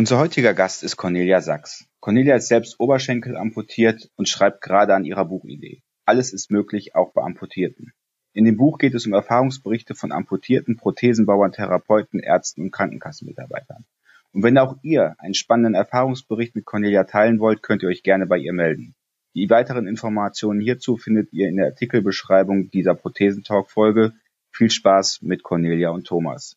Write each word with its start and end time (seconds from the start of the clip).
Unser 0.00 0.18
heutiger 0.18 0.54
Gast 0.54 0.82
ist 0.82 0.96
Cornelia 0.96 1.42
Sachs. 1.42 1.84
Cornelia 2.00 2.34
ist 2.34 2.48
selbst 2.48 2.80
Oberschenkel 2.80 3.36
amputiert 3.36 4.08
und 4.16 4.30
schreibt 4.30 4.62
gerade 4.62 4.94
an 4.94 5.04
ihrer 5.04 5.26
Buchidee. 5.26 5.82
Alles 6.06 6.32
ist 6.32 6.50
möglich, 6.50 6.94
auch 6.94 7.12
bei 7.12 7.20
Amputierten. 7.20 7.92
In 8.32 8.46
dem 8.46 8.56
Buch 8.56 8.78
geht 8.78 8.94
es 8.94 9.04
um 9.04 9.12
Erfahrungsberichte 9.12 9.94
von 9.94 10.10
amputierten 10.10 10.78
Prothesenbauern, 10.78 11.52
Therapeuten, 11.52 12.18
Ärzten 12.18 12.62
und 12.62 12.70
Krankenkassenmitarbeitern. 12.70 13.84
Und 14.32 14.42
wenn 14.42 14.56
auch 14.56 14.78
ihr 14.80 15.16
einen 15.18 15.34
spannenden 15.34 15.74
Erfahrungsbericht 15.74 16.54
mit 16.54 16.64
Cornelia 16.64 17.04
teilen 17.04 17.38
wollt, 17.38 17.62
könnt 17.62 17.82
ihr 17.82 17.90
euch 17.90 18.02
gerne 18.02 18.26
bei 18.26 18.38
ihr 18.38 18.54
melden. 18.54 18.94
Die 19.34 19.50
weiteren 19.50 19.86
Informationen 19.86 20.62
hierzu 20.62 20.96
findet 20.96 21.30
ihr 21.34 21.46
in 21.46 21.58
der 21.58 21.66
Artikelbeschreibung 21.66 22.70
dieser 22.70 22.94
Prothesentalk-Folge. 22.94 24.14
Viel 24.50 24.70
Spaß 24.70 25.20
mit 25.20 25.42
Cornelia 25.42 25.90
und 25.90 26.06
Thomas. 26.06 26.56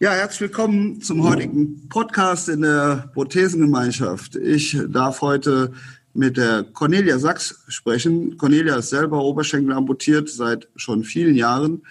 Ja, 0.00 0.12
herzlich 0.12 0.42
willkommen 0.42 1.00
zum 1.02 1.24
heutigen 1.24 1.88
Podcast 1.88 2.48
in 2.48 2.60
der 2.60 3.10
Prothesengemeinschaft. 3.14 4.36
Ich 4.36 4.78
darf 4.90 5.22
heute 5.22 5.72
mit 6.14 6.36
der 6.36 6.62
Cornelia 6.62 7.18
Sachs 7.18 7.64
sprechen. 7.66 8.36
Cornelia 8.36 8.76
ist 8.76 8.90
selber 8.90 9.20
Oberschenkel 9.20 9.74
amputiert 9.74 10.28
seit 10.28 10.68
schon 10.76 11.02
vielen 11.02 11.34
Jahren 11.34 11.82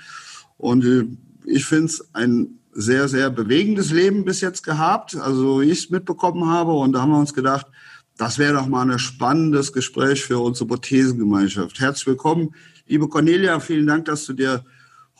und 0.55 0.85
äh, 0.85 1.03
ich 1.43 1.65
finde 1.65 1.87
es 1.87 2.07
ein 2.13 2.59
sehr, 2.71 3.09
sehr 3.09 3.29
bewegendes 3.29 3.91
Leben 3.91 4.23
bis 4.23 4.39
jetzt 4.39 4.63
gehabt, 4.63 5.17
also 5.17 5.59
ich 5.59 5.79
es 5.79 5.89
mitbekommen 5.89 6.47
habe 6.47 6.71
und 6.71 6.93
da 6.93 7.01
haben 7.01 7.11
wir 7.11 7.19
uns 7.19 7.33
gedacht, 7.33 7.67
das 8.15 8.39
wäre 8.39 8.53
doch 8.53 8.67
mal 8.67 8.89
ein 8.89 8.99
spannendes 8.99 9.73
Gespräch 9.73 10.23
für 10.23 10.39
unsere 10.39 10.65
Prothesengemeinschaft. 10.65 11.81
Herzlich 11.81 12.07
willkommen, 12.07 12.55
liebe 12.87 13.09
Cornelia, 13.09 13.59
vielen 13.59 13.85
Dank, 13.85 14.05
dass 14.05 14.25
du 14.25 14.31
dir 14.31 14.63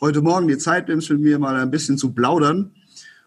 heute 0.00 0.22
Morgen 0.22 0.48
die 0.48 0.56
Zeit 0.56 0.88
nimmst, 0.88 1.10
mit 1.10 1.20
mir 1.20 1.38
mal 1.38 1.54
ein 1.56 1.70
bisschen 1.70 1.98
zu 1.98 2.14
plaudern. 2.14 2.72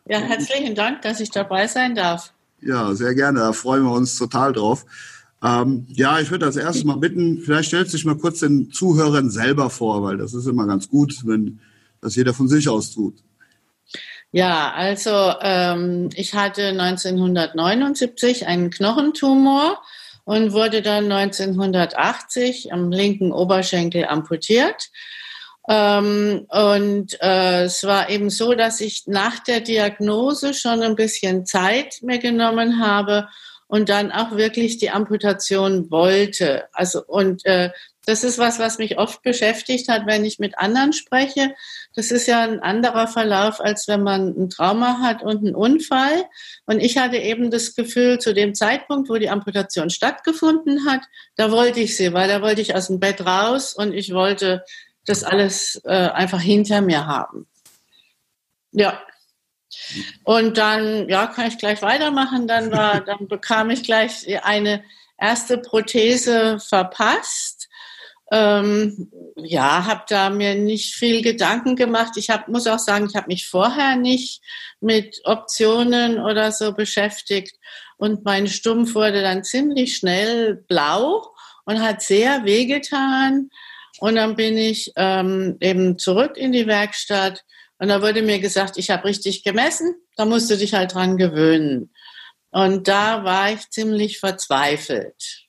Ja, 0.08 0.20
herzlichen 0.20 0.76
Dank, 0.76 1.02
dass 1.02 1.20
ich 1.20 1.30
dabei 1.30 1.68
sein 1.68 1.96
darf. 1.96 2.34
Ja, 2.62 2.94
sehr 2.94 3.16
gerne. 3.16 3.40
Da 3.40 3.54
freuen 3.54 3.84
wir 3.84 3.92
uns 3.92 4.18
total 4.18 4.54
drauf. 4.54 4.86
Ähm, 5.44 5.88
ja, 5.90 6.20
ich 6.20 6.30
würde 6.30 6.46
als 6.46 6.56
erstes 6.56 6.84
mal 6.84 6.98
bitten, 6.98 7.40
vielleicht 7.40 7.70
stellst 7.70 7.94
du 7.94 7.98
dich 7.98 8.06
mal 8.06 8.18
kurz 8.18 8.40
den 8.40 8.72
Zuhörern 8.72 9.30
selber 9.32 9.70
vor, 9.70 10.04
weil 10.04 10.18
das 10.18 10.34
ist 10.34 10.46
immer 10.46 10.68
ganz 10.68 10.88
gut, 10.88 11.26
wenn 11.26 11.60
das 12.00 12.16
jeder 12.16 12.34
von 12.34 12.48
sich 12.48 12.70
aus 12.70 12.92
tut. 12.92 13.16
Ja, 14.32 14.72
also 14.72 15.34
ähm, 15.42 16.10
ich 16.14 16.36
hatte 16.36 16.68
1979 16.68 18.48
einen 18.48 18.70
Knochentumor 18.70 19.82
und 20.24 20.54
wurde 20.54 20.82
dann 20.82 21.12
1980 21.12 22.72
am 22.72 22.92
linken 22.92 23.32
Oberschenkel 23.32 24.06
amputiert. 24.06 24.90
Ähm, 25.68 26.48
und 26.50 27.22
äh, 27.22 27.64
es 27.64 27.84
war 27.84 28.10
eben 28.10 28.30
so, 28.30 28.54
dass 28.54 28.82
ich 28.82 29.04
nach 29.08 29.40
der 29.40 29.62
Diagnose 29.62 30.54
schon 30.54 30.82
ein 30.82 30.96
bisschen 30.96 31.46
Zeit 31.46 32.00
mir 32.02 32.18
genommen 32.18 32.84
habe 32.84 33.28
und 33.68 33.90
dann 33.90 34.12
auch 34.12 34.36
wirklich 34.36 34.80
die 34.80 34.90
Amputation 34.90 35.92
wollte. 35.92 36.66
Also 36.74 37.04
und 37.06 37.46
äh, 37.46 37.70
das 38.06 38.24
ist 38.24 38.40
was, 38.40 38.58
was 38.58 38.80
mich 38.80 38.98
oft 38.98 39.22
beschäftigt 39.22 39.88
hat, 39.88 40.08
wenn 40.08 40.26
ich 40.26 40.40
mit 40.40 40.58
anderen 40.58 40.92
spreche. 40.92 41.54
Das 41.96 42.10
ist 42.10 42.28
ja 42.28 42.42
ein 42.42 42.60
anderer 42.60 43.08
Verlauf, 43.08 43.62
als 43.62 43.88
wenn 43.88 44.02
man 44.02 44.30
ein 44.30 44.50
Trauma 44.50 45.00
hat 45.02 45.22
und 45.22 45.46
einen 45.46 45.56
Unfall. 45.56 46.26
Und 46.66 46.80
ich 46.80 46.98
hatte 46.98 47.18
eben 47.18 47.52
das 47.52 47.76
Gefühl, 47.76 48.18
zu 48.18 48.34
dem 48.34 48.56
Zeitpunkt, 48.56 49.08
wo 49.10 49.18
die 49.18 49.30
Amputation 49.30 49.92
stattgefunden 49.92 50.88
hat, 50.90 51.02
da 51.36 51.52
wollte 51.52 51.80
ich 51.80 51.96
sie, 51.96 52.12
weil 52.12 52.28
da 52.28 52.42
wollte 52.42 52.62
ich 52.62 52.74
aus 52.74 52.88
dem 52.88 53.00
Bett 53.00 53.24
raus 53.24 53.74
und 53.74 53.94
ich 53.94 54.14
wollte 54.14 54.64
das 55.06 55.24
alles 55.24 55.82
äh, 55.86 56.10
einfach 56.10 56.42
hinter 56.42 56.82
mir 56.82 57.06
haben. 57.06 57.48
Ja. 58.72 59.02
Und 60.24 60.58
dann, 60.58 61.10
ja, 61.10 61.28
kann 61.28 61.48
ich 61.48 61.58
gleich 61.58 61.82
weitermachen. 61.82 62.48
Dann 62.48 62.72
war, 62.72 63.02
dann 63.06 63.28
bekam 63.28 63.70
ich 63.70 63.84
gleich 63.84 64.28
eine 64.44 64.84
erste 65.18 65.58
Prothese 65.58 66.60
verpasst. 66.60 67.70
Ähm, 68.34 69.12
ja, 69.36 69.86
habe 69.86 70.04
da 70.08 70.30
mir 70.30 70.56
nicht 70.56 70.96
viel 70.96 71.22
Gedanken 71.22 71.76
gemacht. 71.76 72.14
Ich 72.16 72.30
hab, 72.30 72.48
muss 72.48 72.66
auch 72.66 72.80
sagen, 72.80 73.08
ich 73.10 73.16
habe 73.16 73.28
mich 73.28 73.48
vorher 73.48 73.98
nicht 73.98 74.42
mit 74.80 75.20
Optionen 75.26 76.18
oder 76.20 76.52
so 76.52 76.74
beschäftigt. 76.74 77.58
Und 77.98 78.24
mein 78.24 78.48
Stumpf 78.48 78.96
wurde 78.96 79.22
dann 79.22 79.44
ziemlich 79.44 79.98
schnell 79.98 80.56
blau 80.56 81.34
und 81.66 81.82
hat 81.82 82.02
sehr 82.02 82.46
wehgetan. 82.46 83.50
Und 84.02 84.16
dann 84.16 84.36
bin 84.36 84.58
ich 84.58 84.92
ähm, 84.96 85.58
eben 85.60 86.00
zurück 86.00 86.36
in 86.36 86.52
die 86.52 86.66
Werkstatt 86.66 87.44
und 87.78 87.90
da 87.90 88.02
wurde 88.02 88.24
mir 88.24 88.40
gesagt, 88.40 88.78
ich 88.78 88.90
habe 88.90 89.06
richtig 89.06 89.44
gemessen, 89.44 89.94
da 90.18 90.26
musst 90.26 90.50
du 90.50 90.58
dich 90.58 90.74
halt 90.74 90.96
dran 90.96 91.18
gewöhnen. 91.18 91.92
Und 92.50 92.88
da 92.88 93.24
war 93.24 93.52
ich 93.54 93.70
ziemlich 93.70 94.18
verzweifelt 94.18 95.46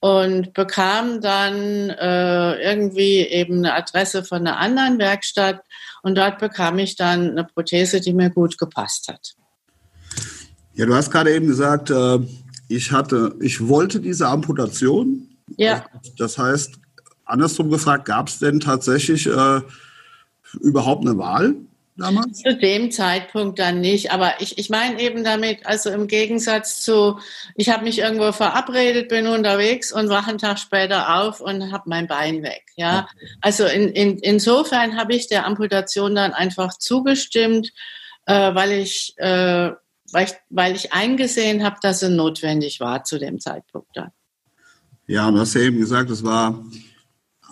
und 0.00 0.52
bekam 0.52 1.22
dann 1.22 1.88
äh, 1.88 2.70
irgendwie 2.70 3.20
eben 3.20 3.60
eine 3.60 3.72
Adresse 3.72 4.24
von 4.24 4.46
einer 4.46 4.58
anderen 4.58 4.98
Werkstatt 4.98 5.62
und 6.02 6.18
dort 6.18 6.38
bekam 6.38 6.78
ich 6.78 6.96
dann 6.96 7.30
eine 7.30 7.44
Prothese, 7.44 8.02
die 8.02 8.12
mir 8.12 8.28
gut 8.28 8.58
gepasst 8.58 9.08
hat. 9.08 9.36
Ja, 10.74 10.84
du 10.84 10.94
hast 10.94 11.10
gerade 11.10 11.34
eben 11.34 11.46
gesagt, 11.46 11.88
äh, 11.88 12.18
ich 12.68 12.92
hatte, 12.92 13.36
ich 13.40 13.66
wollte 13.66 14.00
diese 14.00 14.28
Amputation. 14.28 15.30
Ja. 15.56 15.86
Das 16.18 16.36
heißt, 16.36 16.78
andersrum 17.26 17.70
gefragt, 17.70 18.06
gab 18.06 18.28
es 18.28 18.38
denn 18.38 18.60
tatsächlich 18.60 19.26
äh, 19.26 19.60
überhaupt 20.60 21.06
eine 21.06 21.18
Wahl 21.18 21.54
damals? 21.96 22.42
Zu 22.42 22.56
dem 22.56 22.90
Zeitpunkt 22.90 23.58
dann 23.58 23.80
nicht. 23.80 24.12
Aber 24.12 24.40
ich, 24.40 24.58
ich 24.58 24.70
meine 24.70 25.00
eben 25.00 25.24
damit, 25.24 25.66
also 25.66 25.90
im 25.90 26.06
Gegensatz 26.06 26.82
zu, 26.82 27.18
ich 27.54 27.70
habe 27.70 27.84
mich 27.84 27.98
irgendwo 27.98 28.32
verabredet, 28.32 29.08
bin 29.08 29.26
unterwegs 29.26 29.92
und 29.92 30.08
wache 30.08 30.30
einen 30.30 30.38
Tag 30.38 30.58
später 30.58 31.20
auf 31.20 31.40
und 31.40 31.72
habe 31.72 31.84
mein 31.86 32.06
Bein 32.06 32.42
weg. 32.42 32.64
Ja, 32.76 33.08
also 33.40 33.64
in, 33.64 33.88
in, 33.88 34.18
insofern 34.18 34.96
habe 34.96 35.14
ich 35.14 35.28
der 35.28 35.46
Amputation 35.46 36.14
dann 36.14 36.32
einfach 36.32 36.76
zugestimmt, 36.78 37.72
äh, 38.26 38.54
weil 38.54 38.72
ich 38.72 39.14
äh, 39.16 39.72
weil 40.12 40.26
ich, 40.26 40.34
weil 40.50 40.76
ich 40.76 40.92
eingesehen 40.92 41.64
habe, 41.64 41.76
dass 41.82 42.00
sie 42.00 42.10
notwendig 42.10 42.80
war 42.80 43.04
zu 43.04 43.18
dem 43.18 43.40
Zeitpunkt 43.40 43.88
dann. 43.94 44.12
Ja, 45.06 45.28
und 45.28 45.34
du 45.34 45.40
hast 45.40 45.54
ja 45.54 45.62
eben 45.62 45.78
gesagt, 45.78 46.10
es 46.10 46.24
war 46.24 46.64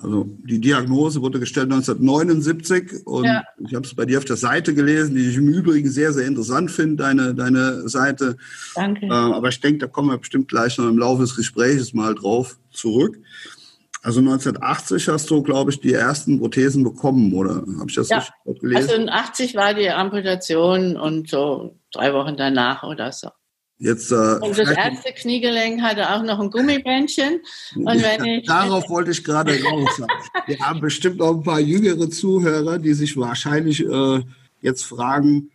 also 0.04 0.26
die 0.44 0.60
Diagnose 0.60 1.22
wurde 1.22 1.41
gestellt 1.41 1.72
1979 1.72 3.06
und 3.06 3.25
ja. 3.25 3.42
ich 3.66 3.75
habe 3.75 3.87
es 3.87 3.94
bei 3.94 4.04
dir 4.04 4.19
auf 4.19 4.26
der 4.26 4.37
Seite 4.37 4.75
gelesen, 4.75 5.15
die 5.15 5.31
ich 5.31 5.37
im 5.37 5.48
Übrigen 5.48 5.88
sehr, 5.88 6.12
sehr 6.12 6.26
interessant 6.26 6.70
finde, 6.70 7.03
deine, 7.03 7.34
deine 7.34 7.88
Seite. 7.88 8.37
Danke. 8.75 9.06
Äh, 9.06 9.10
aber 9.10 9.48
ich 9.48 9.60
denke, 9.60 9.78
da 9.78 9.87
kommen 9.87 10.10
wir 10.10 10.19
bestimmt 10.19 10.48
gleich 10.48 10.76
noch 10.76 10.88
im 10.88 10.98
Laufe 10.98 11.22
des 11.22 11.34
Gesprächs 11.34 11.94
mal 11.94 12.15
drauf 12.15 12.59
zurück. 12.70 13.19
Also 14.03 14.20
1980 14.20 15.09
hast 15.09 15.31
du, 15.31 15.42
glaube 15.42 15.70
ich, 15.70 15.81
die 15.81 15.94
ersten 15.94 16.38
Prothesen 16.38 16.84
bekommen, 16.84 17.32
oder 17.32 17.65
habe 17.78 17.86
ich 17.88 17.94
das 17.94 18.10
ja. 18.10 18.19
richtig 18.19 18.60
gelesen? 18.60 18.91
Also 18.91 18.94
in 19.03 19.09
80 19.09 19.54
war 19.54 19.72
die 19.72 19.88
Amputation 19.88 20.98
und 20.98 21.31
so 21.31 21.78
drei 21.91 22.12
Wochen 22.12 22.36
danach 22.36 22.82
oder 22.82 23.10
so. 23.10 23.30
Jetzt, 23.78 24.12
äh, 24.12 24.15
und 24.15 24.56
das 24.56 24.71
erste 24.71 25.12
Kniegelenk 25.12 25.82
hatte 25.82 26.09
auch 26.10 26.22
noch 26.22 26.38
ein 26.38 26.50
Gummibändchen. 26.50 27.41
Und 27.74 28.03
wenn 28.03 28.24
ich, 28.24 28.47
darauf 28.47 28.88
wollte 28.88 29.10
ich 29.10 29.24
gerade 29.24 29.53
raus. 29.62 30.00
Wir 30.47 30.59
haben 30.60 30.80
bestimmt 30.80 31.21
auch 31.21 31.34
ein 31.34 31.42
paar 31.42 31.60
jüngere 31.60 32.09
Zuhörer, 32.09 32.78
die 32.78 32.94
sich 32.94 33.16
wahrscheinlich 33.16 33.80
äh, 33.80 34.21
jetzt 34.60 34.84
fragen, 34.84 35.50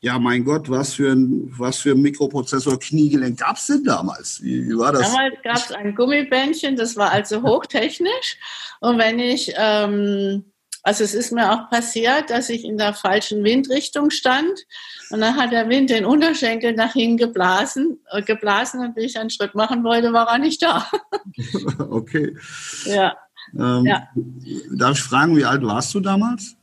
ja, 0.00 0.18
mein 0.18 0.44
Gott, 0.44 0.70
was 0.70 0.94
für 0.94 1.12
ein, 1.12 1.52
was 1.58 1.78
für 1.78 1.90
ein 1.90 2.00
Mikroprozessor 2.00 2.78
Kniegelenk 2.78 3.38
gab 3.38 3.56
es 3.56 3.66
denn 3.66 3.84
damals? 3.84 4.42
Wie, 4.42 4.68
wie 4.68 4.78
war 4.78 4.92
das? 4.92 5.12
Damals 5.12 5.34
gab 5.42 5.56
es 5.56 5.72
ein 5.72 5.94
Gummibändchen, 5.94 6.76
das 6.76 6.96
war 6.96 7.10
also 7.10 7.42
hochtechnisch. 7.42 8.38
Und 8.80 8.98
wenn 8.98 9.18
ich 9.18 9.52
ähm, 9.56 10.44
also 10.88 11.04
es 11.04 11.12
ist 11.12 11.32
mir 11.32 11.52
auch 11.52 11.68
passiert, 11.68 12.30
dass 12.30 12.48
ich 12.48 12.64
in 12.64 12.78
der 12.78 12.94
falschen 12.94 13.44
Windrichtung 13.44 14.10
stand 14.10 14.64
und 15.10 15.20
dann 15.20 15.36
hat 15.36 15.52
der 15.52 15.68
Wind 15.68 15.90
den 15.90 16.04
Unterschenkel 16.04 16.74
nach 16.74 16.92
hinten 16.92 17.16
geblasen, 17.16 17.98
äh, 18.10 18.22
geblasen 18.22 18.80
und 18.80 18.96
wie 18.96 19.02
ich 19.02 19.18
einen 19.18 19.30
Schritt 19.30 19.54
machen 19.54 19.84
wollte, 19.84 20.12
war 20.12 20.28
er 20.28 20.38
nicht 20.38 20.62
da. 20.62 20.86
okay. 21.90 22.36
Ja. 22.84 23.16
Ähm, 23.58 23.86
ja. 23.86 24.08
Darf 24.76 24.98
ich 24.98 25.02
fragen, 25.02 25.36
wie 25.36 25.44
alt 25.44 25.62
warst 25.62 25.94
du 25.94 26.00
damals? 26.00 26.56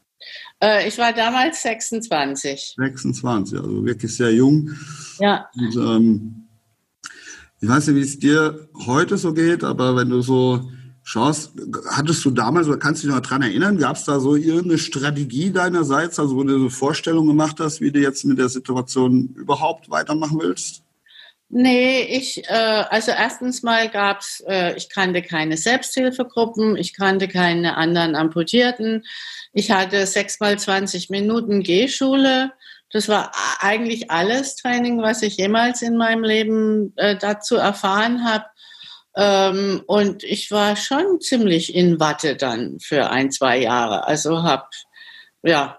Äh, 0.62 0.88
ich 0.88 0.98
war 0.98 1.14
damals 1.14 1.62
26. 1.62 2.76
26, 2.78 3.58
also 3.58 3.86
wirklich 3.86 4.16
sehr 4.16 4.34
jung. 4.34 4.72
Ja. 5.20 5.50
Und, 5.56 5.76
ähm, 5.76 6.48
ich 7.62 7.70
weiß 7.70 7.88
nicht, 7.88 7.96
wie 7.96 8.02
es 8.02 8.20
dir 8.20 8.70
heute 8.86 9.18
so 9.18 9.34
geht, 9.34 9.64
aber 9.64 9.96
wenn 9.96 10.10
du 10.10 10.22
so 10.22 10.70
schaust, 11.06 11.52
hattest 11.92 12.26
du 12.26 12.32
damals, 12.32 12.68
oder 12.68 12.78
kannst 12.78 13.04
du 13.04 13.08
dich 13.08 13.16
noch 13.16 13.22
daran 13.22 13.44
erinnern, 13.44 13.78
gab 13.78 13.96
es 13.96 14.06
da 14.06 14.20
so 14.20 14.36
irgendeine 14.36 14.80
Strategie 14.80 15.52
deinerseits, 15.52 16.20
also 16.20 16.36
wo 16.36 16.44
du 16.44 16.58
so 16.58 16.70
Vorstellungen 16.70 17.28
gemacht 17.28 17.58
hast, 17.60 17.80
wie 17.80 17.92
du 17.92 18.00
jetzt 18.00 18.26
mit 18.26 18.40
der 18.40 18.50
Situation 18.50 19.30
überhaupt 19.36 19.90
weitermachen 19.92 20.40
willst? 20.42 20.82
Nee, 21.50 22.02
ich, 22.02 22.44
äh, 22.50 22.84
also 22.90 23.12
erstens 23.12 23.62
mal 23.62 23.88
gab's, 23.88 24.44
äh, 24.48 24.76
ich 24.76 24.90
kannte 24.90 25.22
keine 25.22 25.58
Selbsthilfegruppen, 25.58 26.76
ich 26.76 26.96
kannte 26.96 27.28
keine 27.28 27.78
anderen 27.78 28.16
Amputierten. 28.16 29.04
Ich 29.54 29.70
hatte 29.70 30.08
sechs 30.08 30.40
mal 30.40 30.58
20 30.58 31.12
Minuten 31.12 31.62
Gehschule. 31.62 32.52
Das 32.92 33.08
war 33.10 33.32
eigentlich 33.60 34.10
alles 34.10 34.56
Training, 34.56 35.04
was 35.04 35.22
ich 35.22 35.38
jemals 35.38 35.84
in 35.84 35.98
meinem 35.98 36.24
Leben 36.24 36.94
äh, 36.96 37.16
dazu 37.16 37.58
erfahren 37.58 38.26
habe. 38.26 38.46
Ähm, 39.16 39.84
und 39.88 40.24
ich 40.24 40.52
war 40.52 40.76
schon 40.76 41.22
ziemlich 41.22 41.74
in 41.74 42.00
Watte 42.00 42.36
dann 42.36 42.80
für 42.80 43.10
ein, 43.10 43.32
zwei 43.32 43.60
Jahre. 43.60 44.08
Also 44.08 44.44
habe 44.44 44.68
ja 45.44 45.78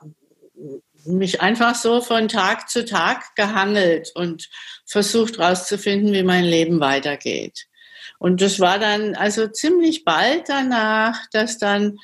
mich 1.05 1.41
einfach 1.41 1.75
so 1.75 2.00
von 2.00 2.29
Tag 2.29 2.69
zu 2.69 2.85
Tag 2.85 3.35
gehangelt 3.37 4.11
und 4.15 4.49
versucht 4.87 5.38
herauszufinden, 5.38 6.12
wie 6.12 6.23
mein 6.23 6.44
Leben 6.44 6.81
weitergeht. 6.81 7.67
Und 8.19 8.41
das 8.41 8.61
war 8.61 8.79
dann 8.79 9.15
also 9.15 9.47
ziemlich 9.49 10.05
bald 10.05 10.49
danach, 10.49 11.19
dass 11.32 11.59
dann, 11.59 11.99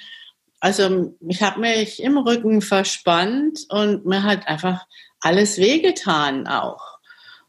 also 0.61 1.17
ich 1.27 1.43
habe 1.43 1.61
mich 1.61 2.03
im 2.03 2.19
Rücken 2.19 2.61
verspannt 2.61 3.61
und 3.71 4.05
mir 4.05 4.23
hat 4.23 4.47
einfach 4.47 4.87
alles 5.21 5.59
wehgetan 5.59 6.47
auch. 6.47 6.99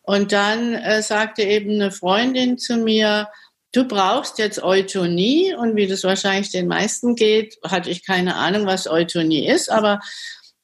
Und 0.02 0.32
dann 0.32 0.74
äh, 0.76 1.02
sagte 1.02 1.44
eben 1.44 1.72
eine 1.72 1.92
Freundin 1.92 2.58
zu 2.58 2.78
mir, 2.78 3.30
du 3.74 3.86
brauchst 3.86 4.38
jetzt 4.38 4.64
Eutonie 4.64 5.54
und 5.54 5.76
wie 5.76 5.88
das 5.88 6.04
wahrscheinlich 6.04 6.52
den 6.52 6.68
meisten 6.68 7.16
geht, 7.16 7.58
hatte 7.64 7.90
ich 7.90 8.06
keine 8.06 8.36
Ahnung, 8.36 8.66
was 8.66 8.88
Eutonie 8.88 9.46
ist, 9.48 9.70
aber 9.70 10.00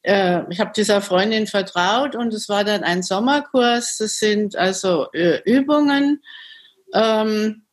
äh, 0.03 0.41
ich 0.49 0.59
habe 0.59 0.71
dieser 0.75 1.01
Freundin 1.01 1.47
vertraut 1.47 2.15
und 2.15 2.33
es 2.33 2.47
war 2.47 2.63
dann 2.63 2.83
ein 2.83 3.03
Sommerkurs. 3.03 3.97
Das 3.97 4.17
sind 4.17 4.55
also 4.55 5.07
äh, 5.11 5.41
Übungen, 5.43 6.23
ähm, 6.93 7.63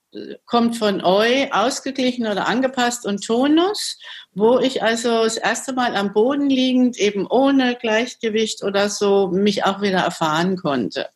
kommt 0.47 0.77
von 0.77 1.05
Eu, 1.05 1.47
ausgeglichen 1.51 2.27
oder 2.27 2.49
angepasst 2.49 3.05
und 3.05 3.25
Tonus, 3.25 3.99
wo 4.33 4.59
ich 4.59 4.83
also 4.83 5.25
das 5.25 5.37
erste 5.37 5.75
Mal 5.75 5.95
am 5.95 6.15
Boden 6.15 6.49
liegend, 6.49 6.97
eben 6.99 7.27
ohne 7.27 7.77
Gleichgewicht 7.77 8.65
oder 8.65 8.89
so, 8.89 9.29
mich 9.29 9.65
auch 9.65 9.83
wieder 9.83 9.99
erfahren 9.99 10.57
konnte. 10.57 11.09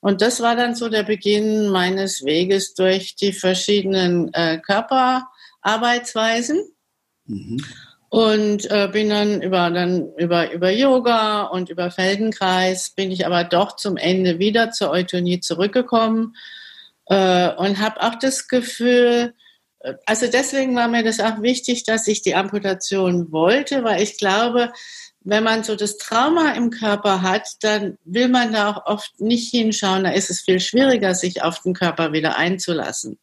Und 0.00 0.22
das 0.22 0.40
war 0.40 0.56
dann 0.56 0.74
so 0.74 0.88
der 0.88 1.02
Beginn 1.02 1.68
meines 1.68 2.24
Weges 2.24 2.74
durch 2.74 3.16
die 3.16 3.32
verschiedenen 3.32 4.32
äh, 4.34 4.58
Körperarbeitsweisen. 4.58 6.62
Mhm. 7.26 7.64
Und 8.08 8.70
äh, 8.70 8.88
bin 8.92 9.10
dann 9.10 9.42
über, 9.42 9.68
dann 9.70 10.12
über, 10.16 10.52
über 10.52 10.70
Yoga 10.70 11.42
und 11.42 11.70
über 11.70 11.90
Feldenkreis 11.90 12.90
bin 12.90 13.10
ich 13.10 13.26
aber 13.26 13.42
doch 13.42 13.74
zum 13.74 13.96
Ende 13.96 14.38
wieder 14.38 14.70
zur 14.70 14.90
Eutonie 14.90 15.40
zurückgekommen 15.40 16.36
äh, 17.06 17.52
und 17.54 17.80
habe 17.80 18.02
auch 18.02 18.14
das 18.14 18.48
Gefühl, 18.48 19.34
äh, 19.80 19.94
also 20.06 20.26
deswegen 20.30 20.76
war 20.76 20.88
mir 20.88 21.02
das 21.02 21.20
auch 21.20 21.42
wichtig, 21.42 21.84
dass 21.84 22.06
ich 22.06 22.22
die 22.22 22.34
Amputation 22.34 23.32
wollte, 23.32 23.84
weil 23.84 24.02
ich 24.02 24.18
glaube, 24.18 24.72
wenn 25.26 25.42
man 25.42 25.64
so 25.64 25.74
das 25.74 25.98
Trauma 25.98 26.52
im 26.52 26.70
Körper 26.70 27.20
hat, 27.20 27.48
dann 27.62 27.98
will 28.04 28.28
man 28.28 28.52
da 28.52 28.70
auch 28.70 28.86
oft 28.86 29.20
nicht 29.20 29.50
hinschauen. 29.50 30.04
Da 30.04 30.10
ist 30.10 30.30
es 30.30 30.40
viel 30.40 30.60
schwieriger, 30.60 31.16
sich 31.16 31.42
auf 31.42 31.60
den 31.62 31.74
Körper 31.74 32.12
wieder 32.12 32.36
einzulassen. 32.36 33.18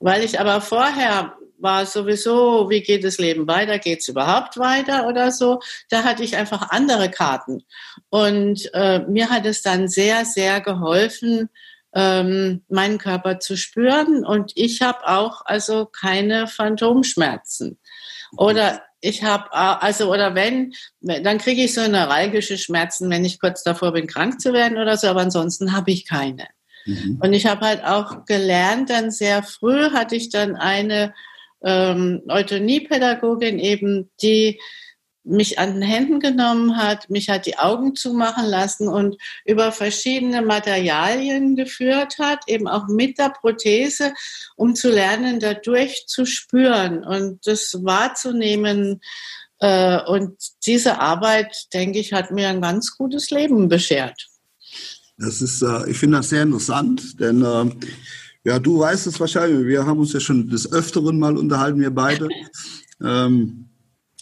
Weil 0.00 0.24
ich 0.24 0.40
aber 0.40 0.60
vorher 0.60 1.36
war 1.58 1.86
sowieso, 1.86 2.68
wie 2.70 2.82
geht 2.82 3.04
das 3.04 3.18
Leben 3.18 3.46
weiter? 3.46 3.78
Geht 3.78 4.00
es 4.00 4.08
überhaupt 4.08 4.58
weiter 4.58 5.06
oder 5.06 5.30
so? 5.30 5.60
Da 5.90 6.02
hatte 6.02 6.24
ich 6.24 6.36
einfach 6.36 6.70
andere 6.70 7.08
Karten. 7.08 7.62
Und 8.10 8.68
äh, 8.74 8.98
mir 9.06 9.30
hat 9.30 9.46
es 9.46 9.62
dann 9.62 9.86
sehr, 9.86 10.24
sehr 10.24 10.60
geholfen, 10.60 11.50
ähm, 11.96 12.62
meinen 12.68 12.98
Körper 12.98 13.40
zu 13.40 13.56
spüren. 13.56 14.24
Und 14.24 14.52
ich 14.54 14.82
habe 14.82 15.08
auch 15.08 15.40
also 15.46 15.86
keine 15.86 16.46
Phantomschmerzen. 16.46 17.78
Oder 18.36 18.82
ich 19.00 19.24
habe, 19.24 19.52
also, 19.52 20.12
oder 20.12 20.34
wenn, 20.34 20.74
dann 21.00 21.38
kriege 21.38 21.62
ich 21.62 21.72
so 21.74 21.88
neuralgische 21.88 22.58
Schmerzen, 22.58 23.08
wenn 23.08 23.24
ich 23.24 23.40
kurz 23.40 23.62
davor 23.62 23.92
bin, 23.92 24.06
krank 24.06 24.40
zu 24.40 24.52
werden 24.52 24.78
oder 24.78 24.96
so, 24.96 25.06
aber 25.06 25.22
ansonsten 25.22 25.72
habe 25.72 25.90
ich 25.90 26.06
keine. 26.06 26.48
Mhm. 26.84 27.18
Und 27.22 27.32
ich 27.32 27.46
habe 27.46 27.64
halt 27.64 27.84
auch 27.84 28.26
gelernt, 28.26 28.90
dann 28.90 29.10
sehr 29.10 29.42
früh 29.42 29.90
hatte 29.90 30.16
ich 30.16 30.28
dann 30.28 30.54
eine 30.54 31.14
ähm, 31.64 32.22
Eutoniepädagogin 32.28 33.58
eben, 33.58 34.10
die 34.20 34.60
mich 35.26 35.58
an 35.58 35.74
den 35.74 35.82
Händen 35.82 36.20
genommen 36.20 36.76
hat, 36.76 37.10
mich 37.10 37.28
hat 37.28 37.46
die 37.46 37.58
Augen 37.58 37.94
zumachen 37.96 38.46
lassen 38.46 38.88
und 38.88 39.16
über 39.44 39.72
verschiedene 39.72 40.42
Materialien 40.42 41.56
geführt 41.56 42.18
hat, 42.18 42.40
eben 42.46 42.68
auch 42.68 42.86
mit 42.88 43.18
der 43.18 43.30
Prothese, 43.30 44.14
um 44.56 44.74
zu 44.74 44.90
lernen, 44.90 45.40
dadurch 45.40 46.04
zu 46.06 46.24
spüren 46.24 47.04
und 47.04 47.46
das 47.46 47.76
wahrzunehmen. 47.82 49.00
Äh, 49.58 50.00
und 50.04 50.36
diese 50.64 51.00
Arbeit, 51.00 51.72
denke 51.74 51.98
ich, 51.98 52.12
hat 52.12 52.30
mir 52.30 52.48
ein 52.48 52.60
ganz 52.60 52.96
gutes 52.96 53.30
Leben 53.30 53.68
beschert. 53.68 54.28
Das 55.18 55.40
ist, 55.40 55.62
äh, 55.62 55.90
ich 55.90 55.98
finde 55.98 56.18
das 56.18 56.28
sehr 56.28 56.42
interessant, 56.42 57.18
denn 57.20 57.42
äh, 57.42 57.70
ja, 58.44 58.58
du 58.60 58.78
weißt 58.78 59.08
es 59.08 59.18
wahrscheinlich. 59.18 59.66
Wir 59.66 59.84
haben 59.86 59.98
uns 59.98 60.12
ja 60.12 60.20
schon 60.20 60.48
des 60.48 60.70
Öfteren 60.70 61.18
mal 61.18 61.36
unterhalten, 61.36 61.80
wir 61.80 61.90
beide. 61.90 62.28
ähm, 63.02 63.70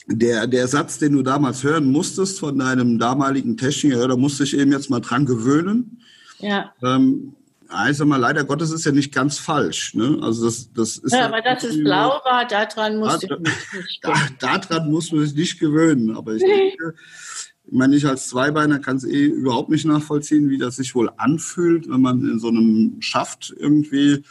der, 0.07 0.47
der 0.47 0.69
Satz, 0.69 0.99
den 0.99 1.13
du 1.13 1.23
damals 1.23 1.63
hören 1.63 1.91
musstest 1.91 2.39
von 2.41 2.59
deinem 2.59 2.99
damaligen 2.99 3.57
Techniker, 3.57 4.07
da 4.09 4.17
musste 4.17 4.45
ich 4.45 4.57
eben 4.57 4.73
jetzt 4.73 4.91
mal 4.91 5.01
dran 5.01 5.25
gewöhnen. 5.27 6.03
Ja. 6.41 6.73
Ähm, 6.83 7.35
also 7.69 8.05
mal, 8.05 8.19
leider 8.19 8.45
Gottes 8.45 8.71
ist 8.71 8.85
ja 8.85 8.93
nicht 8.93 9.13
ganz 9.13 9.39
falsch. 9.39 9.95
Ne? 9.95 10.19
Also 10.23 10.45
das, 10.45 10.73
das 10.73 10.99
ist 10.99 11.13
ja, 11.13 11.27
aber 11.27 11.41
dass 11.41 11.65
es 11.65 11.83
blau 11.83 12.21
war, 12.25 12.47
daran 12.47 12.99
musste 12.99 13.27
da, 13.27 13.37
ich 13.37 13.41
mich 13.41 14.01
da, 14.03 14.15
Daran 14.69 14.91
muss 14.91 15.11
man 15.11 15.25
sich 15.25 15.35
nicht 15.35 15.59
gewöhnen. 15.59 16.17
Aber 16.17 16.35
ich 16.35 16.43
denke, 16.43 16.95
ich 17.67 17.73
meine, 17.73 17.97
ich 17.97 18.07
als 18.07 18.29
Zweibeiner 18.29 18.79
kann 18.79 18.97
es 18.97 19.05
eh 19.05 19.25
überhaupt 19.25 19.71
nicht 19.71 19.87
nachvollziehen, 19.87 20.51
wie 20.51 20.59
das 20.59 20.77
sich 20.77 20.95
wohl 20.95 21.11
anfühlt, 21.17 21.89
wenn 21.89 22.03
man 22.03 22.21
in 22.21 22.39
so 22.39 22.49
einem 22.49 22.97
Schaft 23.01 23.55
irgendwie 23.57 24.23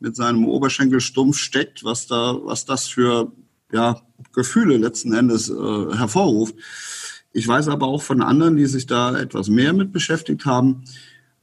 mit 0.00 0.16
seinem 0.16 0.46
Oberschenkel 0.46 1.00
stumpf 1.00 1.38
steckt, 1.38 1.84
was 1.84 2.06
da, 2.08 2.36
was 2.42 2.64
das 2.64 2.88
für 2.88 3.30
ja, 3.72 4.00
Gefühle 4.32 4.76
letzten 4.76 5.12
Endes 5.12 5.48
äh, 5.48 5.96
hervorruft. 5.96 6.54
Ich 7.32 7.46
weiß 7.46 7.68
aber 7.68 7.86
auch 7.86 8.02
von 8.02 8.22
anderen, 8.22 8.56
die 8.56 8.66
sich 8.66 8.86
da 8.86 9.18
etwas 9.18 9.48
mehr 9.48 9.72
mit 9.72 9.92
beschäftigt 9.92 10.44
haben. 10.46 10.84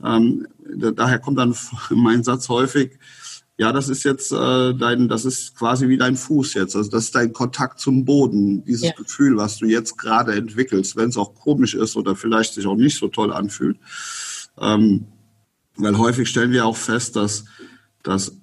Ähm, 0.04 0.48
daher 0.96 1.20
kommt 1.20 1.40
dann 1.40 1.56
mein 1.90 2.24
Satz 2.24 2.50
häufig, 2.50 3.00
ja, 3.60 3.72
das 3.72 3.90
ist 3.90 4.04
jetzt 4.04 4.32
äh, 4.32 4.74
dein, 4.76 5.08
das 5.08 5.26
ist 5.26 5.56
quasi 5.56 5.90
wie 5.90 5.98
dein 5.98 6.16
Fuß 6.16 6.54
jetzt. 6.54 6.76
Also 6.76 6.92
das 6.92 7.06
ist 7.06 7.16
dein 7.16 7.34
Kontakt 7.34 7.80
zum 7.80 8.06
Boden, 8.06 8.64
dieses 8.64 8.90
ja. 8.90 8.92
Gefühl, 8.94 9.36
was 9.36 9.58
du 9.58 9.66
jetzt 9.66 9.98
gerade 9.98 10.36
entwickelst, 10.36 10.96
wenn 10.96 11.10
es 11.10 11.18
auch 11.18 11.34
komisch 11.34 11.74
ist 11.74 11.96
oder 11.96 12.16
vielleicht 12.16 12.54
sich 12.54 12.68
auch 12.68 12.76
nicht 12.76 13.00
so 13.00 13.08
toll 13.08 13.34
anfühlt. 13.34 13.80
Ähm, 14.60 15.08
weil 15.76 15.98
häufig 15.98 16.30
stellen 16.30 16.52
wir 16.52 16.68
auch 16.68 16.78
fest, 16.78 17.16
dass, 17.16 17.46
dass 18.04 18.34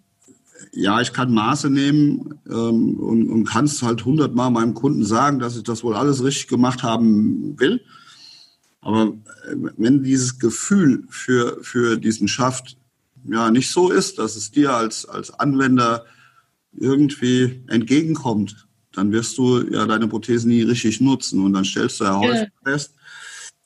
ja, 0.73 1.00
ich 1.00 1.12
kann 1.12 1.32
Maße 1.32 1.70
nehmen 1.70 2.40
ähm, 2.49 2.94
und, 2.99 3.28
und 3.28 3.44
kann 3.44 3.64
es 3.64 3.82
halt 3.82 4.04
hundertmal 4.04 4.50
meinem 4.50 4.75
Kunden 4.75 5.04
sagen, 5.04 5.38
dass 5.38 5.56
ich 5.56 5.62
das 5.62 5.82
wohl 5.82 5.94
alles 5.94 6.23
richtig 6.23 6.49
gemacht 6.49 6.82
haben 6.82 7.58
will. 7.58 7.80
Aber 8.80 9.14
äh, 9.49 9.56
wenn 9.76 10.02
dieses 10.02 10.38
Gefühl 10.38 11.04
für, 11.08 11.58
für 11.62 11.96
diesen 11.96 12.28
Schaft 12.28 12.76
ja 13.28 13.50
nicht 13.50 13.70
so 13.70 13.90
ist, 13.90 14.18
dass 14.18 14.37
es 14.37 14.50
dir 14.50 14.75
als, 14.75 15.06
als 15.06 15.32
Anwender 15.32 16.04
irgendwie 16.73 17.62
entgegenkommt, 17.68 18.66
dann 18.92 19.12
wirst 19.12 19.38
du 19.38 19.62
ja 19.62 19.87
deine 19.87 20.08
Prothese 20.08 20.49
nie 20.49 20.62
richtig 20.62 21.00
nutzen. 21.00 21.42
Und 21.42 21.52
dann 21.52 21.64
stellst 21.64 22.00
du 22.00 22.04
ja 22.04 22.18
häufig 22.18 22.50
ja. 22.64 22.73
fest, 22.73 22.94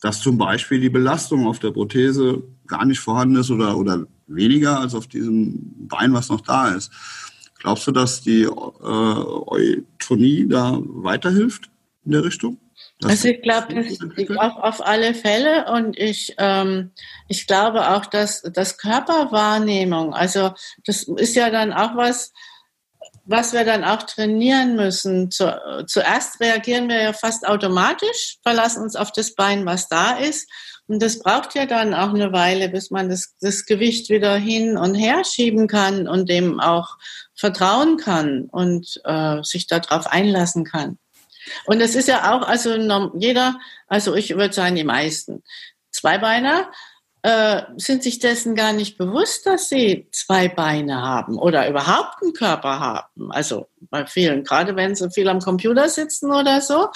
dass 0.01 0.21
zum 0.21 0.39
Beispiel 0.39 0.81
die 0.81 0.91
Belastung 0.91 1.47
auf 1.47 1.59
der 1.59 1.73
Prothese 1.73 2.43
gar 2.67 2.85
nicht 2.85 3.01
vorhanden 3.01 3.37
ist 3.37 3.51
oder, 3.51 3.77
oder 3.77 4.07
weniger 4.27 4.81
als 4.81 4.95
auf 4.95 5.07
diesem 5.07 5.89
Bein, 5.89 6.13
was 6.13 6.29
noch 6.29 6.41
da 6.41 6.69
ist. 6.69 6.93
Glaubst 7.59 7.87
du, 7.87 7.93
dass 7.93 8.21
die 8.21 8.43
äh, 8.43 8.49
Eutonie 8.49 10.47
da 10.49 10.79
weiterhilft 10.81 11.71
in 12.05 12.13
der 12.13 12.25
Richtung? 12.25 12.59
also 13.05 13.29
ich 13.29 13.43
glaube, 13.43 13.85
auf, 14.39 14.57
auf 14.57 14.87
alle 14.87 15.15
Fälle 15.15 15.71
und 15.73 15.97
ich, 15.99 16.35
ähm, 16.39 16.91
ich 17.29 17.47
glaube 17.47 17.91
auch, 17.91 18.07
dass 18.07 18.43
das 18.43 18.77
Körperwahrnehmung, 18.79 20.15
also 20.15 20.53
das 20.85 21.05
ist 21.05 21.37
ja 21.37 21.51
dann 21.51 21.73
auch 21.73 21.97
was, 21.97 22.33
was 23.29 23.53
wir 23.53 23.65
dann 23.65 23.85
auch 23.85 24.03
trainieren 24.05 24.75
müssen. 24.75 25.31
Zu, 25.31 25.85
zuerst 25.87 26.41
reagieren 26.41 26.89
wir 26.89 27.01
ja 27.01 27.13
fast 27.13 27.47
automatisch, 27.47 28.39
verlassen 28.43 28.83
uns 28.83 28.97
auf 28.97 29.13
das 29.13 29.35
Bein, 29.35 29.67
was 29.67 29.89
da 29.89 30.17
ist. 30.17 30.51
Und 30.87 31.03
das 31.03 31.19
braucht 31.19 31.55
ja 31.55 31.67
dann 31.67 31.93
auch 31.93 32.15
eine 32.15 32.33
Weile, 32.33 32.71
bis 32.71 32.91
man 32.91 33.11
das, 33.11 33.35
das 33.41 33.67
Gewicht 33.67 34.09
wieder 34.09 34.37
hin 34.37 34.79
und 34.79 34.95
her 34.95 35.25
schieben 35.25 35.67
kann 35.69 36.09
und 36.09 36.31
dem 36.31 36.59
auch 36.59 36.97
vertrauen 37.35 37.99
kann 37.99 38.47
und 38.51 38.99
äh, 39.05 39.43
sich 39.43 39.67
darauf 39.67 40.07
einlassen 40.07 40.65
kann. 40.65 40.99
Und 41.67 41.83
es 41.83 41.95
ist 41.95 42.09
ja 42.09 42.35
auch, 42.35 42.49
also 42.49 42.75
jeder, 43.19 43.59
also 43.87 44.15
ich 44.15 44.31
würde 44.37 44.55
sagen, 44.55 44.77
die 44.77 44.85
meisten 44.85 45.43
Zweibeiner 45.91 46.71
äh, 47.29 47.67
sind 47.77 48.03
sich 48.03 48.21
dessen 48.21 48.55
gar 48.55 48.73
nicht 48.73 48.97
bewusst, 48.97 49.45
dass 49.45 49.69
sie 49.69 50.07
zwei 50.13 50.49
Beine 50.49 51.03
haben 51.03 51.37
oder 51.37 51.69
überhaupt 51.69 52.23
einen 52.23 52.33
Körper 52.33 52.81
haben. 52.81 53.31
Also 53.33 53.67
bei 53.91 54.07
vielen, 54.07 54.45
gerade 54.45 54.77
wenn 54.77 54.95
sie 54.95 55.11
viel 55.11 55.29
am 55.29 55.41
Computer 55.41 55.91
sitzen 55.91 56.33
oder 56.33 56.63
so, 56.63 56.89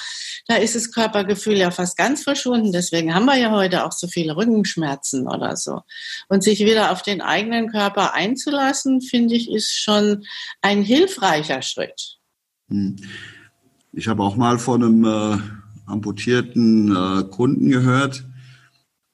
da 0.49 0.55
ist 0.55 0.75
das 0.75 0.91
Körpergefühl 0.91 1.59
ja 1.59 1.71
fast 1.71 1.99
ganz 1.99 2.23
verschwunden. 2.23 2.73
Deswegen 2.73 3.15
haben 3.15 3.27
wir 3.27 3.37
ja 3.37 3.51
heute 3.51 3.85
auch 3.85 3.93
so 3.93 4.09
viele 4.09 4.35
Rückenschmerzen 4.35 5.29
oder 5.29 5.55
so. 5.55 5.83
Und 6.31 6.43
sich 6.43 6.61
wieder 6.61 6.93
auf 6.93 7.03
den 7.03 7.21
eigenen 7.21 7.71
Körper 7.71 8.15
einzulassen, 8.15 9.03
finde 9.03 9.35
ich, 9.35 9.53
ist 9.53 9.79
schon 9.79 10.25
ein 10.63 10.81
hilfreicher 10.81 11.61
Schritt. 11.61 12.17
Hm. 12.71 12.97
Ich 13.93 14.09
habe 14.09 14.23
auch 14.23 14.37
mal 14.37 14.59
von 14.59 14.83
einem 14.83 15.05
äh, 15.05 15.39
amputierten 15.85 16.97
äh, 16.97 17.25
Kunden 17.25 17.69
gehört, 17.69 18.25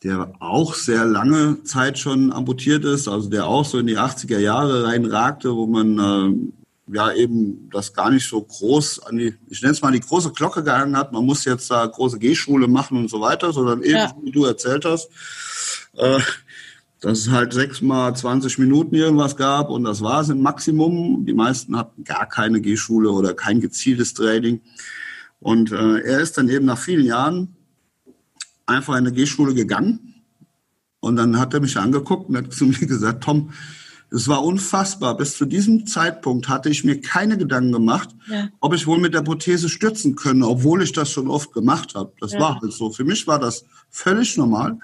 der 0.04 0.32
auch 0.38 0.74
sehr 0.74 1.04
lange 1.04 1.62
Zeit 1.64 1.98
schon 1.98 2.32
amputiert 2.32 2.84
ist, 2.84 3.08
also 3.08 3.28
der 3.28 3.46
auch 3.46 3.64
so 3.64 3.78
in 3.78 3.86
die 3.86 3.98
80er 3.98 4.38
Jahre 4.38 4.84
reinragte, 4.84 5.54
wo 5.54 5.66
man 5.66 5.98
äh, 5.98 6.94
ja 6.94 7.12
eben 7.12 7.68
das 7.70 7.92
gar 7.92 8.10
nicht 8.10 8.28
so 8.28 8.40
groß 8.40 9.00
an 9.00 9.16
die, 9.16 9.34
ich 9.48 9.60
nenne 9.60 9.72
es 9.72 9.82
mal 9.82 9.92
die 9.92 10.00
große 10.00 10.32
Glocke 10.32 10.62
gehangen 10.62 10.96
hat, 10.96 11.12
man 11.12 11.24
muss 11.24 11.44
jetzt 11.44 11.70
da 11.70 11.84
große 11.84 12.18
G-Schule 12.18 12.68
machen 12.68 12.96
und 12.96 13.10
so 13.10 13.20
weiter, 13.20 13.52
sondern 13.52 13.82
eben, 13.82 13.96
ja. 13.96 14.14
wie 14.22 14.30
du 14.30 14.44
erzählt 14.44 14.84
hast, 14.84 15.10
äh, 15.96 16.20
dass 17.00 17.18
es 17.18 17.30
halt 17.30 17.52
sechs 17.52 17.80
mal 17.80 18.14
20 18.14 18.58
Minuten 18.58 18.94
irgendwas 18.94 19.36
gab 19.36 19.70
und 19.70 19.84
das 19.84 20.00
war 20.00 20.20
es 20.20 20.28
im 20.28 20.42
Maximum. 20.42 21.24
Die 21.26 21.34
meisten 21.34 21.76
hatten 21.76 22.04
gar 22.04 22.26
keine 22.26 22.60
G-Schule 22.60 23.10
oder 23.10 23.34
kein 23.34 23.60
gezieltes 23.60 24.14
Training. 24.14 24.60
Und 25.40 25.70
äh, 25.70 26.00
er 26.00 26.20
ist 26.20 26.38
dann 26.38 26.48
eben 26.48 26.64
nach 26.64 26.78
vielen 26.78 27.04
Jahren 27.04 27.56
einfach 28.68 28.94
in 28.94 29.06
eine 29.06 29.12
G-Schule 29.12 29.54
gegangen. 29.54 30.14
Und 31.00 31.16
dann 31.16 31.38
hat 31.38 31.54
er 31.54 31.60
mich 31.60 31.76
angeguckt 31.76 32.28
und 32.28 32.36
hat 32.36 32.52
zu 32.52 32.66
mir 32.66 32.86
gesagt, 32.86 33.24
Tom, 33.24 33.50
es 34.10 34.26
war 34.26 34.42
unfassbar. 34.42 35.16
Bis 35.16 35.36
zu 35.36 35.44
diesem 35.44 35.86
Zeitpunkt 35.86 36.48
hatte 36.48 36.70
ich 36.70 36.84
mir 36.84 37.00
keine 37.00 37.36
Gedanken 37.36 37.72
gemacht, 37.72 38.08
ja. 38.30 38.48
ob 38.60 38.74
ich 38.74 38.86
wohl 38.86 38.98
mit 38.98 39.14
der 39.14 39.22
Prothese 39.22 39.68
stürzen 39.68 40.16
könne, 40.16 40.46
obwohl 40.46 40.82
ich 40.82 40.92
das 40.92 41.10
schon 41.10 41.28
oft 41.28 41.52
gemacht 41.52 41.94
habe. 41.94 42.12
Das 42.20 42.32
ja. 42.32 42.40
war 42.40 42.60
halt 42.60 42.72
so. 42.72 42.90
Für 42.90 43.04
mich 43.04 43.26
war 43.26 43.38
das 43.38 43.64
völlig 43.90 44.36
normal. 44.36 44.78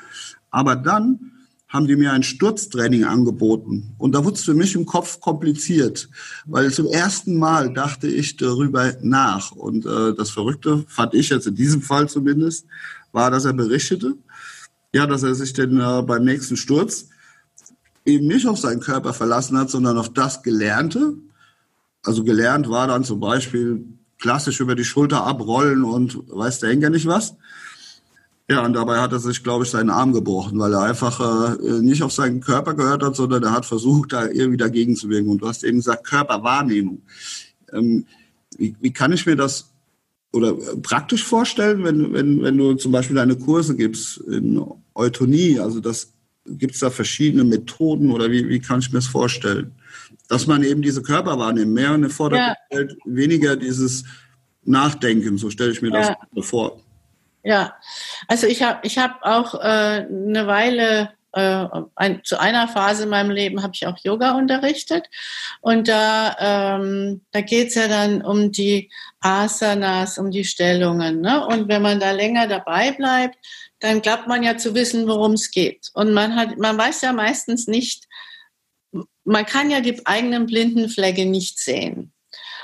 Aber 0.51 0.77
dann 0.77 1.33
haben 1.75 1.89
die 1.89 1.97
mir 1.97 2.13
ein 2.13 2.23
Sturztraining 2.23 3.05
angeboten. 3.05 3.95
Und 3.99 4.15
da 4.15 4.25
wurde 4.25 4.37
es 4.37 4.45
für 4.45 4.55
mich 4.55 4.77
im 4.77 4.87
Kopf 4.87 5.19
kompliziert, 5.19 6.09
weil 6.47 6.71
zum 6.71 6.87
ersten 6.87 7.37
Mal 7.37 7.73
dachte 7.73 8.07
ich 8.07 8.37
darüber 8.37 8.95
nach. 9.03 9.51
Und 9.51 9.85
äh, 9.85 10.15
das 10.15 10.31
Verrückte 10.31 10.85
fand 10.87 11.15
ich 11.15 11.31
jetzt 11.31 11.49
in 11.49 11.57
diesem 11.57 11.83
Fall 11.83 12.09
zumindest, 12.09 12.67
war, 13.15 13.31
dass 13.31 13.45
er 13.45 13.53
berichtete, 13.53 14.17
ja, 14.93 15.07
dass 15.07 15.23
er 15.23 15.35
sich 15.35 15.53
denn 15.53 15.81
äh, 15.81 16.03
beim 16.03 16.25
nächsten 16.25 16.57
Sturz 16.57 17.09
eben 18.05 18.27
nicht 18.27 18.47
auf 18.47 18.59
seinen 18.59 18.81
Körper 18.81 19.15
verlassen 19.15 19.57
hat, 19.59 19.71
sondern 19.71 19.99
auf 19.99 20.13
das 20.13 20.43
Gelernte. 20.43 21.15
Also 22.03 22.23
gelernt 22.23 22.69
war 22.69 22.87
dann 22.87 23.05
zum 23.05 23.21
Beispiel 23.21 23.85
klassisch 24.19 24.61
über 24.61 24.75
die 24.75 24.85
Schulter 24.85 25.25
abrollen 25.25 25.85
und 25.85 26.19
weiß 26.29 26.61
der 26.61 26.71
Henker 26.71 26.91
nicht 26.91 27.07
was. 27.07 27.35
Ja, 28.49 28.63
und 28.63 28.75
dabei 28.75 28.99
hat 28.99 29.13
er 29.13 29.21
sich, 29.21 29.43
glaube 29.43 29.65
ich, 29.65 29.71
seinen 29.71 29.89
Arm 29.89 30.13
gebrochen, 30.13 30.59
weil 30.59 30.75
er 30.75 30.83
einfach 30.83 31.59
äh, 31.59 31.81
nicht 31.81 32.03
auf 32.03 32.13
seinen 32.13 32.41
Körper 32.41 32.75
gehört 32.75 33.03
hat, 33.03 33.17
sondern 33.17 33.43
er 33.43 33.53
hat 33.53 33.65
versucht, 33.65 34.13
da 34.13 34.27
irgendwie 34.27 34.59
dagegen 34.59 34.97
zu 34.97 35.09
wirken. 35.09 35.31
Und 35.31 35.39
du 35.39 35.49
hast 35.49 35.65
eben 35.65 35.79
gesagt, 35.79 36.05
Körperwahrnehmung. 36.05 37.01
Ähm, 37.73 38.05
wie, 38.59 38.77
wie 38.81 38.93
kann 38.93 39.13
ich 39.13 39.25
mir 39.25 39.37
das 39.37 39.74
oder 40.35 40.49
äh, 40.51 40.77
praktisch 40.83 41.25
vorstellen, 41.25 41.85
wenn, 41.85 42.13
wenn, 42.13 42.43
wenn 42.43 42.59
du 42.59 42.75
zum 42.75 42.93
Beispiel 42.93 43.17
deine 43.17 43.37
Kurse 43.37 43.77
gibst 43.77 44.19
in 44.19 44.63
Eutonie, 44.95 45.61
also 45.61 45.81
das 45.81 46.13
gibt 46.47 46.75
es 46.75 46.81
da 46.81 46.91
verschiedene 46.91 47.45
Methoden 47.45 48.11
oder 48.11 48.31
wie, 48.31 48.49
wie 48.49 48.61
kann 48.61 48.81
ich 48.81 48.91
mir 48.91 48.99
das 48.99 49.07
vorstellen? 49.07 49.73
Dass 50.29 50.47
man 50.47 50.63
eben 50.63 50.83
diese 50.83 51.03
Körperwahrnehmung 51.03 51.73
mehr 51.73 51.95
in 51.95 52.03
den 52.03 52.11
Vordergrund 52.11 52.57
ja. 52.71 52.77
stellt, 52.77 52.99
weniger 53.05 53.57
dieses 53.57 54.05
Nachdenken, 54.65 55.39
so 55.39 55.51
stelle 55.51 55.73
ich 55.73 55.83
mir 55.83 55.91
das 55.91 56.09
ja. 56.09 56.43
vor. 56.43 56.81
Ja, 57.45 57.75
also 58.27 58.47
ich 58.47 58.63
habe 58.63 58.81
ich 58.83 58.99
hab 58.99 59.23
auch 59.23 59.55
äh, 59.55 60.07
eine 60.09 60.47
Weile 60.47 61.11
äh, 61.35 61.67
ein, 61.97 62.23
zu 62.25 62.39
einer 62.39 62.69
Phase 62.69 63.05
in 63.05 63.09
meinem 63.09 63.31
Leben 63.31 63.63
habe 63.63 63.73
ich 63.75 63.87
auch 63.87 63.99
Yoga 64.03 64.33
unterrichtet. 64.37 65.09
Und 65.61 65.89
da, 65.89 66.37
ähm, 66.39 67.23
da 67.33 67.41
geht's 67.41 67.75
ja 67.75 67.89
dann 67.89 68.23
um 68.23 68.53
die 68.53 68.91
Asanas, 69.21 70.19
um 70.19 70.31
die 70.31 70.45
Stellungen. 70.45 71.21
Ne? 71.21 71.47
Und 71.47 71.69
wenn 71.69 71.83
man 71.83 72.01
da 72.01 72.13
länger 72.13 72.47
dabei 72.47 72.93
bleibt, 72.93 73.37
dann 73.81 74.01
glaubt 74.01 74.29
man 74.29 74.43
ja 74.43 74.57
zu 74.57 74.75
wissen, 74.75 75.07
worum 75.09 75.33
es 75.33 75.51
geht. 75.51 75.91
Und 75.95 76.13
man 76.13 76.37
hat, 76.37 76.57
man 76.59 76.79
weiß 76.79 77.03
ja 77.03 77.13
meistens 77.13 77.67
nicht, 77.67 78.05
man 79.25 79.47
kann 79.47 79.71
ja 79.71 79.81
die 79.81 80.07
eigenen 80.07 80.47
blinden 80.47 80.89
Flecke 80.89 81.27
nicht 81.27 81.59
sehen. 81.59 82.13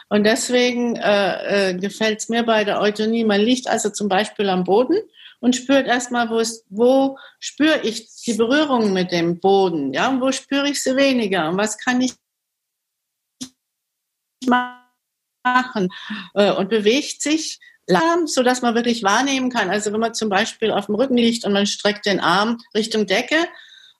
Und 0.08 0.24
deswegen 0.24 0.96
äh, 0.96 1.70
äh, 1.70 1.74
gefällt 1.74 2.18
es 2.18 2.28
mir 2.28 2.42
bei 2.42 2.64
der 2.64 2.80
Eutonie. 2.80 3.24
Man 3.24 3.40
liegt 3.40 3.68
also 3.68 3.90
zum 3.90 4.08
Beispiel 4.08 4.48
am 4.48 4.64
Boden 4.64 4.98
und 5.40 5.56
spürt 5.56 5.86
erstmal, 5.86 6.30
wo, 6.30 6.38
ist, 6.38 6.64
wo 6.68 7.18
spüre 7.38 7.80
ich 7.82 8.08
die 8.26 8.34
Berührung 8.34 8.92
mit 8.92 9.10
dem 9.10 9.40
Boden, 9.40 9.92
ja, 9.92 10.08
und 10.08 10.20
wo 10.20 10.30
spüre 10.32 10.68
ich 10.68 10.82
sie 10.82 10.96
weniger 10.96 11.48
und 11.48 11.56
was 11.56 11.78
kann 11.78 12.00
ich 12.00 12.14
machen 14.46 15.88
äh, 16.34 16.52
und 16.52 16.68
bewegt 16.68 17.22
sich 17.22 17.58
langsam, 17.86 18.26
so 18.26 18.42
dass 18.42 18.62
man 18.62 18.74
wirklich 18.74 19.02
wahrnehmen 19.02 19.50
kann. 19.50 19.70
Also 19.70 19.92
wenn 19.92 20.00
man 20.00 20.14
zum 20.14 20.28
Beispiel 20.28 20.70
auf 20.70 20.86
dem 20.86 20.94
Rücken 20.94 21.16
liegt 21.16 21.44
und 21.44 21.52
man 21.52 21.66
streckt 21.66 22.06
den 22.06 22.20
Arm 22.20 22.58
Richtung 22.74 23.06
Decke 23.06 23.36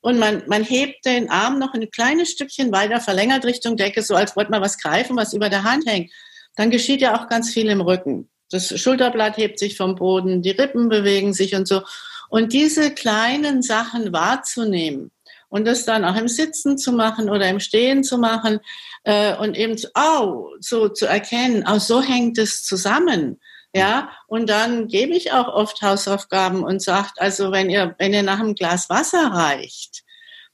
und 0.01 0.19
man, 0.19 0.45
man 0.47 0.65
hebt 0.65 1.05
den 1.05 1.31
Arm 1.31 1.59
noch 1.59 1.75
ein 1.75 1.91
kleines 1.91 2.31
Stückchen 2.31 2.73
weiter, 2.73 3.01
verlängert 3.01 3.45
Richtung 3.45 3.77
Decke, 3.77 4.03
so 4.03 4.15
als 4.15 4.37
wollte 4.37 4.51
man 4.51 4.63
was 4.63 4.79
greifen, 4.79 5.17
was 5.17 5.33
über 5.33 5.49
der 5.49 5.65
Hand 5.65 5.87
hängt, 5.87 6.13
dann 6.57 6.71
geschieht 6.71 7.01
ja 7.01 7.19
auch 7.19 7.29
ganz 7.29 7.53
viel 7.53 7.69
im 7.69 7.81
Rücken. 7.81 8.30
Das 8.51 8.79
Schulterblatt 8.79 9.37
hebt 9.37 9.59
sich 9.59 9.77
vom 9.77 9.95
Boden, 9.95 10.43
die 10.43 10.51
Rippen 10.51 10.89
bewegen 10.89 11.33
sich 11.33 11.55
und 11.55 11.67
so. 11.69 11.83
Und 12.29 12.53
diese 12.53 12.93
kleinen 12.93 13.63
Sachen 13.63 14.13
wahrzunehmen 14.13 15.11
und 15.49 15.67
das 15.67 15.85
dann 15.85 16.05
auch 16.05 16.17
im 16.17 16.29
Sitzen 16.29 16.79
zu 16.79 16.93
machen 16.93 17.29
oder 17.29 17.49
im 17.49 17.61
Stehen 17.61 18.05
zu 18.05 18.19
machen 18.19 18.61
äh, 19.05 19.37
und 19.37 19.57
eben 19.57 19.77
oh, 19.97 20.51
so 20.61 20.89
zu 20.89 21.07
erkennen, 21.07 21.67
auch 21.67 21.81
so 21.81 22.03
hängt 22.03 22.39
es 22.39 22.63
zusammen. 22.63 23.41
Ja, 23.73 24.11
und 24.27 24.51
dann 24.51 24.89
gebe 24.89 25.15
ich 25.15 25.33
auch 25.33 25.47
oft 25.47 25.81
Hausaufgaben 25.81 26.65
und 26.65 26.83
sagt, 26.83 27.21
also 27.21 27.53
wenn 27.53 27.71
ihr, 27.71 27.95
wenn 27.99 28.13
ihr 28.13 28.25
nach 28.25 28.41
einem 28.41 28.57
Glas 28.57 28.91
Wasser 28.91 29.29
reicht, 29.33 30.03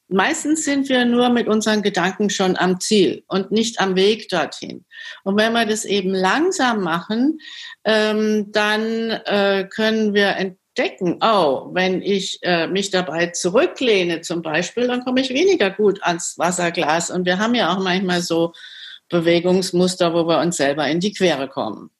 Meistens 0.08 0.64
sind 0.64 0.88
wir 0.88 1.04
nur 1.04 1.30
mit 1.30 1.48
unseren 1.48 1.82
Gedanken 1.82 2.30
schon 2.30 2.56
am 2.56 2.78
Ziel 2.78 3.24
und 3.26 3.50
nicht 3.50 3.80
am 3.80 3.96
Weg 3.96 4.28
dorthin. 4.28 4.84
Und 5.24 5.36
wenn 5.36 5.52
wir 5.52 5.66
das 5.66 5.84
eben 5.84 6.14
langsam 6.14 6.82
machen, 6.82 7.40
ähm, 7.84 8.52
dann 8.52 9.10
äh, 9.10 9.66
können 9.68 10.14
wir 10.14 10.36
entdecken, 10.36 11.18
oh, 11.22 11.70
wenn 11.72 12.02
ich 12.02 12.38
äh, 12.42 12.68
mich 12.68 12.90
dabei 12.90 13.28
zurücklehne 13.28 14.20
zum 14.20 14.42
Beispiel, 14.42 14.86
dann 14.86 15.04
komme 15.04 15.20
ich 15.20 15.30
weniger 15.30 15.70
gut 15.70 16.00
ans 16.04 16.34
Wasserglas. 16.38 17.10
Und 17.10 17.26
wir 17.26 17.38
haben 17.38 17.56
ja 17.56 17.74
auch 17.74 17.82
manchmal 17.82 18.22
so 18.22 18.52
Bewegungsmuster, 19.08 20.14
wo 20.14 20.28
wir 20.28 20.38
uns 20.38 20.56
selber 20.56 20.86
in 20.86 21.00
die 21.00 21.12
Quere 21.12 21.48
kommen. 21.48 21.90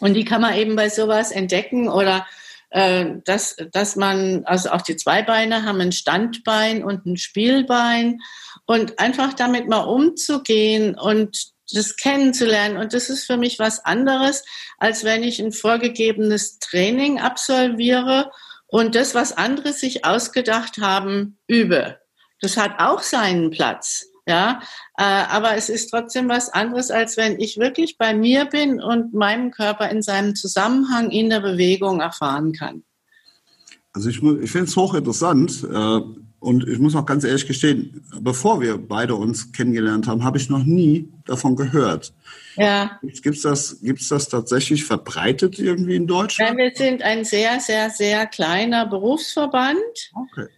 Und 0.00 0.14
die 0.14 0.24
kann 0.24 0.42
man 0.42 0.56
eben 0.56 0.76
bei 0.76 0.88
sowas 0.88 1.30
entdecken 1.30 1.88
oder 1.88 2.26
dass, 2.70 3.56
dass 3.72 3.96
man, 3.96 4.44
also 4.44 4.70
auch 4.70 4.82
die 4.82 4.96
Zweibeine 4.96 5.64
haben 5.64 5.80
ein 5.80 5.92
Standbein 5.92 6.84
und 6.84 7.04
ein 7.04 7.16
Spielbein 7.16 8.20
und 8.66 8.98
einfach 9.00 9.34
damit 9.34 9.68
mal 9.68 9.80
umzugehen 9.80 10.96
und 10.96 11.50
das 11.72 11.96
kennenzulernen. 11.96 12.76
Und 12.76 12.92
das 12.92 13.10
ist 13.10 13.24
für 13.24 13.36
mich 13.36 13.58
was 13.58 13.84
anderes, 13.84 14.44
als 14.78 15.04
wenn 15.04 15.22
ich 15.22 15.40
ein 15.40 15.52
vorgegebenes 15.52 16.58
Training 16.58 17.20
absolviere 17.20 18.30
und 18.66 18.94
das, 18.94 19.14
was 19.14 19.32
andere 19.32 19.72
sich 19.72 20.04
ausgedacht 20.04 20.78
haben, 20.78 21.38
übe. 21.48 21.98
Das 22.40 22.56
hat 22.56 22.78
auch 22.78 23.02
seinen 23.02 23.50
Platz. 23.50 24.09
Ja, 24.26 24.60
äh, 24.98 25.02
aber 25.02 25.56
es 25.56 25.68
ist 25.68 25.88
trotzdem 25.88 26.28
was 26.28 26.48
anderes, 26.48 26.90
als 26.90 27.16
wenn 27.16 27.40
ich 27.40 27.58
wirklich 27.58 27.98
bei 27.98 28.14
mir 28.14 28.44
bin 28.44 28.80
und 28.80 29.14
meinem 29.14 29.50
Körper 29.50 29.90
in 29.90 30.02
seinem 30.02 30.34
Zusammenhang 30.34 31.10
in 31.10 31.30
der 31.30 31.40
Bewegung 31.40 32.00
erfahren 32.00 32.52
kann. 32.52 32.84
Also 33.92 34.08
ich, 34.08 34.22
ich 34.22 34.50
finde 34.50 34.66
es 34.66 34.76
hochinteressant. 34.76 35.64
Äh, 35.64 36.00
Und 36.42 36.66
ich 36.66 36.78
muss 36.78 36.96
auch 36.96 37.04
ganz 37.04 37.22
ehrlich 37.24 37.46
gestehen, 37.46 38.02
bevor 38.18 38.62
wir 38.62 38.78
beide 38.78 39.14
uns 39.14 39.52
kennengelernt 39.52 40.06
haben, 40.06 40.24
habe 40.24 40.38
ich 40.38 40.48
noch 40.48 40.64
nie 40.64 41.06
davon 41.26 41.54
gehört. 41.54 42.14
Ja. 42.56 42.98
Gibt 43.02 43.36
es 43.36 43.42
das, 43.42 43.78
gibt's 43.82 44.08
das 44.08 44.28
tatsächlich 44.28 44.86
verbreitet 44.86 45.58
irgendwie 45.58 45.96
in 45.96 46.06
Deutschland? 46.06 46.52
Ja, 46.52 46.56
wir 46.56 46.72
sind 46.74 47.02
ein 47.02 47.26
sehr, 47.26 47.60
sehr, 47.60 47.90
sehr 47.90 48.26
kleiner 48.26 48.86
Berufsverband. 48.86 49.76
Okay. 50.14 50.48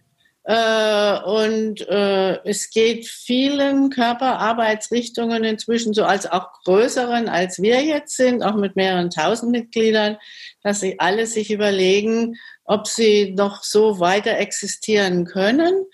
Äh, 0.45 1.19
und 1.21 1.87
äh, 1.87 2.39
es 2.43 2.69
geht 2.69 3.07
vielen 3.07 3.89
Körperarbeitsrichtungen 3.89 5.43
inzwischen 5.45 5.93
so 5.93 6.03
als 6.03 6.29
auch 6.29 6.51
größeren, 6.65 7.29
als 7.29 7.61
wir 7.61 7.81
jetzt 7.81 8.17
sind, 8.17 8.43
auch 8.43 8.55
mit 8.55 8.75
mehreren 8.75 9.09
tausend 9.09 9.51
Mitgliedern, 9.51 10.17
dass 10.61 10.81
sie 10.81 10.99
alle 10.99 11.27
sich 11.27 11.49
überlegen, 11.49 12.35
ob 12.65 12.87
sie 12.87 13.31
noch 13.31 13.63
so 13.63 13.99
weiter 13.99 14.37
existieren 14.37 15.25
können. 15.25 15.85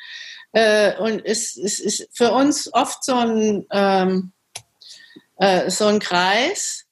Äh, 0.51 0.98
und 0.98 1.24
es, 1.25 1.56
es 1.56 1.79
ist 1.79 2.10
für 2.12 2.32
uns 2.32 2.74
oft 2.74 3.03
so 3.03 3.15
ein, 3.15 3.68
ähm, 3.72 4.32
äh, 5.38 5.70
so 5.70 5.86
ein 5.86 6.00
Kreis, 6.00 6.86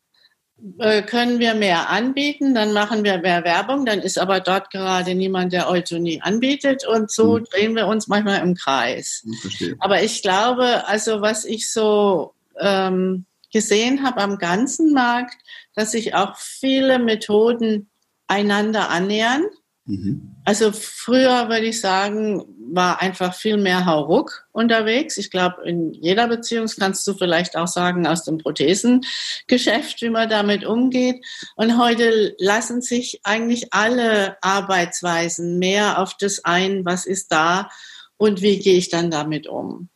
können 1.06 1.40
wir 1.40 1.54
mehr 1.54 1.90
anbieten, 1.90 2.56
dann 2.56 2.74
machen 2.74 3.04
wir 3.04 3.20
mehr 3.20 3.44
Werbung, 3.44 3.86
dann 3.86 4.00
ist 4.00 4.18
aber 4.18 4.40
dort 4.40 4.72
gerade 4.72 5.14
niemand, 5.14 5.54
der 5.54 5.70
Eutonie 5.70 6.22
anbietet 6.22 6.86
und 6.88 7.12
so 7.12 7.38
mhm. 7.38 7.44
drehen 7.46 7.76
wir 7.76 7.88
uns 7.88 8.08
manchmal 8.08 8.42
im 8.42 8.56
Kreis. 8.56 9.24
Verstehe. 9.42 9.76
Aber 9.80 10.02
ich 10.02 10.24
glaube, 10.24 10.88
also 10.88 11.22
was 11.22 11.46
ich 11.46 11.72
so 11.72 12.34
ähm, 12.60 13.26
gesehen 13.54 14.04
habe 14.04 14.22
am 14.22 14.38
ganzen 14.38 14.94
Markt, 14.94 15.38
dass 15.76 15.92
sich 15.92 16.16
auch 16.16 16.36
viele 16.38 17.00
Methoden 17.00 17.90
einander 18.28 18.90
annähern. 18.90 19.46
Mhm. 19.88 20.36
Also 20.44 20.72
früher 20.74 21.48
würde 21.48 21.68
ich 21.68 21.80
sagen, 21.80 22.44
war 22.72 23.02
einfach 23.02 23.34
viel 23.34 23.56
mehr 23.58 23.86
Hauruck 23.86 24.46
unterwegs. 24.52 25.18
Ich 25.18 25.32
glaube, 25.32 25.64
in 25.66 25.94
jeder 25.94 26.28
Beziehung 26.28 26.68
kannst 26.78 27.08
du 27.08 27.14
vielleicht 27.14 27.56
auch 27.56 27.68
sagen, 27.68 28.06
aus 28.06 28.26
dem 28.26 28.38
Prothesengeschäft, 28.38 30.02
wie 30.02 30.10
man 30.10 30.30
damit 30.30 30.66
umgeht. 30.66 31.26
Und 31.56 31.78
heute 31.78 32.36
lassen 32.38 32.82
sich 32.82 33.22
eigentlich 33.24 33.74
alle 33.74 34.36
Arbeitsweisen 34.42 35.58
mehr 35.58 36.00
auf 36.00 36.16
das 36.20 36.44
ein, 36.44 36.84
was 36.84 37.06
ist 37.06 37.32
da 37.32 37.70
und 38.18 38.42
wie 38.42 38.60
gehe 38.60 38.78
ich 38.78 38.90
dann 38.90 39.10
damit 39.10 39.48
um. 39.48 39.88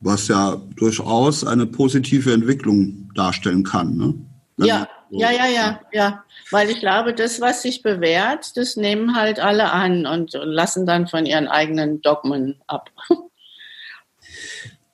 Was 0.00 0.28
ja 0.28 0.60
durchaus 0.76 1.46
eine 1.46 1.64
positive 1.64 2.30
Entwicklung 2.30 3.10
darstellen 3.14 3.64
kann. 3.64 3.96
Ne? 3.96 4.14
Ja, 4.58 4.86
ja, 5.10 5.30
ja, 5.30 5.46
ja, 5.46 5.80
ja. 5.92 6.23
Weil 6.54 6.70
ich 6.70 6.78
glaube, 6.78 7.12
das, 7.14 7.40
was 7.40 7.62
sich 7.62 7.82
bewährt, 7.82 8.56
das 8.56 8.76
nehmen 8.76 9.16
halt 9.16 9.40
alle 9.40 9.72
an 9.72 10.06
und 10.06 10.34
lassen 10.34 10.86
dann 10.86 11.08
von 11.08 11.26
ihren 11.26 11.48
eigenen 11.48 12.00
Dogmen 12.00 12.62
ab. 12.68 12.90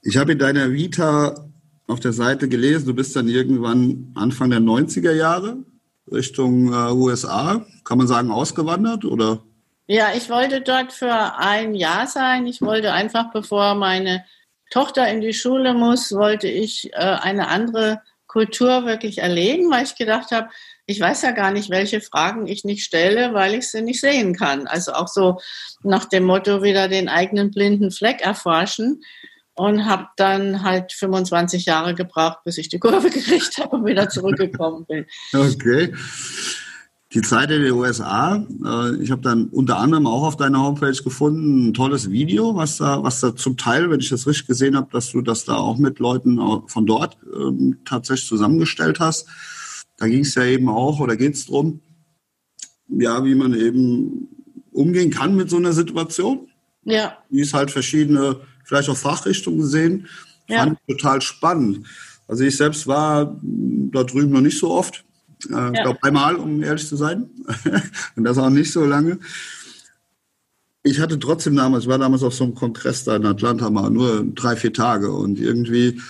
Ich 0.02 0.17
habe 0.17 0.33
in 0.33 0.38
deiner 0.38 0.73
Vita 0.73 1.35
auf 1.87 2.00
der 2.00 2.14
Seite 2.14 2.49
gelesen, 2.49 2.87
du 2.87 2.95
bist 2.95 3.14
dann 3.14 3.29
irgendwann 3.29 4.11
Anfang 4.14 4.49
der 4.49 4.61
90er 4.61 5.12
Jahre 5.12 5.59
Richtung 6.11 6.73
äh, 6.73 6.93
USA, 6.93 7.67
kann 7.85 7.99
man 7.99 8.07
sagen, 8.07 8.31
ausgewandert 8.31 9.05
oder? 9.05 9.43
Ja, 9.87 10.14
ich 10.17 10.31
wollte 10.31 10.62
dort 10.62 10.95
für 10.95 11.37
ein 11.37 11.75
Jahr 11.75 12.07
sein. 12.07 12.47
Ich 12.47 12.62
wollte 12.62 12.95
einfach, 12.95 13.33
bevor 13.33 13.75
meine 13.75 14.25
Tochter 14.71 15.07
in 15.11 15.21
die 15.21 15.35
Schule 15.35 15.75
muss, 15.75 16.11
wollte 16.12 16.49
ich 16.49 16.90
äh, 16.95 16.97
eine 16.97 17.49
andere 17.49 18.00
Kultur 18.31 18.87
wirklich 18.87 19.19
erleben, 19.19 19.71
weil 19.71 19.85
ich 19.85 19.97
gedacht 19.97 20.31
habe, 20.31 20.49
ich 20.90 21.00
weiß 21.00 21.23
ja 21.23 21.30
gar 21.30 21.52
nicht, 21.52 21.70
welche 21.70 22.00
Fragen 22.00 22.47
ich 22.49 22.64
nicht 22.64 22.85
stelle, 22.85 23.32
weil 23.32 23.54
ich 23.54 23.70
sie 23.70 23.80
nicht 23.80 24.00
sehen 24.00 24.35
kann. 24.35 24.66
Also 24.66 24.92
auch 24.92 25.09
so 25.09 25.38
nach 25.82 26.04
dem 26.04 26.25
Motto 26.25 26.62
wieder 26.62 26.88
den 26.88 27.09
eigenen 27.09 27.52
blinden 27.52 27.92
Fleck 27.92 28.20
erforschen 28.20 29.00
und 29.54 29.85
habe 29.85 30.06
dann 30.16 30.64
halt 30.64 30.92
25 30.92 31.64
Jahre 31.64 31.94
gebraucht, 31.94 32.38
bis 32.44 32.59
ich 32.59 32.68
die 32.68 32.80
Kurve 32.80 33.11
gekriegt 33.11 33.59
habe 33.59 33.76
und 33.76 33.87
wieder 33.87 34.09
zurückgekommen 34.09 34.85
bin. 34.87 35.06
Okay. 35.32 35.94
Die 37.12 37.23
Zeit 37.23 37.50
in 37.50 37.62
den 37.62 37.73
USA, 37.73 38.37
äh, 38.37 39.02
ich 39.02 39.11
habe 39.11 39.20
dann 39.20 39.47
unter 39.49 39.78
anderem 39.78 40.06
auch 40.06 40.23
auf 40.23 40.37
deiner 40.37 40.62
Homepage 40.62 41.02
gefunden, 41.02 41.68
ein 41.68 41.75
tolles 41.75 42.11
Video, 42.11 42.54
was 42.54 42.76
da, 42.76 43.02
was 43.02 43.20
da 43.20 43.35
zum 43.35 43.56
Teil, 43.56 43.90
wenn 43.90 44.00
ich 44.00 44.09
das 44.09 44.26
richtig 44.26 44.47
gesehen 44.47 44.76
habe, 44.76 44.88
dass 44.92 45.11
du 45.11 45.20
das 45.20 45.44
da 45.44 45.54
auch 45.54 45.76
mit 45.76 45.99
Leuten 45.99 46.40
von 46.66 46.87
dort 46.87 47.16
ähm, 47.35 47.79
tatsächlich 47.85 48.29
zusammengestellt 48.29 49.00
hast. 49.00 49.29
Da 50.01 50.09
ging 50.09 50.23
es 50.23 50.35
ja 50.35 50.45
eben 50.45 50.69
auch, 50.69 50.99
oder 50.99 51.17
geht 51.17 51.35
es 51.35 51.47
darum, 51.47 51.81
ja, 52.89 53.25
wie 53.25 53.37
man 53.37 53.55
eben 53.55 54.29
umgehen 54.73 55.11
kann 55.11 55.37
mit 55.37 55.49
so 55.49 55.59
einer 55.59 55.73
Situation. 55.73 56.49
Ja. 56.83 57.19
Wie 57.29 57.43
es 57.43 57.55
halt 57.55 57.71
verschiedene, 57.71 58.41
vielleicht 58.65 58.89
auch 58.89 58.97
Fachrichtungen 58.97 59.65
sehen. 59.65 60.09
Ja. 60.49 60.65
Fand 60.65 60.79
ich 60.87 60.97
total 60.97 61.23
spannend. 61.23 61.87
Also 62.27 62.43
ich 62.43 62.57
selbst 62.57 62.89
war 62.89 63.41
da 63.43 64.03
drüben 64.03 64.33
noch 64.33 64.41
nicht 64.41 64.59
so 64.59 64.73
oft 64.73 65.05
äh, 65.49 65.53
ja. 65.53 65.73
Ich 65.73 65.83
glaube 65.83 65.99
einmal, 66.03 66.37
um 66.37 66.63
ehrlich 66.63 66.87
zu 66.87 66.97
sein. 66.97 67.31
und 68.17 68.25
das 68.25 68.39
auch 68.39 68.51
nicht 68.51 68.73
so 68.73 68.85
lange. 68.85 69.19
Ich 70.83 70.99
hatte 71.01 71.19
trotzdem 71.19 71.57
damals, 71.57 71.85
ich 71.85 71.91
war 71.91 71.99
damals 71.99 72.23
auf 72.23 72.35
so 72.35 72.45
einem 72.45 72.55
Kongress 72.55 73.05
da 73.05 73.17
in 73.17 73.27
Atlanta 73.27 73.69
mal 73.71 73.91
nur 73.91 74.25
drei, 74.35 74.57
vier 74.57 74.73
Tage 74.73 75.13
und 75.13 75.39
irgendwie, 75.39 76.01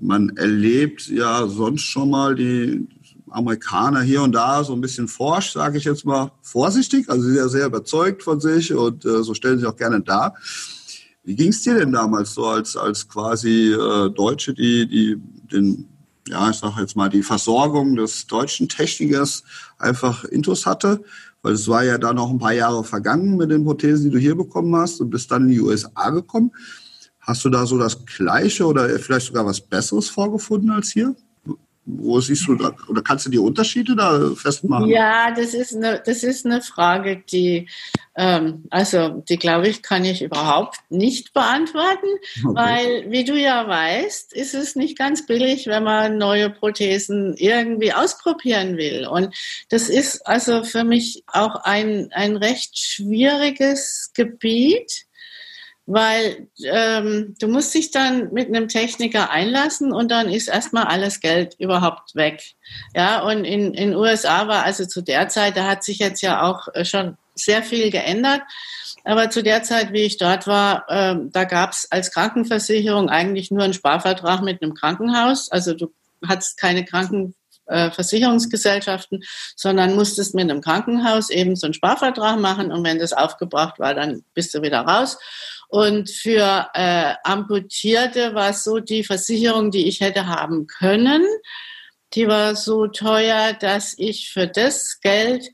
man 0.00 0.34
erlebt 0.36 1.08
ja 1.08 1.46
sonst 1.46 1.82
schon 1.82 2.10
mal 2.10 2.34
die 2.34 2.88
Amerikaner 3.32 4.00
hier 4.00 4.22
und 4.22 4.32
da 4.32 4.64
so 4.64 4.72
ein 4.72 4.80
bisschen 4.80 5.08
forscht, 5.08 5.54
sage 5.54 5.78
ich 5.78 5.84
jetzt 5.84 6.04
mal 6.04 6.32
vorsichtig, 6.42 7.08
also 7.08 7.22
sie 7.22 7.28
sind 7.28 7.38
ja 7.38 7.48
sehr 7.48 7.66
überzeugt 7.66 8.22
von 8.22 8.40
sich 8.40 8.72
und 8.72 9.04
äh, 9.04 9.22
so 9.22 9.34
stellen 9.34 9.58
sie 9.58 9.66
auch 9.66 9.76
gerne 9.76 10.00
dar. 10.00 10.34
Wie 11.24 11.36
ging 11.36 11.50
es 11.50 11.62
dir 11.62 11.74
denn 11.74 11.92
damals 11.92 12.34
so 12.34 12.46
als, 12.46 12.76
als 12.76 13.08
quasi 13.08 13.72
äh, 13.72 14.10
Deutsche, 14.10 14.54
die, 14.54 14.88
die 14.88 15.16
den 15.52 15.88
ja, 16.28 16.50
ich 16.50 16.56
sage 16.56 16.80
jetzt 16.80 16.96
mal, 16.96 17.08
die 17.08 17.22
Versorgung 17.22 17.96
des 17.96 18.26
deutschen 18.26 18.68
Technikers 18.68 19.44
einfach 19.78 20.24
Intus 20.24 20.66
hatte, 20.66 21.02
weil 21.42 21.54
es 21.54 21.68
war 21.68 21.84
ja 21.84 21.98
da 21.98 22.12
noch 22.12 22.30
ein 22.30 22.38
paar 22.38 22.52
Jahre 22.52 22.84
vergangen 22.84 23.36
mit 23.36 23.50
den 23.50 23.64
Prothesen, 23.64 24.06
die 24.06 24.10
du 24.10 24.18
hier 24.18 24.34
bekommen 24.34 24.74
hast 24.76 25.00
und 25.00 25.10
bist 25.10 25.30
dann 25.30 25.44
in 25.44 25.50
die 25.50 25.60
USA 25.60 26.10
gekommen. 26.10 26.52
Hast 27.20 27.44
du 27.44 27.50
da 27.50 27.66
so 27.66 27.78
das 27.78 28.04
Gleiche 28.06 28.66
oder 28.66 28.88
vielleicht 28.98 29.26
sogar 29.26 29.46
was 29.46 29.60
Besseres 29.60 30.08
vorgefunden 30.08 30.70
als 30.70 30.90
hier? 30.90 31.14
Wo 31.90 32.20
siehst 32.20 32.46
du 32.46 32.54
da, 32.54 32.74
oder 32.88 33.00
kannst 33.00 33.24
du 33.24 33.30
die 33.30 33.38
Unterschiede 33.38 33.96
da 33.96 34.30
festmachen? 34.36 34.90
Ja, 34.90 35.30
das 35.30 35.54
ist 35.54 35.74
eine, 35.74 36.02
das 36.04 36.22
ist 36.22 36.44
eine 36.44 36.60
Frage, 36.60 37.22
die, 37.32 37.66
ähm, 38.14 38.64
also, 38.68 39.24
die 39.26 39.38
glaube 39.38 39.68
ich, 39.68 39.80
kann 39.80 40.04
ich 40.04 40.20
überhaupt 40.20 40.76
nicht 40.90 41.32
beantworten, 41.32 42.06
okay. 42.44 42.54
weil, 42.54 43.10
wie 43.10 43.24
du 43.24 43.34
ja 43.34 43.66
weißt, 43.66 44.34
ist 44.34 44.54
es 44.54 44.76
nicht 44.76 44.98
ganz 44.98 45.24
billig, 45.24 45.66
wenn 45.66 45.82
man 45.82 46.18
neue 46.18 46.50
Prothesen 46.50 47.34
irgendwie 47.38 47.94
ausprobieren 47.94 48.76
will. 48.76 49.06
Und 49.06 49.34
das 49.70 49.88
ist 49.88 50.26
also 50.26 50.64
für 50.64 50.84
mich 50.84 51.24
auch 51.26 51.56
ein, 51.56 52.10
ein 52.12 52.36
recht 52.36 52.78
schwieriges 52.78 54.10
Gebiet 54.14 55.07
weil 55.90 56.48
ähm, 56.64 57.34
du 57.40 57.48
musst 57.48 57.72
dich 57.72 57.90
dann 57.90 58.30
mit 58.30 58.48
einem 58.48 58.68
Techniker 58.68 59.30
einlassen 59.30 59.90
und 59.90 60.10
dann 60.10 60.28
ist 60.28 60.48
erstmal 60.48 60.84
alles 60.84 61.20
Geld 61.20 61.54
überhaupt 61.58 62.14
weg. 62.14 62.42
Ja, 62.94 63.22
und 63.22 63.44
in 63.44 63.72
in 63.72 63.96
USA 63.96 64.48
war 64.48 64.64
also 64.64 64.84
zu 64.84 65.00
der 65.00 65.28
Zeit, 65.28 65.56
da 65.56 65.66
hat 65.66 65.82
sich 65.82 65.98
jetzt 65.98 66.20
ja 66.20 66.42
auch 66.42 66.68
äh, 66.74 66.84
schon 66.84 67.16
sehr 67.34 67.62
viel 67.62 67.90
geändert. 67.90 68.42
Aber 69.04 69.30
zu 69.30 69.42
der 69.42 69.62
Zeit, 69.62 69.94
wie 69.94 70.02
ich 70.02 70.18
dort 70.18 70.46
war, 70.46 70.84
äh, 70.88 71.16
da 71.32 71.44
gab 71.44 71.72
es 71.72 71.90
als 71.90 72.12
Krankenversicherung 72.12 73.08
eigentlich 73.08 73.50
nur 73.50 73.64
einen 73.64 73.72
Sparvertrag 73.72 74.42
mit 74.42 74.62
einem 74.62 74.74
Krankenhaus. 74.74 75.50
Also 75.50 75.72
du 75.72 75.90
hattest 76.26 76.58
keine 76.58 76.84
Krankenversicherungsgesellschaften, 76.84 79.24
sondern 79.56 79.94
musstest 79.94 80.34
mit 80.34 80.50
einem 80.50 80.60
Krankenhaus 80.60 81.30
eben 81.30 81.56
so 81.56 81.66
einen 81.66 81.72
Sparvertrag 81.72 82.38
machen 82.38 82.70
und 82.70 82.84
wenn 82.84 82.98
das 82.98 83.14
aufgebracht 83.14 83.78
war, 83.78 83.94
dann 83.94 84.22
bist 84.34 84.52
du 84.52 84.60
wieder 84.60 84.80
raus. 84.80 85.16
Und 85.68 86.10
für 86.10 86.68
äh, 86.72 87.14
Amputierte 87.24 88.34
war 88.34 88.54
so 88.54 88.80
die 88.80 89.04
Versicherung, 89.04 89.70
die 89.70 89.86
ich 89.86 90.00
hätte 90.00 90.26
haben 90.26 90.66
können, 90.66 91.22
die 92.14 92.26
war 92.26 92.56
so 92.56 92.86
teuer, 92.86 93.52
dass 93.52 93.94
ich 93.98 94.30
für 94.30 94.46
das 94.46 95.00
Geld, 95.00 95.50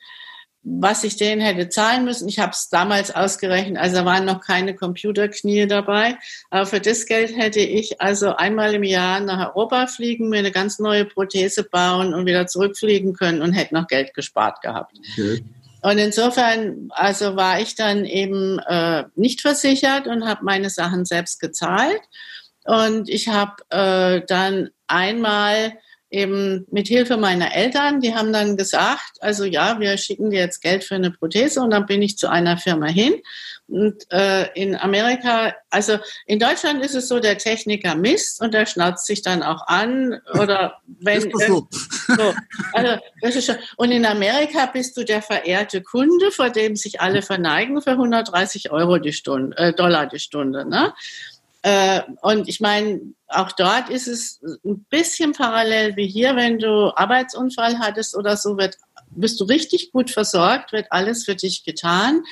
was 0.62 1.03
ich 1.03 1.16
denen 1.16 1.40
hätte 1.40 1.68
zahlen 1.68 2.05
müssen, 2.05 2.29
ich 2.29 2.38
habe 2.38 2.53
es 2.53 2.68
damals 2.68 3.14
ausgerechnet, 3.14 3.77
also 3.77 4.05
waren 4.05 4.24
noch 4.24 4.40
keine 4.40 4.74
Computerknie 4.74 5.66
dabei, 5.66 6.16
aber 6.50 6.64
für 6.64 6.81
das 6.81 7.07
Geld 7.07 7.37
hätte 7.37 7.61
ich 7.61 8.00
also 8.00 8.37
einmal 8.37 8.74
im 8.74 8.85
Jahr 8.85 9.18
nach 9.18 9.48
Europa 9.48 9.88
fliegen, 9.88 10.29
mir 10.29 10.38
eine 10.38 10.53
ganz 10.53 10.79
neue 10.79 11.05
Prothese 11.05 11.64
bauen 11.64 12.14
und 12.14 12.24
wieder 12.24 12.46
zurückfliegen 12.46 13.14
können 13.14 13.42
und 13.42 13.53
hätte 13.53 13.74
noch 13.74 13.88
Geld 13.88 14.14
gespart 14.14 14.62
gehabt. 14.62 14.96
Okay. 15.12 15.42
Und 15.85 15.99
insofern, 15.99 16.88
also 16.94 17.37
war 17.37 17.61
ich 17.61 17.75
dann 17.75 18.07
eben 18.07 18.59
äh, 18.61 19.05
nicht 19.16 19.42
versichert 19.42 20.07
und 20.07 20.25
habe 20.27 20.42
meine 20.42 20.70
Sachen 20.70 21.05
selbst 21.05 21.40
gezahlt. 21.40 22.01
Und 22.64 23.11
ich 23.11 23.29
habe 23.29 23.57
äh, 23.68 24.23
dann 24.27 24.70
einmal 24.87 25.75
eben 26.09 26.64
mit 26.70 26.88
Hilfe 26.88 27.18
meiner 27.18 27.55
Eltern, 27.55 28.01
die 28.01 28.14
haben 28.14 28.33
dann 28.33 28.57
gesagt, 28.57 29.18
also 29.20 29.44
ja, 29.44 29.79
wir 29.79 29.99
schicken 29.99 30.31
dir 30.31 30.40
jetzt 30.40 30.62
Geld 30.62 30.85
für 30.85 30.94
eine 30.94 31.11
Prothese 31.11 31.61
und 31.61 31.68
dann 31.70 31.85
bin 31.85 32.01
ich 32.01 32.16
zu 32.16 32.31
einer 32.31 32.57
Firma 32.57 32.87
hin 32.87 33.16
Und 33.66 34.05
äh, 34.11 34.53
in 34.55 34.77
Amerika, 34.77 35.55
also 35.70 35.98
in 36.27 36.38
Deutschland 36.38 36.85
ist 36.85 36.94
es 36.94 37.09
so, 37.09 37.18
der 37.18 37.38
Techniker 37.38 37.94
misst 37.94 38.42
und 38.42 38.53
der 38.53 38.66
schnauzt 38.66 39.07
sich 39.07 39.22
dann 39.22 39.42
auch 39.42 39.66
an 39.66 40.20
oder 40.35 40.81
wenn 41.00 41.18
Ist 41.18 41.31
das 41.33 41.46
so? 41.46 41.68
so, 42.09 42.35
also 42.74 43.00
das 43.22 43.37
ist 43.37 43.46
schon, 43.46 43.57
und 43.77 43.90
in 43.90 44.05
Amerika 44.05 44.66
bist 44.66 44.96
du 44.98 45.05
der 45.05 45.22
verehrte 45.22 45.83
Kunde, 45.83 46.31
vor 46.31 46.50
dem 46.50 46.77
sich 46.77 47.00
alle 47.00 47.22
verneigen 47.22 47.81
für 47.81 47.92
130 47.92 48.70
Euro 48.70 48.98
die 48.98 49.14
Stunde, 49.14 49.57
äh, 49.57 49.72
Dollar 49.72 50.07
die 50.07 50.18
Stunde. 50.18 50.68
Ne? 50.68 50.92
Äh, 51.62 52.03
und 52.20 52.46
ich 52.46 52.61
meine, 52.61 53.00
auch 53.29 53.50
dort 53.53 53.88
ist 53.88 54.07
es 54.07 54.42
ein 54.42 54.85
bisschen 54.90 55.33
parallel 55.33 55.96
wie 55.96 56.07
hier, 56.07 56.37
wenn 56.37 56.59
du 56.59 56.94
Arbeitsunfall 56.94 57.79
hattest 57.79 58.14
oder 58.14 58.37
so, 58.37 58.59
wird, 58.59 58.77
bist 59.12 59.40
du 59.40 59.44
richtig 59.44 59.90
gut 59.90 60.11
versorgt, 60.11 60.72
wird 60.72 60.88
alles 60.90 61.24
für 61.24 61.35
dich 61.35 61.64
getan. 61.64 62.22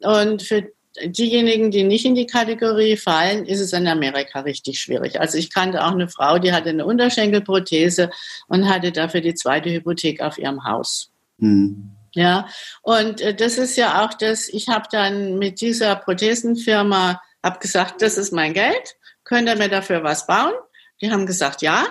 Und 0.00 0.42
für 0.42 0.68
diejenigen, 1.04 1.70
die 1.70 1.84
nicht 1.84 2.04
in 2.04 2.14
die 2.14 2.26
Kategorie 2.26 2.96
fallen, 2.96 3.44
ist 3.46 3.60
es 3.60 3.72
in 3.72 3.86
Amerika 3.86 4.40
richtig 4.40 4.80
schwierig. 4.80 5.20
Also 5.20 5.38
ich 5.38 5.52
kannte 5.52 5.84
auch 5.84 5.92
eine 5.92 6.08
Frau, 6.08 6.38
die 6.38 6.52
hatte 6.52 6.70
eine 6.70 6.86
Unterschenkelprothese 6.86 8.10
und 8.48 8.68
hatte 8.68 8.92
dafür 8.92 9.20
die 9.20 9.34
zweite 9.34 9.70
Hypothek 9.70 10.20
auf 10.20 10.38
ihrem 10.38 10.64
Haus. 10.64 11.10
Hm. 11.38 11.90
Ja, 12.14 12.48
und 12.82 13.20
äh, 13.20 13.34
das 13.34 13.58
ist 13.58 13.76
ja 13.76 14.02
auch 14.04 14.14
das, 14.14 14.48
ich 14.48 14.68
habe 14.68 14.86
dann 14.90 15.38
mit 15.38 15.60
dieser 15.60 15.96
Prothesenfirma 15.96 17.20
habe 17.44 17.58
gesagt, 17.58 18.00
das 18.00 18.16
ist 18.16 18.32
mein 18.32 18.54
Geld, 18.54 18.96
könnt 19.24 19.48
ihr 19.48 19.56
mir 19.56 19.68
dafür 19.68 20.02
was 20.02 20.26
bauen? 20.26 20.54
Die 21.00 21.10
haben 21.10 21.26
gesagt, 21.26 21.60
ja. 21.62 21.86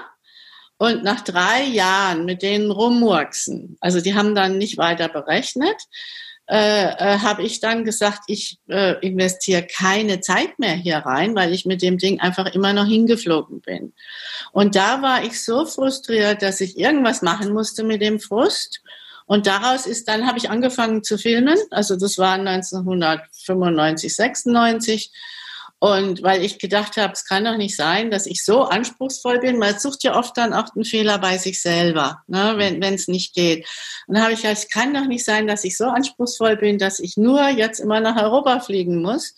Und 0.77 1.03
nach 1.03 1.21
drei 1.21 1.63
Jahren 1.63 2.25
mit 2.25 2.41
denen 2.41 2.71
rummurksen, 2.71 3.77
also 3.79 4.01
die 4.01 4.15
haben 4.15 4.35
dann 4.35 4.57
nicht 4.57 4.77
weiter 4.77 5.07
berechnet, 5.07 5.77
äh, 6.47 6.89
äh, 6.89 7.19
habe 7.19 7.41
ich 7.41 7.59
dann 7.59 7.85
gesagt, 7.85 8.19
ich 8.27 8.59
äh, 8.69 8.99
investiere 9.05 9.63
keine 9.63 10.19
Zeit 10.19 10.59
mehr 10.59 10.73
hier 10.75 10.97
rein, 10.97 11.33
weil 11.35 11.53
ich 11.53 11.65
mit 11.65 11.81
dem 11.81 11.97
Ding 11.97 12.19
einfach 12.19 12.53
immer 12.53 12.71
noch 12.71 12.85
hingeflogen 12.85 13.61
bin. 13.61 13.93
Und 14.51 14.75
da 14.75 15.01
war 15.01 15.23
ich 15.23 15.43
so 15.43 15.65
frustriert, 15.65 16.43
dass 16.43 16.61
ich 16.61 16.77
irgendwas 16.77 17.23
machen 17.23 17.51
musste 17.51 17.83
mit 17.83 18.01
dem 18.01 18.19
Frust. 18.19 18.81
Und 19.25 19.47
daraus 19.47 19.87
ist 19.87 20.07
dann, 20.07 20.27
habe 20.27 20.37
ich 20.37 20.51
angefangen 20.51 21.03
zu 21.03 21.17
filmen. 21.17 21.57
Also 21.71 21.95
das 21.95 22.19
war 22.19 22.33
1995, 22.33 24.15
96. 24.15 25.11
Und 25.85 26.23
weil 26.23 26.43
ich 26.43 26.57
gedacht 26.57 26.97
habe, 26.97 27.13
es 27.13 27.25
kann 27.25 27.45
doch 27.45 27.57
nicht 27.57 27.75
sein, 27.75 28.09
dass 28.09 28.25
ich 28.25 28.43
so 28.43 28.63
anspruchsvoll 28.63 29.37
bin. 29.37 29.59
Man 29.59 29.77
sucht 29.77 30.03
ja 30.03 30.17
oft 30.17 30.35
dann 30.35 30.51
auch 30.51 30.73
einen 30.73 30.83
Fehler 30.83 31.19
bei 31.19 31.37
sich 31.37 31.61
selber, 31.61 32.23
ne, 32.25 32.55
wenn 32.57 32.81
es 32.81 33.07
nicht 33.07 33.35
geht. 33.35 33.67
Und 34.07 34.15
dann 34.15 34.23
habe 34.23 34.33
ich 34.33 34.41
gedacht, 34.41 34.57
es 34.57 34.69
kann 34.69 34.95
doch 34.95 35.05
nicht 35.05 35.23
sein, 35.23 35.45
dass 35.45 35.63
ich 35.63 35.77
so 35.77 35.85
anspruchsvoll 35.85 36.57
bin, 36.57 36.79
dass 36.79 36.97
ich 36.97 37.17
nur 37.17 37.49
jetzt 37.49 37.79
immer 37.79 37.99
nach 37.99 38.19
Europa 38.19 38.61
fliegen 38.61 39.03
muss. 39.03 39.35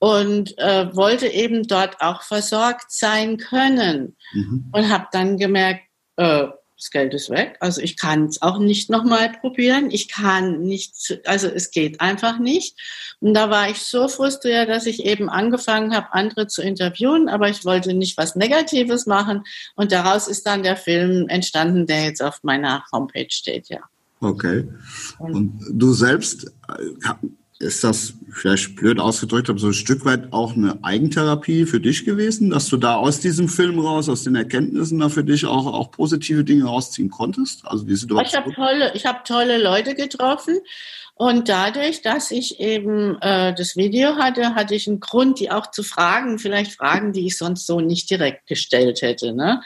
Und 0.00 0.58
äh, 0.58 0.92
wollte 0.96 1.28
eben 1.28 1.62
dort 1.68 2.00
auch 2.00 2.22
versorgt 2.22 2.90
sein 2.90 3.36
können. 3.36 4.16
Mhm. 4.32 4.70
Und 4.72 4.90
habe 4.90 5.06
dann 5.12 5.38
gemerkt, 5.38 5.82
äh, 6.16 6.48
das 6.78 6.90
Geld 6.90 7.12
ist 7.12 7.28
weg. 7.28 7.56
Also 7.58 7.80
ich 7.80 7.96
kann 7.96 8.26
es 8.26 8.40
auch 8.40 8.58
nicht 8.58 8.88
nochmal 8.88 9.32
probieren. 9.40 9.90
Ich 9.90 10.08
kann 10.08 10.60
nicht, 10.60 11.20
also 11.26 11.48
es 11.48 11.72
geht 11.72 12.00
einfach 12.00 12.38
nicht. 12.38 12.78
Und 13.20 13.34
da 13.34 13.50
war 13.50 13.68
ich 13.68 13.78
so 13.78 14.06
frustriert, 14.06 14.68
dass 14.68 14.86
ich 14.86 15.04
eben 15.04 15.28
angefangen 15.28 15.94
habe, 15.94 16.12
andere 16.12 16.46
zu 16.46 16.62
interviewen, 16.62 17.28
aber 17.28 17.48
ich 17.48 17.64
wollte 17.64 17.94
nicht 17.94 18.16
was 18.16 18.36
Negatives 18.36 19.06
machen. 19.06 19.42
Und 19.74 19.90
daraus 19.90 20.28
ist 20.28 20.46
dann 20.46 20.62
der 20.62 20.76
Film 20.76 21.28
entstanden, 21.28 21.86
der 21.86 22.04
jetzt 22.04 22.22
auf 22.22 22.44
meiner 22.44 22.84
Homepage 22.92 23.30
steht, 23.30 23.68
ja. 23.68 23.80
Okay. 24.20 24.68
Und 25.18 25.60
du 25.70 25.92
selbst 25.92 26.46
äh, 26.68 27.12
ist 27.60 27.82
das 27.82 28.14
vielleicht 28.30 28.76
blöd 28.76 29.00
ausgedrückt, 29.00 29.50
aber 29.50 29.58
so 29.58 29.68
ein 29.68 29.72
Stück 29.72 30.04
weit 30.04 30.32
auch 30.32 30.54
eine 30.54 30.78
Eigentherapie 30.82 31.66
für 31.66 31.80
dich 31.80 32.04
gewesen, 32.04 32.50
dass 32.50 32.68
du 32.68 32.76
da 32.76 32.96
aus 32.96 33.18
diesem 33.18 33.48
Film 33.48 33.80
raus, 33.80 34.08
aus 34.08 34.22
den 34.22 34.36
Erkenntnissen 34.36 35.00
da 35.00 35.08
für 35.08 35.24
dich 35.24 35.44
auch, 35.44 35.66
auch 35.66 35.90
positive 35.90 36.44
Dinge 36.44 36.64
rausziehen 36.64 37.10
konntest? 37.10 37.66
Also 37.66 37.84
die 37.84 37.96
Situation. 37.96 38.26
Ich 38.26 38.36
habe 38.36 38.54
tolle, 38.54 38.92
ich 38.94 39.06
habe 39.06 39.18
tolle 39.24 39.60
Leute 39.60 39.96
getroffen. 39.96 40.60
Und 41.18 41.48
dadurch, 41.48 42.00
dass 42.00 42.30
ich 42.30 42.60
eben 42.60 43.20
äh, 43.20 43.52
das 43.52 43.74
Video 43.74 44.14
hatte, 44.14 44.54
hatte 44.54 44.76
ich 44.76 44.86
einen 44.86 45.00
Grund, 45.00 45.40
die 45.40 45.50
auch 45.50 45.68
zu 45.72 45.82
fragen, 45.82 46.38
vielleicht 46.38 46.70
Fragen, 46.70 47.12
die 47.12 47.26
ich 47.26 47.36
sonst 47.36 47.66
so 47.66 47.80
nicht 47.80 48.08
direkt 48.08 48.46
gestellt 48.46 49.02
hätte. 49.02 49.32
Ne? 49.32 49.60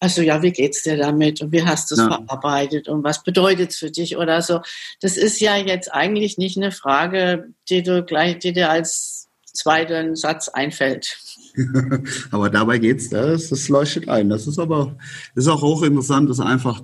Also 0.00 0.22
ja, 0.22 0.40
wie 0.40 0.52
geht's 0.52 0.84
dir 0.84 0.96
damit 0.96 1.42
und 1.42 1.52
wie 1.52 1.64
hast 1.64 1.90
du 1.90 1.96
es 1.96 2.00
ja. 2.00 2.08
verarbeitet 2.08 2.88
und 2.88 3.04
was 3.04 3.22
bedeutet 3.22 3.72
es 3.72 3.76
für 3.76 3.90
dich 3.90 4.16
oder 4.16 4.40
so. 4.40 4.62
Das 5.00 5.18
ist 5.18 5.38
ja 5.38 5.56
jetzt 5.56 5.92
eigentlich 5.92 6.38
nicht 6.38 6.56
eine 6.56 6.72
Frage, 6.72 7.48
die 7.68 7.82
du 7.82 8.02
gleich, 8.02 8.38
die 8.38 8.54
dir 8.54 8.70
als 8.70 9.28
zweiten 9.52 10.16
Satz 10.16 10.48
einfällt. 10.48 11.18
aber 12.30 12.48
dabei 12.48 12.78
geht's, 12.78 13.10
das, 13.10 13.50
das 13.50 13.68
leuchtet 13.68 14.08
ein. 14.08 14.30
Das 14.30 14.46
ist 14.46 14.58
aber 14.58 14.96
ist 15.34 15.48
auch 15.48 15.60
hochinteressant, 15.60 16.30
das 16.30 16.40
einfach 16.40 16.80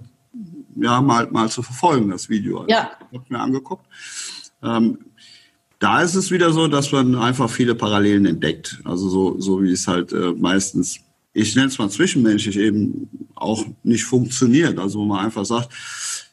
ja 0.77 1.01
mal 1.01 1.31
mal 1.31 1.49
zu 1.49 1.63
verfolgen, 1.63 2.11
das 2.11 2.29
Video. 2.29 2.65
Ja. 2.69 2.93
Ich 3.11 3.19
habe 3.19 3.27
mir 3.29 3.41
angeguckt. 3.41 3.87
Ähm, 4.63 4.99
da 5.79 6.01
ist 6.03 6.15
es 6.15 6.31
wieder 6.31 6.53
so, 6.53 6.69
dass 6.69 6.93
man 6.93 7.17
einfach 7.17 7.51
viele 7.51 7.75
Parallelen 7.75 8.27
entdeckt. 8.27 8.81
Also 8.85 9.09
so, 9.09 9.41
so 9.41 9.63
wie 9.63 9.73
es 9.73 9.89
halt 9.89 10.13
äh, 10.13 10.33
meistens 10.33 11.01
ich 11.33 11.55
nenne 11.55 11.69
es 11.69 11.79
mal 11.79 11.91
zwischenmenschlich 11.91 12.59
eben 12.59 13.09
auch 13.35 13.65
nicht 13.83 14.05
funktioniert. 14.05 14.79
Also 14.79 15.01
wo 15.01 15.05
man 15.05 15.25
einfach 15.25 15.45
sagt, 15.45 15.71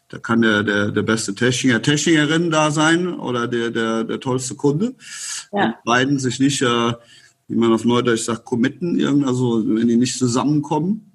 da 0.10 0.18
kann 0.18 0.42
der, 0.42 0.64
der, 0.64 0.92
der 0.92 1.04
beste 1.04 1.36
Techniker, 1.36 1.82
Technikerin 1.82 2.50
da 2.50 2.72
sein 2.72 3.14
oder 3.14 3.48
der, 3.48 3.70
der, 3.70 4.04
der 4.04 4.20
tollste 4.20 4.56
Kunde. 4.56 4.96
Ja. 5.54 5.66
Und 5.66 5.84
beiden 5.86 6.20
sich 6.20 6.40
nicht, 6.40 6.62
äh, 6.62 6.94
wie 7.48 7.56
man 7.56 7.74
auf 7.74 7.86
Neudeutsch 7.86 8.24
sagt, 8.24 8.46
committen, 8.46 9.24
also 9.26 9.64
wenn 9.66 9.88
die 9.88 9.98
nicht 9.98 10.18
zusammenkommen. 10.18 11.09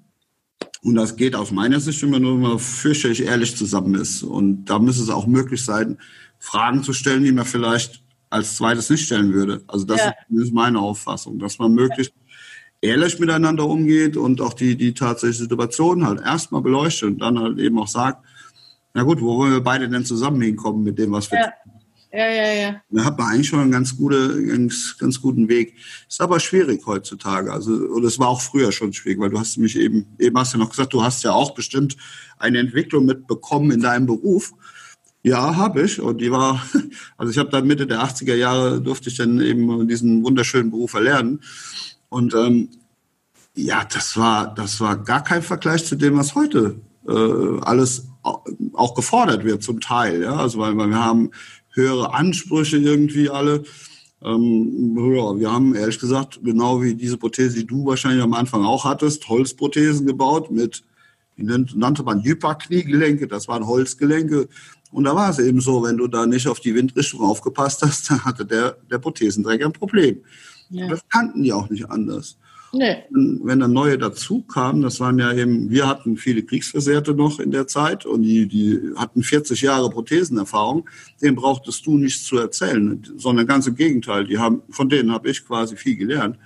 Und 0.85 0.93
das 0.93 1.15
geht 1.15 1.35
aus 1.35 1.49
meiner 1.49 1.79
Sicht 1.79 2.03
immer 2.03 2.19
nur, 2.19 2.35
wenn 2.35 2.41
man 2.41 2.59
fürchterlich 2.59 3.23
ehrlich 3.23 3.57
zusammen 3.57 3.95
ist. 3.95 4.21
Und 4.21 4.65
da 4.65 4.77
müsste 4.77 5.01
es 5.01 5.09
auch 5.09 5.25
möglich 5.25 5.65
sein, 5.65 5.97
Fragen 6.37 6.83
zu 6.83 6.93
stellen, 6.93 7.23
die 7.23 7.31
man 7.31 7.45
vielleicht 7.45 8.03
als 8.29 8.55
zweites 8.55 8.91
nicht 8.91 9.03
stellen 9.03 9.33
würde. 9.33 9.63
Also 9.65 9.85
das 9.85 9.97
ja. 9.97 10.13
ist 10.39 10.53
meine 10.53 10.77
Auffassung, 10.79 11.39
dass 11.39 11.57
man 11.57 11.73
möglichst 11.73 12.13
ehrlich 12.81 13.17
miteinander 13.17 13.65
umgeht 13.65 14.15
und 14.15 14.41
auch 14.41 14.53
die, 14.53 14.77
die 14.77 14.93
tatsächliche 14.93 15.45
Situation 15.45 16.05
halt 16.05 16.21
erstmal 16.21 16.61
beleuchtet 16.61 17.09
und 17.09 17.17
dann 17.17 17.39
halt 17.39 17.57
eben 17.57 17.79
auch 17.79 17.87
sagt, 17.87 18.23
na 18.93 19.01
gut, 19.01 19.21
wo 19.21 19.39
wollen 19.39 19.53
wir 19.53 19.61
beide 19.61 19.89
denn 19.89 20.05
zusammen 20.05 20.39
hinkommen 20.39 20.83
mit 20.83 20.99
dem, 20.99 21.11
was 21.11 21.31
wir 21.31 21.39
ja. 21.39 21.53
Ja, 22.15 22.29
ja, 22.29 22.53
ja. 22.53 22.81
Da 22.89 23.03
hat 23.03 23.17
man 23.17 23.27
eigentlich 23.27 23.49
schon 23.49 23.59
einen 23.59 23.71
ganz, 23.71 23.97
gute, 23.97 24.41
ganz, 24.45 24.95
ganz 24.97 25.21
guten 25.21 25.49
Weg. 25.49 25.75
Ist 26.07 26.21
aber 26.21 26.39
schwierig 26.39 26.85
heutzutage. 26.85 27.51
Also, 27.51 27.73
und 27.73 28.05
es 28.05 28.19
war 28.19 28.29
auch 28.29 28.39
früher 28.39 28.71
schon 28.71 28.93
schwierig, 28.93 29.19
weil 29.19 29.31
du 29.31 29.39
hast 29.39 29.57
mich 29.57 29.77
eben, 29.77 30.05
eben 30.17 30.37
hast 30.37 30.53
du 30.53 30.57
noch 30.57 30.69
gesagt, 30.69 30.93
du 30.93 31.03
hast 31.03 31.25
ja 31.25 31.33
auch 31.33 31.53
bestimmt 31.55 31.97
eine 32.37 32.59
Entwicklung 32.59 33.05
mitbekommen 33.05 33.71
in 33.71 33.81
deinem 33.81 34.05
Beruf. 34.05 34.53
Ja, 35.23 35.57
habe 35.57 35.81
ich. 35.81 35.99
Und 35.99 36.21
die 36.21 36.31
war, 36.31 36.65
also 37.17 37.31
ich 37.31 37.37
habe 37.37 37.49
dann 37.49 37.67
Mitte 37.67 37.85
der 37.85 37.99
80er 37.99 38.35
Jahre 38.35 38.79
durfte 38.79 39.09
ich 39.09 39.17
dann 39.17 39.41
eben 39.41 39.85
diesen 39.89 40.23
wunderschönen 40.23 40.71
Beruf 40.71 40.93
erlernen. 40.93 41.41
Und 42.07 42.33
ähm, 42.33 42.69
ja, 43.55 43.83
das 43.83 44.15
war, 44.15 44.53
das 44.55 44.79
war 44.79 44.95
gar 44.95 45.23
kein 45.23 45.41
Vergleich 45.41 45.85
zu 45.85 45.95
dem, 45.95 46.17
was 46.17 46.33
heute 46.33 46.79
äh, 47.07 47.59
alles 47.61 48.07
auch 48.73 48.95
gefordert 48.95 49.43
wird 49.43 49.63
zum 49.63 49.81
Teil. 49.81 50.23
Ja? 50.23 50.35
Also 50.37 50.59
weil, 50.59 50.77
weil 50.77 50.89
wir 50.89 51.03
haben 51.03 51.31
höhere 51.75 52.13
Ansprüche 52.13 52.77
irgendwie 52.77 53.29
alle. 53.29 53.63
Ähm, 54.23 54.95
ja, 54.97 55.39
wir 55.39 55.51
haben 55.51 55.75
ehrlich 55.75 55.99
gesagt, 55.99 56.39
genau 56.43 56.81
wie 56.81 56.95
diese 56.95 57.17
Prothese, 57.17 57.57
die 57.57 57.67
du 57.67 57.85
wahrscheinlich 57.85 58.23
am 58.23 58.33
Anfang 58.33 58.63
auch 58.63 58.85
hattest, 58.85 59.27
Holzprothesen 59.29 60.07
gebaut 60.07 60.51
mit, 60.51 60.83
die 61.37 61.43
nannte 61.43 62.03
man 62.03 62.23
Hyperkniegelenke, 62.23 63.27
das 63.27 63.47
waren 63.47 63.67
Holzgelenke. 63.67 64.47
Und 64.91 65.03
da 65.03 65.15
war 65.15 65.29
es 65.29 65.39
eben 65.39 65.59
so, 65.59 65.83
wenn 65.83 65.97
du 65.97 66.07
da 66.07 66.25
nicht 66.25 66.47
auf 66.47 66.61
die 66.61 66.73
Windrichtung 66.73 67.21
aufgepasst 67.21 67.81
hast, 67.81 68.09
dann 68.09 68.23
hatte 68.23 68.45
der, 68.45 68.77
der 68.89 68.97
Prothesenträger 68.97 69.65
ein 69.65 69.73
Problem. 69.73 70.21
Ja. 70.69 70.87
Das 70.87 71.01
kannten 71.09 71.43
die 71.43 71.53
auch 71.53 71.69
nicht 71.69 71.89
anders. 71.89 72.37
Nee. 72.77 72.97
Wenn 73.09 73.59
dann 73.59 73.73
neue 73.73 73.97
dazu 73.97 74.41
kamen, 74.41 74.81
das 74.81 74.99
waren 74.99 75.17
ja 75.17 75.31
eben, 75.33 75.69
wir 75.69 75.87
hatten 75.87 76.17
viele 76.17 76.43
Kriegsversehrte 76.43 77.13
noch 77.13 77.39
in 77.39 77.51
der 77.51 77.67
Zeit 77.67 78.05
und 78.05 78.23
die, 78.23 78.47
die 78.47 78.81
hatten 78.95 79.23
40 79.23 79.61
Jahre 79.61 79.89
Prothesenerfahrung, 79.89 80.89
denen 81.21 81.35
brauchtest 81.35 81.85
du 81.85 81.97
nichts 81.97 82.25
zu 82.25 82.37
erzählen, 82.37 83.01
sondern 83.17 83.47
ganz 83.47 83.67
im 83.67 83.75
Gegenteil, 83.75 84.25
die 84.25 84.37
haben, 84.37 84.61
von 84.69 84.89
denen 84.89 85.11
habe 85.11 85.29
ich 85.29 85.45
quasi 85.45 85.77
viel 85.77 85.95
gelernt. 85.95 86.37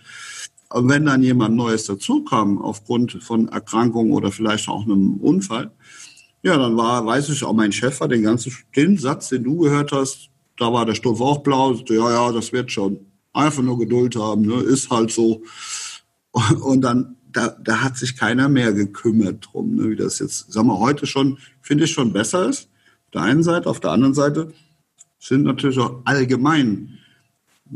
Und 0.72 0.88
wenn 0.88 1.06
dann 1.06 1.24
jemand 1.24 1.56
Neues 1.56 1.86
dazu 1.86 2.24
kam, 2.24 2.62
aufgrund 2.62 3.24
von 3.24 3.48
Erkrankung 3.48 4.12
oder 4.12 4.32
vielleicht 4.32 4.70
auch 4.70 4.84
einem 4.84 5.16
Unfall, 5.16 5.72
ja, 6.44 6.58
dann 6.58 6.78
war, 6.78 7.06
weiß 7.06 7.30
ich 7.30 7.44
auch, 7.44 7.54
mein 7.54 7.72
Chef 7.72 8.00
hat 8.00 8.12
den 8.12 8.24
ganzen, 8.24 8.54
den 8.76 8.98
Satz, 8.98 9.30
den 9.30 9.44
du 9.44 9.58
gehört 9.58 9.92
hast, 9.92 10.30
da 10.58 10.72
war 10.72 10.86
der 10.86 10.96
Stoff 10.96 11.22
auch 11.22 11.40
blau, 11.40 11.74
ja, 11.74 12.12
ja, 12.12 12.32
das 12.32 12.54
wird 12.54 12.72
schon. 12.72 13.00
Einfach 13.34 13.64
nur 13.64 13.80
Geduld 13.80 14.16
haben, 14.16 14.42
ne? 14.42 14.56
ist 14.56 14.90
halt 14.90 15.12
so. 15.12 15.44
Und 16.62 16.82
dann, 16.82 17.16
da, 17.32 17.50
da 17.50 17.82
hat 17.82 17.98
sich 17.98 18.18
keiner 18.18 18.50
mehr 18.50 18.74
gekümmert 18.74 19.50
drum, 19.52 19.76
ne? 19.76 19.90
wie 19.90 19.96
das 19.96 20.20
jetzt, 20.20 20.52
sagen 20.52 20.68
wir, 20.68 20.80
heute 20.80 21.06
schon, 21.06 21.38
finde 21.62 21.86
ich 21.86 21.92
schon 21.92 22.14
besser 22.14 22.50
ist. 22.50 22.70
Auf 23.06 23.12
der 23.14 23.22
einen 23.22 23.44
Seite, 23.44 23.70
auf 23.70 23.80
der 23.80 23.92
anderen 23.92 24.14
Seite 24.14 24.54
sind 25.20 25.44
natürlich 25.44 25.80
auch 25.80 26.02
allgemein 26.06 27.00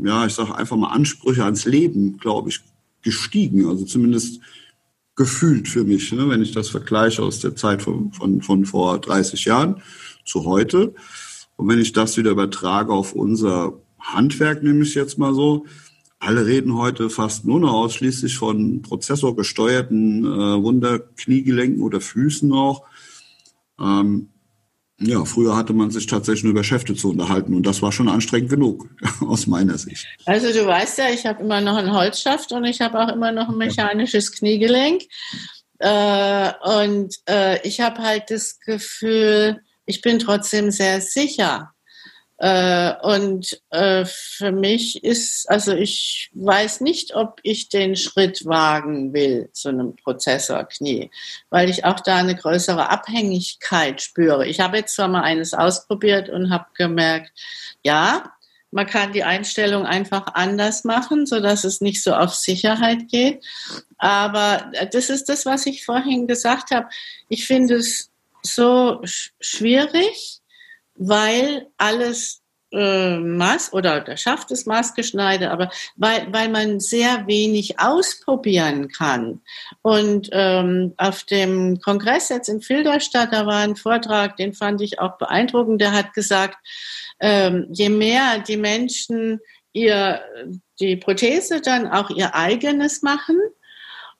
ja, 0.02 0.26
ich 0.26 0.34
sage 0.34 0.54
einfach 0.54 0.76
mal 0.76 0.88
Ansprüche 0.88 1.44
ans 1.44 1.64
Leben, 1.64 2.18
glaube 2.18 2.48
ich, 2.48 2.60
gestiegen. 3.02 3.68
Also 3.68 3.84
zumindest 3.84 4.40
gefühlt 5.14 5.68
für 5.68 5.84
mich, 5.84 6.10
ne, 6.12 6.28
wenn 6.28 6.42
ich 6.42 6.52
das 6.52 6.68
vergleiche 6.68 7.22
aus 7.22 7.40
der 7.40 7.54
Zeit 7.54 7.82
von, 7.82 8.12
von, 8.12 8.42
von 8.42 8.64
vor 8.64 8.98
30 8.98 9.44
Jahren 9.44 9.82
zu 10.24 10.44
heute. 10.44 10.94
Und 11.56 11.68
wenn 11.68 11.78
ich 11.78 11.92
das 11.92 12.16
wieder 12.16 12.32
übertrage 12.32 12.92
auf 12.92 13.12
unser 13.12 13.74
Handwerk, 14.00 14.62
nehme 14.62 14.82
ich 14.82 14.94
jetzt 14.94 15.18
mal 15.18 15.34
so, 15.34 15.66
alle 16.24 16.46
reden 16.46 16.76
heute 16.76 17.10
fast 17.10 17.44
nur 17.44 17.60
noch 17.60 17.72
ausschließlich 17.72 18.36
von 18.36 18.82
prozessorgesteuerten 18.82 20.24
äh, 20.24 20.62
Wunderkniegelenken 20.62 21.82
oder 21.82 22.00
Füßen 22.00 22.52
auch. 22.52 22.84
Ähm, 23.80 24.30
ja, 25.00 25.24
früher 25.24 25.56
hatte 25.56 25.72
man 25.72 25.90
sich 25.90 26.06
tatsächlich 26.06 26.44
nur 26.44 26.52
über 26.52 26.64
Schäfte 26.64 26.94
zu 26.94 27.10
unterhalten 27.10 27.54
und 27.54 27.66
das 27.66 27.82
war 27.82 27.90
schon 27.90 28.08
anstrengend 28.08 28.50
genug, 28.50 28.88
aus 29.20 29.46
meiner 29.46 29.76
Sicht. 29.76 30.06
Also 30.24 30.52
du 30.52 30.66
weißt 30.66 30.98
ja, 30.98 31.10
ich 31.10 31.26
habe 31.26 31.42
immer 31.42 31.60
noch 31.60 31.76
einen 31.76 31.92
Holzschaft 31.92 32.52
und 32.52 32.64
ich 32.64 32.80
habe 32.80 33.00
auch 33.00 33.12
immer 33.12 33.32
noch 33.32 33.48
ein 33.48 33.58
mechanisches 33.58 34.32
Kniegelenk. 34.32 35.02
Äh, 35.78 36.52
und 36.62 37.16
äh, 37.28 37.66
ich 37.66 37.80
habe 37.80 37.98
halt 38.02 38.30
das 38.30 38.60
Gefühl, 38.60 39.60
ich 39.84 40.00
bin 40.00 40.18
trotzdem 40.18 40.70
sehr 40.70 41.00
sicher. 41.00 41.73
Äh, 42.38 42.94
und 43.02 43.60
äh, 43.70 44.04
für 44.04 44.50
mich 44.50 45.04
ist, 45.04 45.48
also 45.48 45.72
ich 45.72 46.30
weiß 46.34 46.80
nicht, 46.80 47.14
ob 47.14 47.38
ich 47.44 47.68
den 47.68 47.94
Schritt 47.94 48.44
wagen 48.44 49.12
will 49.12 49.50
zu 49.52 49.68
einem 49.68 49.94
Prozessorknie, 49.96 51.10
weil 51.50 51.70
ich 51.70 51.84
auch 51.84 52.00
da 52.00 52.16
eine 52.16 52.34
größere 52.34 52.90
Abhängigkeit 52.90 54.02
spüre. 54.02 54.46
Ich 54.46 54.60
habe 54.60 54.78
jetzt 54.78 54.96
zwar 54.96 55.08
mal 55.08 55.22
eines 55.22 55.54
ausprobiert 55.54 56.28
und 56.28 56.50
habe 56.50 56.66
gemerkt, 56.74 57.30
ja, 57.84 58.32
man 58.72 58.86
kann 58.86 59.12
die 59.12 59.22
Einstellung 59.22 59.86
einfach 59.86 60.26
anders 60.34 60.82
machen, 60.82 61.26
so 61.26 61.38
dass 61.38 61.62
es 61.62 61.80
nicht 61.80 62.02
so 62.02 62.12
auf 62.12 62.34
Sicherheit 62.34 63.08
geht. 63.08 63.44
Aber 63.98 64.72
das 64.90 65.10
ist 65.10 65.28
das, 65.28 65.46
was 65.46 65.66
ich 65.66 65.84
vorhin 65.84 66.26
gesagt 66.26 66.72
habe. 66.72 66.88
Ich 67.28 67.46
finde 67.46 67.76
es 67.76 68.10
so 68.42 69.00
schwierig, 69.40 70.40
weil 70.94 71.66
alles 71.76 72.42
äh, 72.74 73.18
Maß 73.18 73.72
oder 73.72 74.00
der 74.00 74.16
schafft 74.16 74.50
es 74.50 74.66
maßgeschneidert, 74.66 75.50
aber 75.50 75.70
weil, 75.96 76.26
weil 76.32 76.48
man 76.48 76.80
sehr 76.80 77.26
wenig 77.26 77.78
ausprobieren 77.78 78.88
kann. 78.88 79.40
Und 79.82 80.28
ähm, 80.32 80.94
auf 80.96 81.22
dem 81.24 81.80
Kongress 81.80 82.30
jetzt 82.30 82.48
in 82.48 82.60
Filderstadt, 82.60 83.32
da 83.32 83.46
war 83.46 83.60
ein 83.60 83.76
Vortrag, 83.76 84.36
den 84.36 84.52
fand 84.54 84.80
ich 84.80 84.98
auch 84.98 85.18
beeindruckend, 85.18 85.80
der 85.80 85.92
hat 85.92 86.14
gesagt, 86.14 86.56
ähm, 87.20 87.68
je 87.70 87.90
mehr 87.90 88.40
die 88.40 88.56
Menschen 88.56 89.40
ihr 89.72 90.20
die 90.80 90.96
Prothese 90.96 91.60
dann 91.60 91.86
auch 91.86 92.10
ihr 92.10 92.34
eigenes 92.34 93.02
machen, 93.02 93.38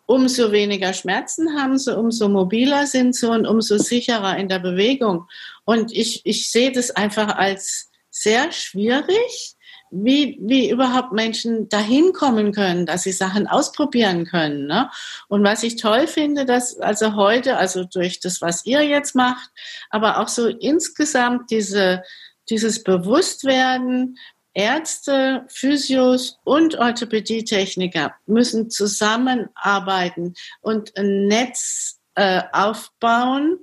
umso 0.07 0.53
weniger 0.53 0.93
Schmerzen 0.93 1.59
haben 1.59 1.79
sie, 1.79 1.97
umso 1.97 2.29
mobiler 2.29 2.87
sind 2.87 3.15
sie 3.15 3.31
und 3.31 3.47
umso 3.47 3.79
sicherer 3.79 4.37
in 4.37 4.49
der 4.49 4.59
Bewegung. 4.59 5.27
Und 5.65 5.93
ich, 5.93 6.23
ich 6.25 6.51
sehe 6.51 6.73
das 6.73 6.91
einfach 6.91 7.37
als 7.37 7.91
sehr 8.11 8.53
schwierig, 8.53 9.57
wie, 9.91 10.39
wie 10.41 10.71
überhaupt 10.71 11.13
Menschen 11.13 11.69
dahin 11.69 12.13
kommen 12.13 12.53
können, 12.53 12.85
dass 12.85 13.05
sie 13.05 13.13
Sachen 13.13 13.47
ausprobieren 13.47 14.27
können. 14.27 14.67
Ne? 14.67 14.91
Und 15.29 15.45
was 15.45 15.63
ich 15.63 15.77
toll 15.77 16.07
finde, 16.09 16.45
dass 16.45 16.79
also 16.81 17.15
heute, 17.15 17.57
also 17.57 17.85
durch 17.85 18.19
das, 18.21 18.41
was 18.41 18.67
ihr 18.67 18.83
jetzt 18.83 19.15
macht, 19.15 19.51
aber 19.91 20.19
auch 20.19 20.29
so 20.29 20.49
insgesamt 20.49 21.51
diese, 21.51 22.03
dieses 22.51 22.83
Bewusstwerden, 22.83 24.19
Ärzte, 24.55 25.45
Physios 25.49 26.39
und 26.45 26.79
Orthopädietechniker 26.79 28.15
müssen 28.27 28.71
zusammenarbeiten 28.71 30.35
und 30.61 30.97
ein 30.97 31.27
Netz 31.27 32.01
äh, 32.15 32.43
aufbauen, 32.53 33.59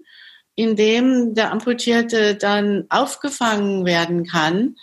in 0.56 0.75
dem 0.75 1.34
der 1.34 1.51
Amputierte 1.51 2.36
dann 2.36 2.86
aufgefangen 2.89 3.86
werden 3.86 4.25
kann. 4.25 4.75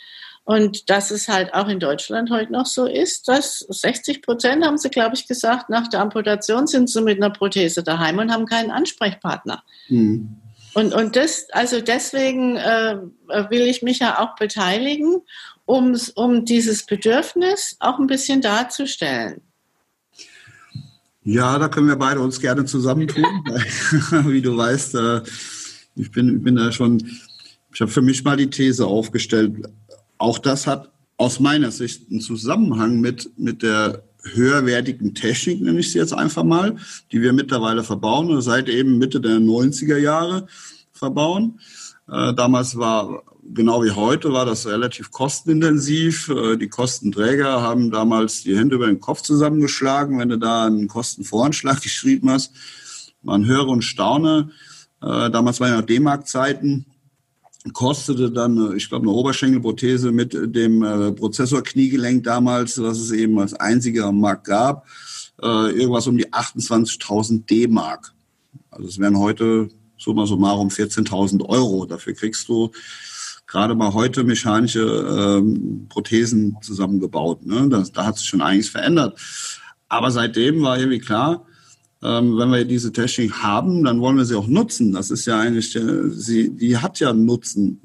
Und 0.45 0.89
dass 0.89 1.11
es 1.11 1.29
halt 1.29 1.53
auch 1.53 1.69
in 1.69 1.79
Deutschland 1.79 2.31
heute 2.31 2.53
noch 2.53 2.65
so 2.65 2.87
ist, 2.87 3.29
dass 3.29 3.59
60 3.69 4.23
Prozent, 4.23 4.65
haben 4.65 4.79
sie, 4.79 4.89
glaube 4.89 5.15
ich, 5.15 5.29
gesagt, 5.29 5.69
nach 5.69 5.89
der 5.89 6.01
Amputation 6.01 6.67
sind 6.67 6.89
sie 6.89 7.03
mit 7.03 7.19
einer 7.19 7.29
Prothese 7.29 7.83
daheim 7.83 8.19
und 8.19 8.33
haben 8.33 8.47
keinen 8.47 8.71
Ansprechpartner. 8.71 9.63
Mhm. 9.89 10.39
Und, 10.73 10.95
und 10.95 11.17
das, 11.17 11.49
also 11.51 11.83
deswegen 11.83 12.57
äh, 12.57 12.97
will 13.51 13.63
ich 13.63 13.83
mich 13.83 13.99
ja 13.99 14.21
auch 14.21 14.37
beteiligen 14.37 15.23
um, 15.69 15.95
um 16.15 16.45
dieses 16.47 16.85
Bedürfnis 16.87 17.77
auch 17.79 17.99
ein 17.99 18.07
bisschen 18.07 18.41
darzustellen. 18.41 19.43
Ja, 21.23 21.59
da 21.59 21.69
können 21.69 21.89
wir 21.89 21.97
beide 21.97 22.21
uns 22.21 22.41
gerne 22.41 22.65
zusammentun. 22.65 23.25
Wie 24.25 24.41
du 24.41 24.57
weißt, 24.57 24.95
äh, 24.95 25.23
ich 25.95 26.11
bin, 26.11 26.43
bin 26.43 26.57
da 26.57 26.73
schon, 26.73 26.99
ich 27.73 27.81
habe 27.83 27.91
für 27.91 28.01
mich 28.01 28.25
mal 28.25 28.39
die 28.39 28.49
These 28.49 28.87
aufgestellt. 28.87 29.69
Auch 30.17 30.39
das 30.39 30.67
hat 30.67 30.91
aus 31.19 31.39
meiner 31.39 31.71
Sicht 31.71 32.11
einen 32.11 32.21
Zusammenhang 32.21 33.01
mit, 33.01 33.31
mit 33.37 33.63
der 33.63 34.05
höherwertigen 34.23 35.15
Technik, 35.15 35.61
nenne 35.61 35.81
ich 35.81 35.93
sie 35.93 35.99
jetzt 35.99 36.15
einfach 36.15 36.45
mal, 36.45 36.77
die 37.13 37.21
wir 37.21 37.35
mittlerweile 37.35 37.85
verbauen 37.85 38.31
oder 38.31 38.41
seit 38.41 38.71
eben 38.71 38.97
Mitte 38.97 39.21
der 39.21 39.37
90er 39.37 39.99
Jahre 39.99 40.47
verbauen. 40.93 41.61
Äh, 42.11 42.33
damals 42.33 42.79
war 42.79 43.23
genau 43.55 43.83
wie 43.83 43.91
heute 43.91 44.33
war 44.33 44.45
das 44.45 44.67
relativ 44.67 45.11
kostenintensiv. 45.11 46.29
Äh, 46.29 46.57
die 46.57 46.69
Kostenträger 46.69 47.63
haben 47.63 47.91
damals 47.91 48.43
die 48.43 48.57
Hände 48.57 48.77
über 48.77 48.87
den 48.87 49.01
Kopf 49.01 49.23
zusammengeschlagen, 49.23 50.19
wenn 50.19 50.29
du 50.29 50.39
da 50.39 50.67
einen 50.67 50.89
Kostenvoranschlag 50.89 51.81
geschrieben 51.83 52.31
hast. 52.31 52.53
Man 53.23 53.47
höre 53.47 53.69
und 53.69 53.83
staune. 53.83 54.51
Äh, 55.03 55.31
damals 55.31 55.61
waren 55.61 55.73
ja 55.73 55.83
D-Mark-Zeiten. 55.83 56.87
Kostete 57.73 58.31
dann, 58.31 58.73
äh, 58.73 58.77
ich 58.77 58.89
glaube, 58.89 59.05
eine 59.05 59.13
Oberschenkelprothese 59.13 60.13
mit 60.13 60.33
dem 60.35 60.81
Prozessor-Kniegelenk 61.17 62.25
damals, 62.25 62.81
was 62.83 62.99
es 62.99 63.11
eben 63.11 63.39
als 63.39 63.55
einziger 63.55 64.07
am 64.07 64.21
Markt 64.21 64.47
gab, 64.47 64.87
irgendwas 65.41 66.09
um 66.09 66.17
die 66.17 66.33
28.000 66.33 67.47
D-Mark. 67.47 68.13
Also 68.71 68.89
es 68.89 68.99
wären 68.99 69.17
heute 69.17 69.69
summa 69.97 70.27
summarum 70.27 70.69
14.000 70.69 71.45
Euro. 71.49 71.87
Dafür 71.87 72.15
kriegst 72.15 72.49
du 72.49 72.73
gerade 73.49 73.75
mal 73.75 73.95
heute 73.95 74.23
mechanische 74.23 74.83
ähm, 75.41 75.87
Prothesen 75.89 76.57
zusammengebaut. 76.61 77.45
Ne? 77.45 77.69
Das, 77.69 77.91
da 77.91 78.05
hat 78.05 78.19
sich 78.19 78.29
schon 78.29 78.43
einiges 78.43 78.69
verändert. 78.69 79.19
Aber 79.89 80.11
seitdem 80.11 80.63
war 80.63 80.79
irgendwie 80.79 81.01
klar, 81.01 81.47
ähm, 82.03 82.37
wenn 82.39 82.53
wir 82.53 82.65
diese 82.65 82.93
Technik 82.93 83.33
haben, 83.43 83.83
dann 83.83 84.01
wollen 84.01 84.19
wir 84.19 84.27
sie 84.27 84.37
auch 84.37 84.47
nutzen. 84.47 84.93
Das 84.93 85.11
ist 85.11 85.27
ja 85.27 85.41
eigentlich, 85.41 85.75
äh, 85.75 86.11
sie, 86.11 86.51
die 86.51 86.77
hat 86.77 87.01
ja 87.01 87.13
Nutzen. 87.13 87.81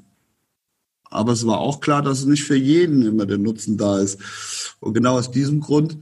Aber 1.10 1.32
es 1.32 1.46
war 1.46 1.58
auch 1.58 1.80
klar, 1.80 2.02
dass 2.02 2.20
es 2.20 2.26
nicht 2.26 2.44
für 2.44 2.56
jeden 2.56 3.02
immer 3.02 3.24
der 3.24 3.38
Nutzen 3.38 3.78
da 3.78 3.98
ist. 3.98 4.20
Und 4.80 4.92
genau 4.92 5.16
aus 5.16 5.30
diesem 5.30 5.60
Grund 5.60 5.96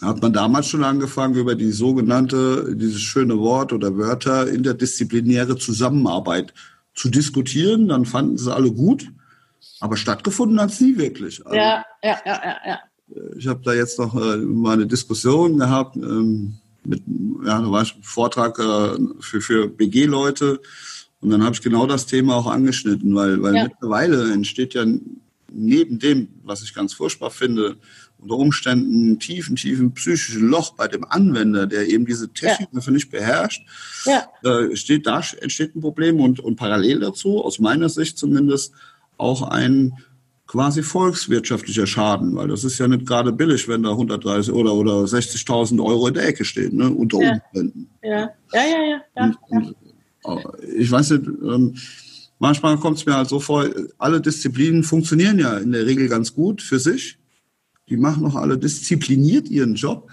hat 0.00 0.22
man 0.22 0.32
damals 0.32 0.68
schon 0.68 0.84
angefangen, 0.84 1.34
über 1.34 1.54
die 1.54 1.72
sogenannte, 1.72 2.74
dieses 2.76 3.00
schöne 3.00 3.38
Wort 3.38 3.72
oder 3.72 3.96
Wörter 3.96 4.48
interdisziplinäre 4.48 5.56
Zusammenarbeit 5.56 6.54
zu 6.98 7.08
diskutieren. 7.08 7.88
Dann 7.88 8.04
fanden 8.04 8.36
sie 8.36 8.52
alle 8.52 8.72
gut, 8.72 9.10
aber 9.80 9.96
stattgefunden 9.96 10.60
hat 10.60 10.70
es 10.70 10.80
nie 10.80 10.98
wirklich. 10.98 11.44
Also, 11.46 11.56
ja, 11.56 11.84
ja, 12.02 12.18
ja, 12.26 12.40
ja, 12.44 12.56
ja. 12.66 12.78
Ich 13.38 13.46
habe 13.46 13.60
da 13.64 13.72
jetzt 13.72 13.98
noch 13.98 14.14
äh, 14.14 14.36
mal 14.36 14.74
eine 14.74 14.86
Diskussion 14.86 15.58
gehabt 15.58 15.96
ähm, 15.96 16.58
mit, 16.84 17.02
ja, 17.44 17.60
da 17.60 17.70
war 17.70 17.82
ich 17.82 17.94
Vortrag 18.02 18.58
äh, 18.58 18.98
für, 19.20 19.40
für 19.40 19.68
BG-Leute 19.68 20.60
und 21.20 21.30
dann 21.30 21.42
habe 21.42 21.54
ich 21.54 21.62
genau 21.62 21.86
das 21.86 22.06
Thema 22.06 22.36
auch 22.36 22.46
angeschnitten, 22.46 23.14
weil, 23.14 23.42
weil 23.42 23.54
ja. 23.54 23.64
mittlerweile 23.64 24.32
entsteht 24.32 24.74
ja 24.74 24.84
neben 25.50 25.98
dem, 25.98 26.28
was 26.44 26.62
ich 26.62 26.74
ganz 26.74 26.92
furchtbar 26.92 27.30
finde, 27.30 27.76
unter 28.20 28.36
Umständen 28.36 29.18
tiefen, 29.18 29.56
tiefen 29.56 29.92
psychischen 29.94 30.48
Loch 30.48 30.74
bei 30.74 30.88
dem 30.88 31.04
Anwender, 31.04 31.66
der 31.66 31.88
eben 31.88 32.04
diese 32.04 32.28
Technik 32.28 32.68
ja. 32.72 32.90
nicht 32.90 33.10
beherrscht, 33.10 33.62
ja. 34.04 34.26
äh, 34.42 34.74
steht 34.76 35.06
da, 35.06 35.22
entsteht 35.40 35.76
ein 35.76 35.80
Problem 35.80 36.20
und, 36.20 36.40
und 36.40 36.56
parallel 36.56 37.00
dazu, 37.00 37.42
aus 37.44 37.58
meiner 37.58 37.88
Sicht 37.88 38.18
zumindest, 38.18 38.72
auch 39.16 39.42
ein 39.42 39.92
quasi 40.46 40.82
volkswirtschaftlicher 40.82 41.86
Schaden, 41.86 42.34
weil 42.34 42.48
das 42.48 42.64
ist 42.64 42.78
ja 42.78 42.88
nicht 42.88 43.06
gerade 43.06 43.32
billig, 43.32 43.68
wenn 43.68 43.82
da 43.82 43.90
130 43.90 44.52
oder, 44.52 44.72
oder 44.74 44.92
60.000 45.04 45.84
Euro 45.84 46.08
in 46.08 46.14
der 46.14 46.26
Ecke 46.26 46.44
stehen, 46.44 46.76
ne, 46.76 46.90
unter 46.90 47.20
ja. 47.20 47.32
Umständen. 47.32 47.90
Ja, 48.02 48.10
ja, 48.10 48.30
ja, 48.54 48.62
ja. 48.62 49.00
ja, 49.16 49.32
und, 49.50 49.74
und, 50.24 50.54
ich 50.76 50.90
weiß 50.90 51.10
nicht, 51.10 51.26
ähm, 51.26 51.76
manchmal 52.38 52.78
kommt 52.78 52.96
es 52.96 53.06
mir 53.06 53.14
halt 53.14 53.28
so 53.28 53.40
vor, 53.40 53.68
alle 53.98 54.20
Disziplinen 54.20 54.82
funktionieren 54.82 55.38
ja 55.38 55.58
in 55.58 55.72
der 55.72 55.86
Regel 55.86 56.08
ganz 56.08 56.34
gut 56.34 56.62
für 56.62 56.78
sich 56.78 57.18
die 57.88 57.96
machen 57.96 58.24
auch 58.26 58.36
alle 58.36 58.58
diszipliniert 58.58 59.48
ihren 59.48 59.74
Job. 59.74 60.10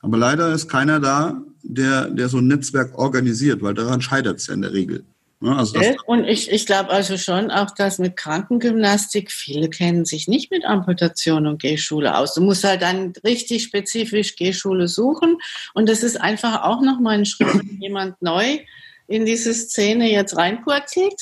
Aber 0.00 0.16
leider 0.16 0.52
ist 0.52 0.68
keiner 0.68 1.00
da, 1.00 1.42
der, 1.62 2.10
der 2.10 2.28
so 2.28 2.38
ein 2.38 2.46
Netzwerk 2.46 2.96
organisiert, 2.96 3.62
weil 3.62 3.74
daran 3.74 4.00
scheitert 4.00 4.38
es 4.38 4.46
ja 4.46 4.54
in 4.54 4.62
der 4.62 4.72
Regel. 4.72 5.04
Ja, 5.42 5.56
also 5.56 5.78
und 6.06 6.24
ich, 6.24 6.50
ich 6.50 6.64
glaube 6.64 6.90
also 6.90 7.18
schon 7.18 7.50
auch, 7.50 7.70
dass 7.70 7.98
mit 7.98 8.16
Krankengymnastik, 8.16 9.30
viele 9.30 9.68
kennen 9.68 10.06
sich 10.06 10.28
nicht 10.28 10.50
mit 10.50 10.64
Amputation 10.64 11.46
und 11.46 11.60
Gehschule 11.60 12.16
aus. 12.16 12.34
Du 12.34 12.40
musst 12.40 12.64
halt 12.64 12.80
dann 12.80 13.12
richtig 13.22 13.64
spezifisch 13.64 14.36
Gehschule 14.36 14.88
suchen. 14.88 15.36
Und 15.74 15.90
das 15.90 16.02
ist 16.02 16.18
einfach 16.18 16.62
auch 16.62 16.80
nochmal 16.80 17.18
ein 17.18 17.26
Schritt, 17.26 17.48
wenn 17.48 17.76
jemand 17.80 18.20
neu 18.22 18.60
in 19.08 19.26
diese 19.26 19.52
Szene 19.52 20.10
jetzt 20.10 20.36
reinpurzelt. 20.36 21.20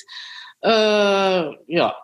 Äh, 0.62 0.68
ja, 1.66 1.94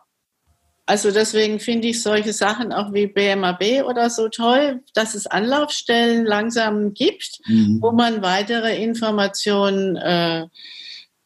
also 0.91 1.13
deswegen 1.13 1.61
finde 1.61 1.87
ich 1.87 2.03
solche 2.03 2.33
Sachen 2.33 2.73
auch 2.73 2.93
wie 2.93 3.07
BMAB 3.07 3.85
oder 3.87 4.11
so 4.11 4.29
toll, 4.29 4.83
dass 4.93 5.15
es 5.15 5.29
Anlaufstellen 5.29 6.27
langsam 6.27 6.95
gibt, 6.95 7.39
mhm. 7.47 7.79
wo 7.81 7.93
man 7.93 8.23
weitere 8.23 8.83
Informationen 8.83 9.95
äh, 9.95 10.49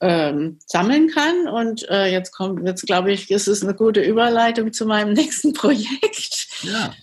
ähm, 0.03 0.59
sammeln 0.67 1.09
kann. 1.09 1.49
Und 1.49 1.89
äh, 1.89 2.13
jetzt 2.13 2.33
kommt, 2.33 2.67
jetzt 2.67 2.85
glaube 2.85 3.13
ich, 3.13 3.31
ist 3.31 3.49
es 3.49 3.63
eine 3.63 3.73
gute 3.73 4.03
Überleitung 4.03 4.71
zu 4.75 4.85
meinem 4.85 5.13
nächsten 5.15 5.55
Projekt. 5.55 6.47
Ja. 6.61 6.95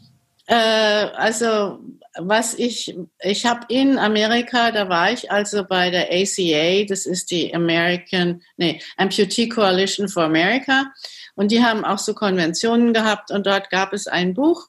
Äh, 0.46 1.10
also 1.16 1.80
was 2.20 2.54
ich, 2.54 2.96
ich 3.22 3.46
habe 3.48 3.66
in 3.70 3.98
Amerika, 3.98 4.72
da 4.72 4.88
war 4.88 5.12
ich 5.12 5.32
also 5.32 5.64
bei 5.64 5.90
der 5.90 6.10
ACA, 6.12 6.86
das 6.88 7.08
ist 7.08 7.32
die 7.32 7.56
American, 7.56 8.44
nee, 8.58 8.82
Amputee 8.98 9.50
Coalition 9.50 10.08
for 10.10 10.24
America. 10.24 10.92
Und 11.36 11.52
die 11.52 11.64
haben 11.64 11.86
auch 11.86 12.00
so 12.00 12.14
Konventionen 12.14 12.94
gehabt 12.94 13.32
und 13.32 13.46
dort 13.48 13.70
gab 13.70 13.94
es 13.94 14.08
ein 14.08 14.34
Buch, 14.34 14.68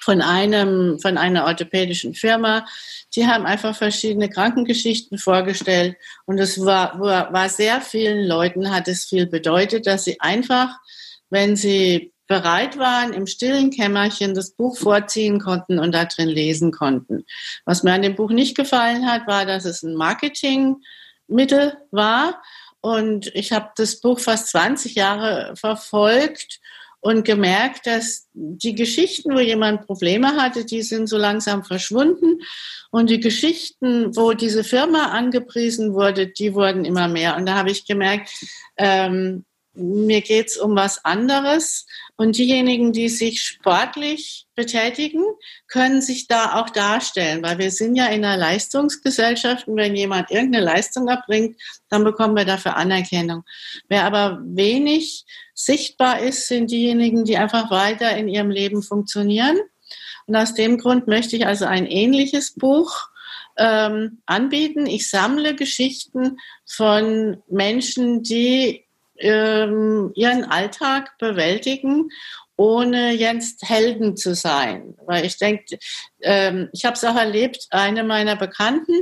von 0.00 0.20
einem, 0.22 0.98
von 1.00 1.18
einer 1.18 1.44
orthopädischen 1.46 2.14
Firma. 2.14 2.66
Die 3.14 3.26
haben 3.26 3.46
einfach 3.46 3.76
verschiedene 3.76 4.28
Krankengeschichten 4.28 5.18
vorgestellt 5.18 5.96
und 6.26 6.38
es 6.38 6.64
war, 6.64 6.98
war, 7.00 7.32
war 7.32 7.48
sehr 7.48 7.80
vielen 7.80 8.26
Leuten 8.26 8.70
hat 8.70 8.88
es 8.88 9.04
viel 9.04 9.26
bedeutet, 9.26 9.86
dass 9.86 10.04
sie 10.04 10.20
einfach, 10.20 10.76
wenn 11.30 11.56
sie 11.56 12.12
bereit 12.26 12.78
waren, 12.78 13.14
im 13.14 13.26
stillen 13.26 13.70
Kämmerchen 13.70 14.34
das 14.34 14.50
Buch 14.50 14.76
vorziehen 14.76 15.40
konnten 15.40 15.78
und 15.78 15.92
da 15.92 16.04
drin 16.04 16.28
lesen 16.28 16.72
konnten. 16.72 17.24
Was 17.64 17.82
mir 17.82 17.92
an 17.94 18.02
dem 18.02 18.16
Buch 18.16 18.30
nicht 18.30 18.56
gefallen 18.56 19.10
hat, 19.10 19.26
war, 19.26 19.46
dass 19.46 19.64
es 19.64 19.82
ein 19.82 19.94
Marketingmittel 19.94 21.78
war. 21.90 22.42
Und 22.88 23.30
ich 23.34 23.52
habe 23.52 23.68
das 23.76 24.00
Buch 24.00 24.18
fast 24.18 24.48
20 24.48 24.94
Jahre 24.94 25.54
verfolgt 25.56 26.58
und 27.00 27.22
gemerkt, 27.22 27.86
dass 27.86 28.28
die 28.32 28.74
Geschichten, 28.74 29.34
wo 29.34 29.40
jemand 29.40 29.86
Probleme 29.86 30.36
hatte, 30.36 30.64
die 30.64 30.80
sind 30.80 31.06
so 31.06 31.18
langsam 31.18 31.64
verschwunden. 31.64 32.40
Und 32.90 33.10
die 33.10 33.20
Geschichten, 33.20 34.16
wo 34.16 34.32
diese 34.32 34.64
Firma 34.64 35.10
angepriesen 35.10 35.92
wurde, 35.92 36.28
die 36.28 36.54
wurden 36.54 36.86
immer 36.86 37.08
mehr. 37.08 37.36
Und 37.36 37.44
da 37.44 37.56
habe 37.56 37.70
ich 37.70 37.86
gemerkt, 37.86 38.30
ähm, 38.78 39.44
mir 39.74 40.20
geht's 40.22 40.56
um 40.56 40.74
was 40.76 41.04
anderes. 41.04 41.86
Und 42.16 42.36
diejenigen, 42.36 42.92
die 42.92 43.08
sich 43.08 43.42
sportlich 43.42 44.46
betätigen, 44.56 45.22
können 45.68 46.02
sich 46.02 46.26
da 46.26 46.60
auch 46.60 46.70
darstellen, 46.70 47.42
weil 47.44 47.58
wir 47.58 47.70
sind 47.70 47.94
ja 47.94 48.06
in 48.06 48.24
einer 48.24 48.36
Leistungsgesellschaft 48.36 49.68
und 49.68 49.76
wenn 49.76 49.94
jemand 49.94 50.30
irgendeine 50.30 50.64
Leistung 50.64 51.06
erbringt, 51.06 51.60
dann 51.88 52.02
bekommen 52.02 52.36
wir 52.36 52.44
dafür 52.44 52.76
Anerkennung. 52.76 53.44
Wer 53.88 54.04
aber 54.04 54.40
wenig 54.42 55.26
sichtbar 55.54 56.20
ist, 56.20 56.48
sind 56.48 56.70
diejenigen, 56.72 57.24
die 57.24 57.36
einfach 57.36 57.70
weiter 57.70 58.16
in 58.16 58.26
ihrem 58.26 58.50
Leben 58.50 58.82
funktionieren. 58.82 59.58
Und 60.26 60.34
aus 60.34 60.54
dem 60.54 60.78
Grund 60.78 61.06
möchte 61.06 61.36
ich 61.36 61.46
also 61.46 61.66
ein 61.66 61.86
ähnliches 61.86 62.54
Buch 62.54 63.08
ähm, 63.56 64.22
anbieten. 64.26 64.86
Ich 64.86 65.08
sammle 65.08 65.54
Geschichten 65.54 66.38
von 66.66 67.42
Menschen, 67.48 68.22
die 68.22 68.87
ähm, 69.18 70.12
ihren 70.14 70.44
Alltag 70.44 71.16
bewältigen, 71.18 72.08
ohne 72.56 73.12
jetzt 73.12 73.68
Helden 73.68 74.16
zu 74.16 74.34
sein. 74.34 74.96
Weil 75.06 75.24
ich 75.24 75.38
denke, 75.38 75.78
ähm, 76.20 76.68
ich 76.72 76.84
habe 76.84 76.94
es 76.94 77.04
auch 77.04 77.16
erlebt, 77.16 77.68
eine 77.70 78.02
meiner 78.02 78.36
Bekannten, 78.36 78.92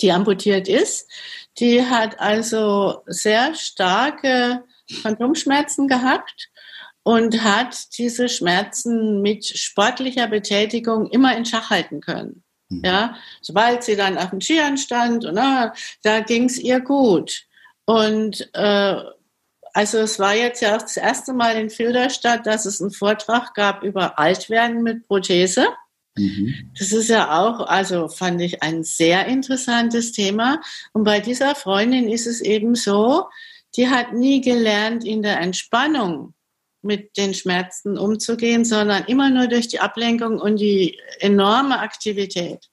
die 0.00 0.12
amputiert 0.12 0.68
ist, 0.68 1.10
die 1.58 1.82
hat 1.82 2.18
also 2.20 3.02
sehr 3.06 3.54
starke 3.54 4.64
Phantomschmerzen 5.02 5.88
gehabt 5.88 6.50
und 7.02 7.42
hat 7.42 7.98
diese 7.98 8.28
Schmerzen 8.28 9.22
mit 9.22 9.44
sportlicher 9.44 10.28
Betätigung 10.28 11.10
immer 11.10 11.36
in 11.36 11.44
Schach 11.44 11.70
halten 11.70 12.00
können. 12.00 12.44
Mhm. 12.68 12.82
Ja, 12.84 13.16
sobald 13.40 13.82
sie 13.82 13.96
dann 13.96 14.18
auf 14.18 14.30
dem 14.30 14.40
Skiern 14.40 14.78
stand, 14.78 15.24
und, 15.24 15.36
ah, 15.38 15.74
da 16.02 16.20
ging 16.20 16.44
es 16.44 16.58
ihr 16.58 16.80
gut. 16.80 17.44
Und 17.84 18.48
äh, 18.54 19.02
also 19.74 19.98
es 19.98 20.18
war 20.18 20.34
jetzt 20.34 20.60
ja 20.60 20.76
auch 20.76 20.82
das 20.82 20.96
erste 20.96 21.32
Mal 21.32 21.56
in 21.56 21.70
Filderstadt, 21.70 22.46
dass 22.46 22.66
es 22.66 22.80
einen 22.80 22.90
Vortrag 22.90 23.54
gab 23.54 23.82
über 23.82 24.18
Altwerden 24.18 24.82
mit 24.82 25.06
Prothese. 25.08 25.66
Mhm. 26.16 26.70
Das 26.78 26.92
ist 26.92 27.08
ja 27.08 27.40
auch, 27.40 27.60
also 27.66 28.08
fand 28.08 28.40
ich 28.42 28.62
ein 28.62 28.84
sehr 28.84 29.26
interessantes 29.26 30.12
Thema. 30.12 30.60
Und 30.92 31.04
bei 31.04 31.20
dieser 31.20 31.54
Freundin 31.54 32.08
ist 32.08 32.26
es 32.26 32.40
eben 32.40 32.74
so, 32.74 33.28
die 33.76 33.88
hat 33.88 34.12
nie 34.12 34.42
gelernt, 34.42 35.04
in 35.04 35.22
der 35.22 35.40
Entspannung 35.40 36.34
mit 36.82 37.16
den 37.16 37.32
Schmerzen 37.32 37.96
umzugehen, 37.96 38.64
sondern 38.64 39.04
immer 39.04 39.30
nur 39.30 39.46
durch 39.46 39.68
die 39.68 39.80
Ablenkung 39.80 40.40
und 40.40 40.56
die 40.56 40.98
enorme 41.20 41.78
Aktivität. 41.78 42.68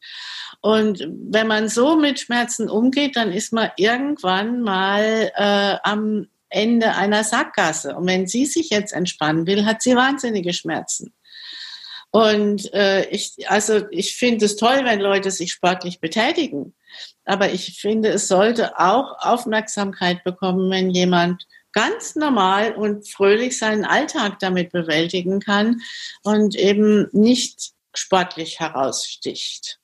Und 0.62 1.08
wenn 1.08 1.48
man 1.48 1.70
so 1.70 1.96
mit 1.96 2.20
Schmerzen 2.20 2.70
umgeht, 2.70 3.16
dann 3.16 3.32
ist 3.32 3.54
man 3.54 3.72
irgendwann 3.78 4.62
mal 4.62 5.32
äh, 5.36 5.78
am 5.84 6.28
Ende 6.50 6.96
einer 6.96 7.24
Sackgasse. 7.24 7.96
Und 7.96 8.08
wenn 8.08 8.28
sie 8.28 8.46
sich 8.46 8.70
jetzt 8.70 8.92
entspannen 8.92 9.48
will, 9.48 9.66
hat 9.66 9.82
sie 9.82 9.96
wahnsinnige 9.96 10.54
Schmerzen. 10.54 11.14
Und 12.12 12.74
äh, 12.74 13.08
ich, 13.10 13.50
also 13.50 13.84
ich 13.92 14.18
finde 14.18 14.46
es 14.46 14.56
toll, 14.56 14.82
wenn 14.84 15.00
Leute 15.00 15.32
sich 15.32 15.52
sportlich 15.52 16.00
betätigen. 16.00 16.74
Aber 17.24 17.52
ich 17.52 17.80
finde, 17.80 18.10
es 18.10 18.28
sollte 18.28 18.80
auch 18.80 19.20
Aufmerksamkeit 19.20 20.24
bekommen, 20.24 20.72
wenn 20.72 20.90
jemand 20.90 21.46
ganz 21.72 22.16
normal 22.16 22.74
und 22.74 23.08
fröhlich 23.08 23.60
seinen 23.60 23.86
Alltag 23.86 24.40
damit 24.40 24.72
bewältigen 24.72 25.40
kann 25.40 25.82
und 26.24 26.56
eben 26.56 27.08
nicht 27.12 27.72
sportlich 27.94 28.60
heraussticht. 28.60 29.79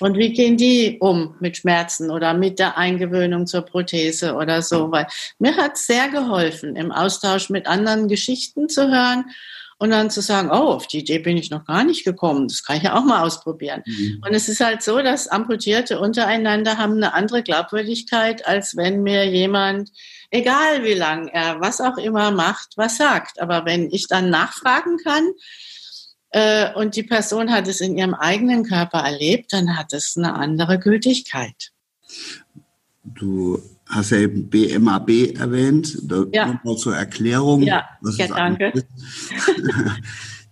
Und 0.00 0.18
wie 0.18 0.32
gehen 0.32 0.56
die 0.56 0.98
um 1.00 1.36
mit 1.40 1.56
Schmerzen 1.58 2.10
oder 2.10 2.34
mit 2.34 2.58
der 2.58 2.76
Eingewöhnung 2.76 3.46
zur 3.46 3.62
Prothese 3.62 4.34
oder 4.34 4.62
so? 4.62 4.90
Weil 4.90 5.06
mir 5.38 5.56
hat 5.56 5.74
es 5.74 5.86
sehr 5.86 6.08
geholfen, 6.08 6.76
im 6.76 6.92
Austausch 6.92 7.50
mit 7.50 7.66
anderen 7.66 8.08
Geschichten 8.08 8.68
zu 8.68 8.90
hören 8.90 9.26
und 9.78 9.90
dann 9.90 10.10
zu 10.10 10.20
sagen, 10.20 10.50
oh, 10.50 10.72
auf 10.72 10.86
die 10.86 11.00
Idee 11.00 11.18
bin 11.18 11.36
ich 11.36 11.50
noch 11.50 11.64
gar 11.64 11.84
nicht 11.84 12.04
gekommen. 12.04 12.48
Das 12.48 12.64
kann 12.64 12.76
ich 12.76 12.84
ja 12.84 12.96
auch 12.96 13.04
mal 13.04 13.22
ausprobieren. 13.22 13.82
Mhm. 13.84 14.22
Und 14.26 14.34
es 14.34 14.48
ist 14.48 14.60
halt 14.60 14.82
so, 14.82 15.02
dass 15.02 15.28
Amputierte 15.28 15.98
untereinander 15.98 16.78
haben 16.78 16.94
eine 16.94 17.14
andere 17.14 17.42
Glaubwürdigkeit, 17.42 18.46
als 18.46 18.76
wenn 18.76 19.02
mir 19.02 19.28
jemand, 19.28 19.90
egal 20.30 20.84
wie 20.84 20.94
lang 20.94 21.28
er 21.28 21.60
was 21.60 21.80
auch 21.80 21.98
immer 21.98 22.30
macht, 22.30 22.74
was 22.76 22.96
sagt. 22.96 23.40
Aber 23.40 23.64
wenn 23.64 23.90
ich 23.90 24.06
dann 24.08 24.30
nachfragen 24.30 24.96
kann, 24.98 25.24
äh, 26.34 26.74
und 26.74 26.96
die 26.96 27.04
Person 27.04 27.52
hat 27.52 27.68
es 27.68 27.80
in 27.80 27.96
ihrem 27.96 28.12
eigenen 28.12 28.64
Körper 28.64 28.98
erlebt, 28.98 29.52
dann 29.52 29.76
hat 29.76 29.92
es 29.92 30.16
eine 30.16 30.34
andere 30.34 30.80
Gültigkeit. 30.80 31.70
Du 33.04 33.62
hast 33.86 34.10
ja 34.10 34.18
eben 34.18 34.50
BMAB 34.50 35.38
erwähnt. 35.38 35.96
Da 36.02 36.24
ja. 36.32 36.46
Nochmal 36.46 36.76
zur 36.76 36.96
Erklärung. 36.96 37.62
Ja, 37.62 37.84
ja 38.02 38.26
danke. 38.26 38.72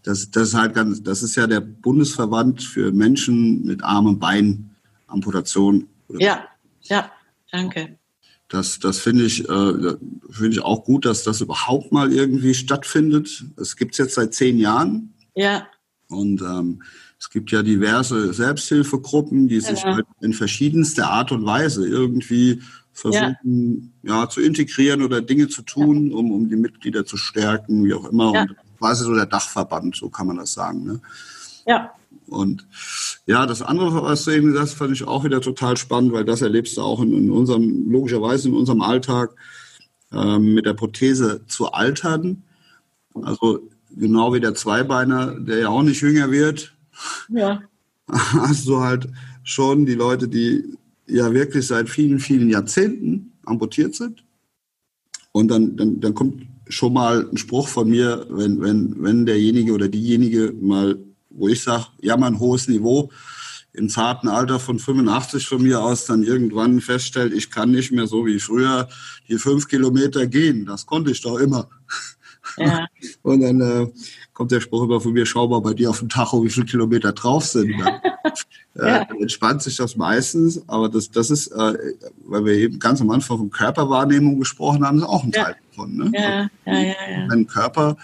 Das, 0.04 0.32
das, 0.32 0.48
ist 0.48 0.54
halt 0.54 0.74
ganz, 0.74 1.00
das 1.04 1.22
ist 1.22 1.36
ja 1.36 1.46
der 1.46 1.60
Bundesverband 1.60 2.60
für 2.60 2.90
Menschen 2.90 3.64
mit 3.64 3.84
Arm- 3.84 4.06
und 4.06 4.18
Beinamputation. 4.18 5.86
Ja, 6.08 6.48
ja, 6.80 7.12
danke. 7.52 7.98
Das, 8.48 8.80
das 8.80 8.98
finde 8.98 9.26
ich, 9.26 9.48
äh, 9.48 9.94
finde 10.28 10.50
ich 10.50 10.60
auch 10.60 10.82
gut, 10.82 11.04
dass 11.04 11.22
das 11.22 11.40
überhaupt 11.40 11.92
mal 11.92 12.12
irgendwie 12.12 12.52
stattfindet. 12.52 13.44
Es 13.56 13.76
gibt 13.76 13.92
es 13.92 13.98
jetzt 13.98 14.14
seit 14.16 14.34
zehn 14.34 14.58
Jahren. 14.58 15.14
Ja. 15.36 15.68
Und 16.12 16.42
ähm, 16.42 16.82
es 17.18 17.30
gibt 17.30 17.50
ja 17.52 17.62
diverse 17.62 18.32
Selbsthilfegruppen, 18.32 19.48
die 19.48 19.60
sich 19.60 19.82
ja. 19.82 19.94
halt 19.94 20.06
in 20.20 20.32
verschiedenster 20.32 21.08
Art 21.08 21.32
und 21.32 21.44
Weise 21.44 21.86
irgendwie 21.86 22.60
versuchen, 22.92 23.92
ja. 24.02 24.22
ja. 24.22 24.28
zu 24.28 24.40
integrieren 24.40 25.02
oder 25.02 25.20
Dinge 25.20 25.48
zu 25.48 25.62
tun, 25.62 26.10
ja. 26.10 26.16
um, 26.16 26.30
um 26.32 26.48
die 26.48 26.56
Mitglieder 26.56 27.06
zu 27.06 27.16
stärken, 27.16 27.84
wie 27.84 27.94
auch 27.94 28.06
immer. 28.06 28.32
Und 28.32 28.56
quasi 28.78 29.04
so 29.04 29.14
der 29.14 29.26
Dachverband, 29.26 29.96
so 29.96 30.08
kann 30.08 30.26
man 30.26 30.36
das 30.36 30.52
sagen. 30.52 30.84
Ne? 30.84 31.00
Ja. 31.66 31.92
Und 32.26 32.66
ja, 33.26 33.46
das 33.46 33.62
andere, 33.62 34.02
was 34.02 34.24
du 34.24 34.30
eben 34.32 34.48
gesagt 34.48 34.70
hast, 34.70 34.74
fand 34.74 34.92
ich 34.92 35.04
auch 35.04 35.24
wieder 35.24 35.40
total 35.40 35.76
spannend, 35.76 36.12
weil 36.12 36.24
das 36.24 36.42
erlebst 36.42 36.76
du 36.76 36.82
auch 36.82 37.00
in, 37.00 37.12
in 37.12 37.30
unserem, 37.30 37.90
logischerweise 37.90 38.48
in 38.48 38.54
unserem 38.54 38.82
Alltag, 38.82 39.30
ähm, 40.12 40.54
mit 40.54 40.66
der 40.66 40.74
Prothese 40.74 41.46
zu 41.46 41.72
altern. 41.72 42.42
Also 43.14 43.60
genau 43.96 44.32
wie 44.34 44.40
der 44.40 44.54
Zweibeiner, 44.54 45.38
der 45.38 45.58
ja 45.58 45.68
auch 45.68 45.82
nicht 45.82 46.00
jünger 46.00 46.30
wird, 46.30 46.74
ja. 47.28 47.62
hast 48.08 48.66
du 48.66 48.80
halt 48.80 49.08
schon 49.42 49.86
die 49.86 49.94
Leute, 49.94 50.28
die 50.28 50.76
ja 51.06 51.32
wirklich 51.32 51.66
seit 51.66 51.88
vielen, 51.88 52.18
vielen 52.18 52.48
Jahrzehnten 52.50 53.32
amputiert 53.44 53.94
sind. 53.94 54.24
Und 55.32 55.48
dann, 55.48 55.76
dann, 55.76 56.00
dann 56.00 56.14
kommt 56.14 56.46
schon 56.68 56.92
mal 56.92 57.28
ein 57.30 57.36
Spruch 57.36 57.68
von 57.68 57.88
mir, 57.88 58.26
wenn, 58.30 58.60
wenn, 58.60 58.94
wenn 59.02 59.26
derjenige 59.26 59.72
oder 59.72 59.88
diejenige 59.88 60.54
mal, 60.60 60.98
wo 61.30 61.48
ich 61.48 61.62
sage, 61.62 61.86
ja, 62.00 62.16
mal 62.16 62.28
ein 62.28 62.38
hohes 62.38 62.68
Niveau, 62.68 63.10
im 63.74 63.88
zarten 63.88 64.28
Alter 64.28 64.60
von 64.60 64.78
85 64.78 65.46
von 65.46 65.62
mir 65.62 65.82
aus 65.82 66.04
dann 66.04 66.22
irgendwann 66.22 66.80
feststellt, 66.80 67.32
ich 67.32 67.50
kann 67.50 67.70
nicht 67.70 67.90
mehr 67.90 68.06
so 68.06 68.26
wie 68.26 68.38
früher 68.38 68.88
die 69.28 69.38
fünf 69.38 69.66
Kilometer 69.66 70.26
gehen. 70.26 70.66
Das 70.66 70.84
konnte 70.84 71.10
ich 71.10 71.22
doch 71.22 71.38
immer. 71.38 71.70
Ja. 72.56 72.86
Und 73.22 73.40
dann 73.40 73.60
äh, 73.60 73.86
kommt 74.32 74.50
der 74.50 74.60
Spruch 74.60 74.84
immer 74.84 75.00
von 75.00 75.12
mir, 75.12 75.26
schau 75.26 75.48
mal 75.48 75.60
bei 75.60 75.74
dir 75.74 75.90
auf 75.90 76.00
dem 76.00 76.08
Tacho, 76.08 76.44
wie 76.44 76.50
viele 76.50 76.66
Kilometer 76.66 77.12
drauf 77.12 77.44
sind. 77.44 77.74
Dann, 78.74 78.86
äh, 78.86 78.88
ja. 78.88 79.04
dann 79.04 79.20
entspannt 79.20 79.62
sich 79.62 79.76
das 79.76 79.96
meistens, 79.96 80.62
aber 80.66 80.88
das, 80.88 81.10
das 81.10 81.30
ist, 81.30 81.48
äh, 81.48 81.74
weil 82.24 82.44
wir 82.46 82.54
eben 82.54 82.78
ganz 82.78 83.02
am 83.02 83.10
Anfang 83.10 83.36
von 83.36 83.50
Körperwahrnehmung 83.50 84.38
gesprochen 84.38 84.86
haben, 84.86 84.98
ist 84.98 85.04
auch 85.04 85.24
ein 85.24 85.32
Teil 85.32 85.56
davon. 85.68 85.96
Ne? 85.96 86.12
Ja. 86.14 86.48
Ja, 86.64 86.80
ja, 86.80 86.86
ja. 86.86 87.26
Wenn 87.28 87.46
Körper 87.46 87.98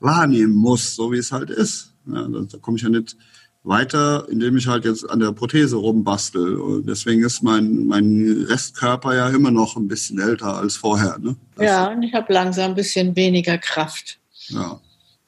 wahrnehmen 0.00 0.54
muss, 0.54 0.96
so 0.96 1.12
wie 1.12 1.18
es 1.18 1.30
halt 1.30 1.50
ist. 1.50 1.92
Ja, 2.06 2.26
da, 2.26 2.40
da 2.40 2.58
komme 2.58 2.78
ich 2.78 2.82
ja 2.82 2.88
nicht 2.88 3.16
weiter, 3.64 4.26
indem 4.28 4.56
ich 4.56 4.66
halt 4.66 4.84
jetzt 4.84 5.08
an 5.08 5.20
der 5.20 5.32
Prothese 5.32 5.76
rumbastel. 5.76 6.56
Und 6.56 6.88
deswegen 6.88 7.24
ist 7.24 7.42
mein, 7.42 7.86
mein 7.86 8.46
Restkörper 8.48 9.14
ja 9.14 9.28
immer 9.28 9.50
noch 9.50 9.76
ein 9.76 9.88
bisschen 9.88 10.18
älter 10.18 10.56
als 10.56 10.76
vorher. 10.76 11.18
Ne? 11.18 11.36
ja, 11.58 11.88
und 11.90 12.02
ich 12.02 12.12
habe 12.14 12.32
langsam 12.32 12.72
ein 12.72 12.74
bisschen 12.74 13.14
weniger 13.14 13.58
Kraft. 13.58 14.18
Ja. 14.48 14.80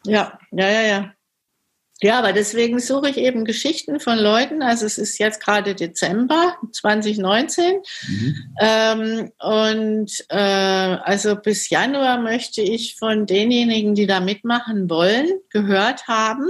Ja, 0.06 0.38
ja, 0.52 0.68
ja, 0.68 0.82
ja. 0.82 1.14
Ja, 2.02 2.18
aber 2.18 2.32
deswegen 2.32 2.80
suche 2.80 3.08
ich 3.08 3.16
eben 3.16 3.44
Geschichten 3.44 4.00
von 4.00 4.18
Leuten. 4.18 4.62
Also 4.62 4.84
es 4.84 4.98
ist 4.98 5.16
jetzt 5.18 5.40
gerade 5.40 5.74
Dezember 5.74 6.56
2019. 6.72 7.76
Mhm. 8.08 8.36
Ähm, 8.60 9.32
und 9.38 10.10
äh, 10.28 10.36
also 10.36 11.36
bis 11.36 11.70
Januar 11.70 12.20
möchte 12.20 12.60
ich 12.60 12.96
von 12.96 13.26
denjenigen, 13.26 13.94
die 13.94 14.06
da 14.06 14.20
mitmachen 14.20 14.90
wollen, 14.90 15.28
gehört 15.50 16.06
haben, 16.08 16.46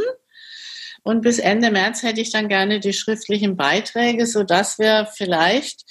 und 1.05 1.21
bis 1.21 1.39
Ende 1.39 1.71
März 1.71 2.03
hätte 2.03 2.21
ich 2.21 2.33
dann 2.33 2.49
gerne 2.49 2.81
die 2.81 2.95
schriftlichen 2.95 3.57
Beiträge, 3.57 4.27
so 4.27 4.43
dass 4.43 4.79
wir 4.79 5.07
vielleicht, 5.15 5.83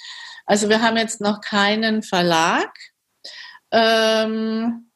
also 0.44 0.68
wir 0.68 0.82
haben 0.82 0.96
jetzt 0.96 1.20
noch 1.20 1.40
keinen 1.40 2.02
Verlag. 2.02 2.70
Ähm, 3.70 4.90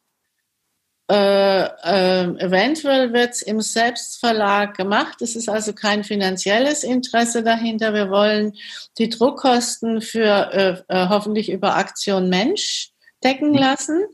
äh, 1.11 1.63
äh, 1.63 2.25
eventuell 2.39 3.13
wird 3.15 3.31
es 3.31 3.43
im 3.43 3.61
Selbstverlag 3.61 4.77
gemacht. 4.77 5.23
Es 5.23 5.37
ist 5.37 5.49
also 5.49 5.73
kein 5.73 6.05
finanzielles 6.05 6.83
Interesse 6.83 7.43
dahinter. 7.43 7.95
Wir 7.95 8.11
wollen 8.11 8.53
die 8.99 9.09
Druckkosten 9.09 10.03
für 10.03 10.85
äh, 10.89 10.95
äh 10.95 11.09
hoffentlich 11.09 11.51
über 11.51 11.77
Aktion 11.77 12.29
Mensch 12.29 12.91
decken 13.25 13.53
mhm. 13.53 13.59
lassen. 13.59 14.05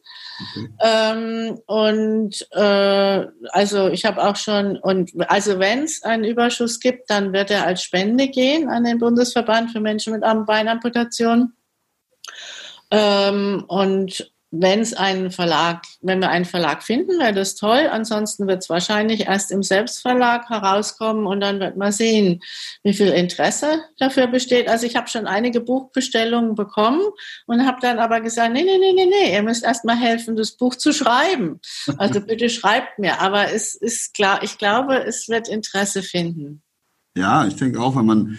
Ähm, 0.80 1.60
und 1.66 2.46
äh, 2.52 3.26
also 3.50 3.88
ich 3.88 4.04
habe 4.04 4.22
auch 4.22 4.36
schon, 4.36 4.76
und 4.78 5.12
also 5.28 5.58
wenn 5.58 5.84
es 5.84 6.02
einen 6.02 6.24
Überschuss 6.24 6.80
gibt, 6.80 7.10
dann 7.10 7.32
wird 7.32 7.50
er 7.50 7.66
als 7.66 7.82
Spende 7.82 8.28
gehen 8.28 8.68
an 8.68 8.84
den 8.84 8.98
Bundesverband 8.98 9.70
für 9.72 9.80
Menschen 9.80 10.12
mit 10.12 10.22
Arm- 10.22 10.38
und 10.38 10.46
Beinamputation. 10.46 11.52
Ähm, 12.90 13.64
und 13.68 14.33
wenn 14.60 14.80
es 14.80 14.94
einen 14.94 15.30
Verlag, 15.30 15.82
wenn 16.00 16.20
wir 16.20 16.28
einen 16.28 16.44
Verlag 16.44 16.82
finden, 16.82 17.18
wäre 17.18 17.32
das 17.32 17.56
toll. 17.56 17.88
Ansonsten 17.90 18.46
wird 18.46 18.62
es 18.62 18.70
wahrscheinlich 18.70 19.26
erst 19.26 19.50
im 19.50 19.62
Selbstverlag 19.62 20.48
herauskommen 20.48 21.26
und 21.26 21.40
dann 21.40 21.60
wird 21.60 21.76
man 21.76 21.90
sehen, 21.92 22.40
wie 22.82 22.94
viel 22.94 23.08
Interesse 23.08 23.82
dafür 23.98 24.26
besteht. 24.28 24.68
Also 24.68 24.86
ich 24.86 24.96
habe 24.96 25.08
schon 25.08 25.26
einige 25.26 25.60
Buchbestellungen 25.60 26.54
bekommen 26.54 27.02
und 27.46 27.66
habe 27.66 27.78
dann 27.80 27.98
aber 27.98 28.20
gesagt, 28.20 28.52
nee, 28.52 28.62
nee, 28.62 28.78
nee, 28.78 28.92
nee, 28.92 29.06
nee, 29.06 29.34
ihr 29.34 29.42
müsst 29.42 29.64
erst 29.64 29.84
mal 29.84 29.96
helfen, 29.96 30.36
das 30.36 30.52
Buch 30.52 30.76
zu 30.76 30.92
schreiben. 30.92 31.60
Also 31.98 32.20
bitte 32.20 32.48
schreibt 32.48 32.98
mir. 32.98 33.20
Aber 33.20 33.52
es 33.52 33.74
ist 33.74 34.14
klar, 34.14 34.42
ich 34.42 34.58
glaube, 34.58 35.04
es 35.04 35.28
wird 35.28 35.48
Interesse 35.48 36.02
finden. 36.02 36.62
Ja, 37.16 37.46
ich 37.46 37.56
denke 37.56 37.80
auch, 37.80 37.96
wenn 37.96 38.06
man 38.06 38.38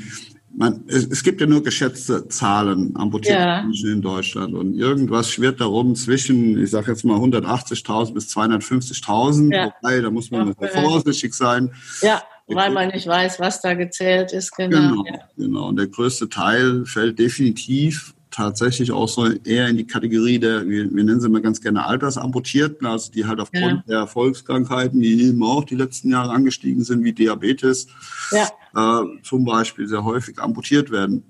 man, 0.58 0.84
es, 0.88 1.06
es, 1.08 1.24
gibt 1.24 1.42
ja 1.42 1.48
nur 1.48 1.64
geschätzte 1.64 2.28
Zahlen 2.28 2.96
amputierte 2.96 3.42
ja. 3.42 3.62
Menschen 3.64 3.92
in 3.92 4.02
Deutschland 4.02 4.54
und 4.54 4.76
irgendwas 4.76 5.30
schwirrt 5.30 5.60
darum 5.60 5.96
zwischen, 5.96 6.62
ich 6.62 6.72
sage 6.72 6.92
jetzt 6.92 7.04
mal 7.04 7.18
180.000 7.18 8.14
bis 8.14 8.36
250.000, 8.36 9.54
ja. 9.54 9.74
wobei 9.82 10.00
da 10.00 10.10
muss 10.10 10.32
man 10.32 10.56
ja. 10.60 10.68
vorsichtig 10.68 11.34
sein. 11.34 11.72
Ja, 12.02 12.24
weil 12.48 12.72
man 12.72 12.90
nicht 12.90 13.08
weiß, 13.08 13.40
was 13.40 13.62
da 13.62 13.74
gezählt 13.74 14.32
ist. 14.32 14.52
Genau, 14.56 14.78
genau, 14.78 15.06
ja. 15.06 15.20
genau. 15.36 15.68
Und 15.68 15.78
der 15.78 15.88
größte 15.88 16.30
Teil 16.30 16.86
fällt 16.86 17.20
definitiv 17.20 18.15
tatsächlich 18.36 18.92
auch 18.92 19.08
so 19.08 19.28
eher 19.46 19.70
in 19.70 19.78
die 19.78 19.88
Kategorie 19.88 20.40
der, 20.40 20.68
wir, 20.68 20.94
wir 20.94 21.04
nennen 21.06 21.22
sie 21.22 21.30
mal 21.30 21.42
ganz 21.42 21.62
gerne 21.62 21.86
Altersamputierten, 21.86 22.86
also 22.86 23.10
die 23.10 23.26
halt 23.26 23.40
aufgrund 23.40 23.84
ja. 23.88 24.02
der 24.02 24.08
Volkskrankheiten, 24.08 25.00
die 25.00 25.24
eben 25.24 25.42
auch 25.42 25.64
die 25.64 25.76
letzten 25.76 26.10
Jahre 26.10 26.32
angestiegen 26.32 26.84
sind, 26.84 27.06
wie 27.06 27.14
Diabetes, 27.14 27.88
ja. 28.32 28.50
äh, 28.76 29.06
zum 29.24 29.46
Beispiel 29.46 29.88
sehr 29.88 30.04
häufig 30.04 30.40
amputiert 30.40 30.92
werden. 30.92 31.24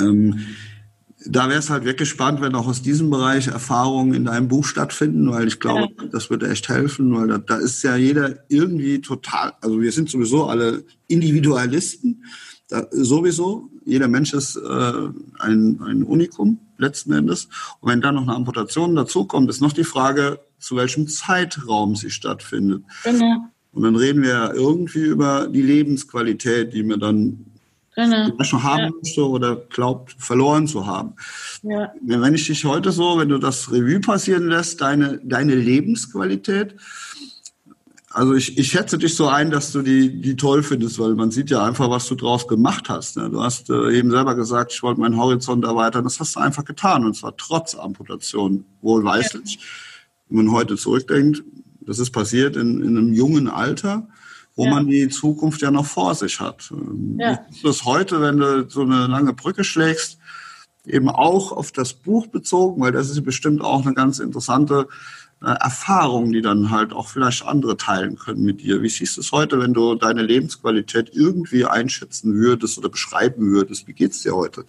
Ähm, 0.00 0.40
da 1.26 1.48
wäre 1.48 1.58
es 1.58 1.68
halt 1.68 1.84
wirklich 1.84 2.08
spannend, 2.08 2.40
wenn 2.40 2.54
auch 2.54 2.66
aus 2.66 2.80
diesem 2.80 3.10
Bereich 3.10 3.48
Erfahrungen 3.48 4.14
in 4.14 4.24
deinem 4.24 4.48
Buch 4.48 4.64
stattfinden, 4.64 5.30
weil 5.30 5.46
ich 5.46 5.60
glaube, 5.60 5.92
ja. 5.98 6.06
das 6.10 6.30
würde 6.30 6.48
echt 6.48 6.70
helfen, 6.70 7.14
weil 7.14 7.28
da, 7.28 7.38
da 7.38 7.56
ist 7.56 7.82
ja 7.82 7.96
jeder 7.96 8.36
irgendwie 8.48 9.02
total, 9.02 9.52
also 9.60 9.80
wir 9.80 9.92
sind 9.92 10.08
sowieso 10.08 10.46
alle 10.46 10.84
Individualisten, 11.06 12.24
da, 12.68 12.86
sowieso, 12.90 13.68
jeder 13.84 14.08
Mensch 14.08 14.32
ist 14.32 14.56
äh, 14.56 14.92
ein, 15.38 15.80
ein 15.82 16.02
Unikum 16.02 16.58
letzten 16.78 17.12
Endes. 17.12 17.48
Und 17.80 17.90
wenn 17.90 18.00
dann 18.00 18.14
noch 18.14 18.22
eine 18.22 18.34
Amputation 18.34 18.94
dazukommt, 18.94 19.50
ist 19.50 19.60
noch 19.60 19.72
die 19.72 19.84
Frage, 19.84 20.40
zu 20.58 20.76
welchem 20.76 21.06
Zeitraum 21.08 21.94
sie 21.94 22.10
stattfindet. 22.10 22.82
Genau. 23.04 23.48
Und 23.72 23.82
dann 23.82 23.96
reden 23.96 24.22
wir 24.22 24.52
irgendwie 24.54 25.02
über 25.02 25.48
die 25.48 25.62
Lebensqualität, 25.62 26.72
die 26.72 26.82
man 26.82 27.00
dann 27.00 27.44
genau. 27.94 28.42
schon 28.44 28.62
haben 28.62 28.84
ja. 28.84 28.90
möchte 28.90 29.28
oder 29.28 29.56
glaubt, 29.56 30.14
verloren 30.18 30.66
zu 30.66 30.86
haben. 30.86 31.14
Ja. 31.62 31.92
Wenn 32.00 32.34
ich 32.34 32.46
dich 32.46 32.64
heute 32.64 32.92
so, 32.92 33.18
wenn 33.18 33.28
du 33.28 33.38
das 33.38 33.70
Revue 33.72 34.00
passieren 34.00 34.48
lässt, 34.48 34.80
deine, 34.80 35.20
deine 35.22 35.54
Lebensqualität, 35.54 36.76
also 38.14 38.34
ich, 38.34 38.56
ich 38.56 38.68
schätze 38.68 38.96
dich 38.96 39.16
so 39.16 39.26
ein, 39.26 39.50
dass 39.50 39.72
du 39.72 39.82
die, 39.82 40.20
die 40.20 40.36
toll 40.36 40.62
findest, 40.62 41.00
weil 41.00 41.14
man 41.16 41.32
sieht 41.32 41.50
ja 41.50 41.64
einfach, 41.64 41.90
was 41.90 42.06
du 42.06 42.14
draus 42.14 42.46
gemacht 42.46 42.88
hast. 42.88 43.16
Ne? 43.16 43.28
Du 43.28 43.42
hast 43.42 43.70
äh, 43.70 43.98
eben 43.98 44.12
selber 44.12 44.36
gesagt, 44.36 44.72
ich 44.72 44.82
wollte 44.84 45.00
meinen 45.00 45.16
Horizont 45.16 45.64
erweitern. 45.64 46.04
Das 46.04 46.20
hast 46.20 46.36
du 46.36 46.40
einfach 46.40 46.64
getan 46.64 47.04
und 47.04 47.16
zwar 47.16 47.36
trotz 47.36 47.74
Amputation, 47.74 48.64
wohlweislich. 48.80 49.56
Ja. 49.56 49.60
Wenn 50.28 50.46
man 50.46 50.54
heute 50.54 50.76
zurückdenkt, 50.76 51.42
das 51.80 51.98
ist 51.98 52.12
passiert 52.12 52.54
in, 52.54 52.82
in 52.82 52.96
einem 52.96 53.12
jungen 53.12 53.48
Alter, 53.48 54.06
wo 54.54 54.64
ja. 54.64 54.70
man 54.70 54.86
die 54.86 55.08
Zukunft 55.08 55.60
ja 55.60 55.72
noch 55.72 55.86
vor 55.86 56.14
sich 56.14 56.38
hat. 56.38 56.70
Ähm, 56.70 57.16
ja. 57.18 57.40
Das 57.64 57.84
heute, 57.84 58.20
wenn 58.20 58.38
du 58.38 58.70
so 58.70 58.82
eine 58.82 59.08
lange 59.08 59.32
Brücke 59.32 59.64
schlägst, 59.64 60.18
eben 60.86 61.08
auch 61.08 61.50
auf 61.50 61.72
das 61.72 61.94
Buch 61.94 62.28
bezogen, 62.28 62.80
weil 62.80 62.92
das 62.92 63.10
ist 63.10 63.24
bestimmt 63.24 63.60
auch 63.60 63.84
eine 63.84 63.94
ganz 63.94 64.20
interessante 64.20 64.86
Erfahrungen, 65.40 66.32
die 66.32 66.42
dann 66.42 66.70
halt 66.70 66.92
auch 66.92 67.08
vielleicht 67.08 67.44
andere 67.44 67.76
teilen 67.76 68.16
können 68.16 68.42
mit 68.42 68.60
dir. 68.60 68.82
Wie 68.82 68.88
siehst 68.88 69.16
du 69.16 69.20
es 69.20 69.32
heute, 69.32 69.60
wenn 69.60 69.74
du 69.74 69.94
deine 69.94 70.22
Lebensqualität 70.22 71.10
irgendwie 71.12 71.64
einschätzen 71.64 72.34
würdest 72.34 72.78
oder 72.78 72.88
beschreiben 72.88 73.50
würdest? 73.52 73.86
Wie 73.86 73.92
geht 73.92 74.12
es 74.12 74.22
dir 74.22 74.34
heute? 74.34 74.64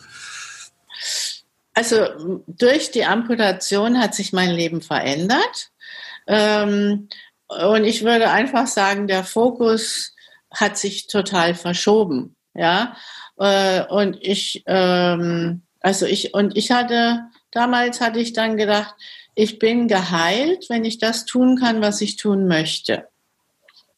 Also 1.74 2.43
durch 2.47 2.91
die 2.91 3.05
Amputation 3.05 3.99
hat 3.99 4.16
sich 4.16 4.34
mein 4.34 4.51
Leben 4.51 4.82
verändert. 4.82 5.72
Ähm, 6.28 7.09
und 7.47 7.84
ich 7.84 8.03
würde 8.03 8.32
einfach 8.32 8.68
sagen, 8.68 9.07
der 9.07 9.24
Fokus 9.24 10.13
hat 10.51 10.78
sich 10.78 11.07
total 11.07 11.53
verschoben. 11.53 12.36
Ja, 12.53 12.95
äh, 13.38 13.84
und 13.88 14.18
ich, 14.22 14.63
ähm, 14.66 15.63
also 15.82 16.05
ich, 16.05 16.34
und 16.34 16.55
ich 16.57 16.72
hatte, 16.72 17.26
damals 17.56 18.01
hatte 18.01 18.20
ich 18.20 18.34
dann 18.34 18.58
gedacht, 18.58 18.93
ich 19.34 19.60
bin 19.60 19.88
geheilt, 19.88 20.66
wenn 20.70 20.86
ich 20.86 20.97
das 20.97 21.26
tun 21.26 21.58
kann, 21.60 21.82
was 21.82 22.01
ich 22.01 22.16
tun 22.16 22.47
möchte. 22.47 23.08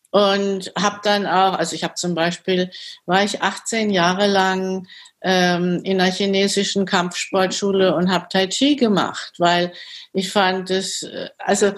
Und 0.10 0.72
habe 0.78 1.00
dann 1.04 1.28
auch, 1.28 1.54
also 1.54 1.76
ich 1.76 1.84
habe 1.84 1.96
zum 1.96 2.16
Beispiel, 2.16 2.72
war 3.06 3.24
ich 3.24 3.42
18 3.42 3.90
Jahre 3.90 4.28
lang 4.28 4.88
ähm, 5.22 5.82
in 5.84 6.00
einer 6.00 6.12
chinesischen 6.12 6.86
Kampfsportschule 6.86 7.94
und 7.94 8.12
habe 8.12 8.28
Tai 8.30 8.48
Chi 8.48 8.76
gemacht, 8.76 9.34
weil 9.38 9.74
ich 10.14 10.32
fand 10.32 10.72
es, 10.72 11.04
äh, 11.04 11.30
also 11.38 11.74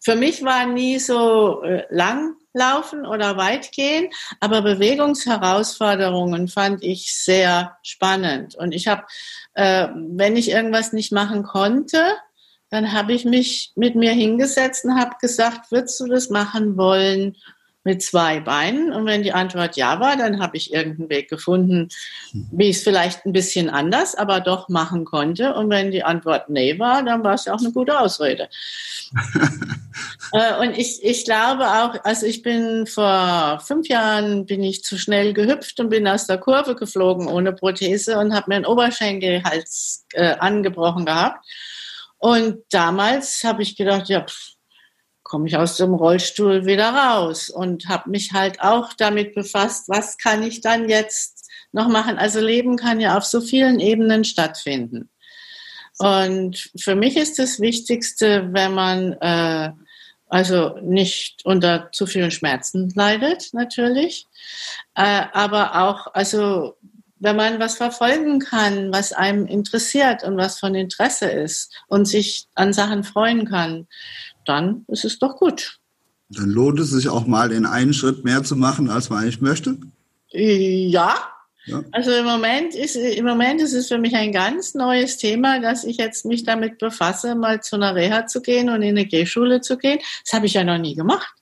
für 0.00 0.16
mich 0.16 0.42
war 0.44 0.66
nie 0.66 0.98
so 0.98 1.62
äh, 1.62 1.84
langlaufen 1.90 3.04
oder 3.04 3.36
weit 3.36 3.72
gehen, 3.72 4.10
aber 4.40 4.62
Bewegungsherausforderungen 4.62 6.48
fand 6.48 6.82
ich 6.82 7.14
sehr 7.14 7.76
spannend. 7.82 8.54
Und 8.54 8.72
ich 8.72 8.86
habe, 8.86 9.02
äh, 9.58 9.88
wenn 9.92 10.36
ich 10.36 10.52
irgendwas 10.52 10.92
nicht 10.92 11.10
machen 11.10 11.42
konnte, 11.42 12.00
dann 12.70 12.92
habe 12.92 13.12
ich 13.12 13.24
mich 13.24 13.72
mit 13.74 13.96
mir 13.96 14.12
hingesetzt 14.12 14.84
und 14.84 14.94
habe 14.94 15.16
gesagt, 15.20 15.72
würdest 15.72 15.98
du 15.98 16.06
das 16.06 16.30
machen 16.30 16.76
wollen, 16.76 17.36
mit 17.88 18.02
zwei 18.02 18.38
Beinen? 18.38 18.92
Und 18.92 19.06
wenn 19.06 19.22
die 19.22 19.32
Antwort 19.32 19.76
ja 19.78 19.98
war, 19.98 20.14
dann 20.14 20.40
habe 20.40 20.58
ich 20.58 20.74
irgendeinen 20.74 21.08
Weg 21.08 21.30
gefunden, 21.30 21.88
wie 22.52 22.68
ich 22.68 22.76
es 22.76 22.82
vielleicht 22.82 23.24
ein 23.24 23.32
bisschen 23.32 23.70
anders, 23.70 24.14
aber 24.14 24.40
doch 24.40 24.68
machen 24.68 25.06
konnte. 25.06 25.54
Und 25.54 25.70
wenn 25.70 25.90
die 25.90 26.04
Antwort 26.04 26.50
nee 26.50 26.78
war, 26.78 27.02
dann 27.02 27.24
war 27.24 27.32
es 27.32 27.46
ja 27.46 27.54
auch 27.54 27.60
eine 27.60 27.72
gute 27.72 27.98
Ausrede. 27.98 28.50
äh, 30.32 30.60
und 30.60 30.76
ich, 30.76 31.02
ich 31.02 31.24
glaube 31.24 31.64
auch, 31.64 31.94
also 32.04 32.26
ich 32.26 32.42
bin 32.42 32.86
vor 32.86 33.62
fünf 33.64 33.88
Jahren 33.88 34.44
bin 34.44 34.62
ich 34.62 34.84
zu 34.84 34.98
schnell 34.98 35.32
gehüpft 35.32 35.80
und 35.80 35.88
bin 35.88 36.06
aus 36.06 36.26
der 36.26 36.36
Kurve 36.36 36.74
geflogen 36.74 37.26
ohne 37.26 37.54
Prothese 37.54 38.18
und 38.18 38.34
habe 38.34 38.50
mir 38.50 38.56
einen 38.56 38.66
Oberschenkelhals 38.66 40.04
äh, 40.12 40.34
angebrochen 40.38 41.06
gehabt. 41.06 41.42
Und 42.18 42.64
damals 42.70 43.44
habe 43.44 43.62
ich 43.62 43.76
gedacht, 43.76 44.10
ja, 44.10 44.26
komme 45.28 45.46
ich 45.46 45.56
aus 45.56 45.76
dem 45.76 45.94
Rollstuhl 45.94 46.64
wieder 46.64 46.88
raus 46.88 47.50
und 47.50 47.86
habe 47.86 48.10
mich 48.10 48.32
halt 48.32 48.60
auch 48.60 48.94
damit 48.94 49.34
befasst, 49.34 49.88
was 49.88 50.16
kann 50.16 50.42
ich 50.42 50.62
dann 50.62 50.88
jetzt 50.88 51.48
noch 51.70 51.88
machen. 51.88 52.18
Also 52.18 52.40
Leben 52.40 52.76
kann 52.76 52.98
ja 52.98 53.16
auf 53.16 53.24
so 53.24 53.40
vielen 53.40 53.78
Ebenen 53.78 54.24
stattfinden. 54.24 55.10
Und 55.98 56.70
für 56.76 56.94
mich 56.94 57.16
ist 57.16 57.38
das 57.38 57.60
Wichtigste, 57.60 58.48
wenn 58.52 58.72
man 58.72 59.12
äh, 59.20 59.70
also 60.28 60.78
nicht 60.82 61.44
unter 61.44 61.90
zu 61.92 62.06
vielen 62.06 62.30
Schmerzen 62.30 62.90
leidet, 62.94 63.52
natürlich, 63.52 64.26
äh, 64.94 65.24
aber 65.32 65.82
auch 65.82 66.06
also 66.14 66.74
wenn 67.20 67.36
man 67.36 67.58
was 67.58 67.76
verfolgen 67.76 68.38
kann, 68.38 68.92
was 68.92 69.12
einem 69.12 69.46
interessiert 69.46 70.22
und 70.22 70.36
was 70.36 70.60
von 70.60 70.74
Interesse 70.74 71.26
ist 71.26 71.74
und 71.88 72.06
sich 72.06 72.46
an 72.54 72.72
Sachen 72.72 73.02
freuen 73.02 73.44
kann, 73.44 73.88
dann 74.48 74.84
ist 74.88 75.04
es 75.04 75.18
doch 75.18 75.36
gut. 75.36 75.78
Dann 76.30 76.50
lohnt 76.50 76.78
es 76.78 76.90
sich 76.90 77.08
auch 77.08 77.26
mal 77.26 77.48
den 77.48 77.66
einen 77.66 77.94
Schritt 77.94 78.24
mehr 78.24 78.42
zu 78.42 78.56
machen, 78.56 78.90
als 78.90 79.08
man 79.08 79.20
eigentlich 79.20 79.40
möchte? 79.40 79.78
Ja. 80.30 81.14
ja. 81.64 81.82
Also 81.92 82.10
im 82.12 82.26
Moment 82.26 82.74
ist 82.74 82.96
im 82.96 83.24
Moment 83.24 83.62
ist 83.62 83.72
es 83.72 83.88
für 83.88 83.98
mich 83.98 84.14
ein 84.14 84.32
ganz 84.32 84.74
neues 84.74 85.16
Thema, 85.16 85.58
dass 85.60 85.84
ich 85.84 85.96
jetzt 85.96 86.26
mich 86.26 86.44
damit 86.44 86.78
befasse, 86.78 87.34
mal 87.34 87.62
zu 87.62 87.76
einer 87.76 87.94
Reha 87.94 88.26
zu 88.26 88.42
gehen 88.42 88.68
und 88.68 88.82
in 88.82 88.90
eine 88.90 89.06
G-Schule 89.06 89.62
zu 89.62 89.78
gehen. 89.78 90.00
Das 90.24 90.34
habe 90.34 90.46
ich 90.46 90.54
ja 90.54 90.64
noch 90.64 90.78
nie 90.78 90.94
gemacht. 90.94 91.34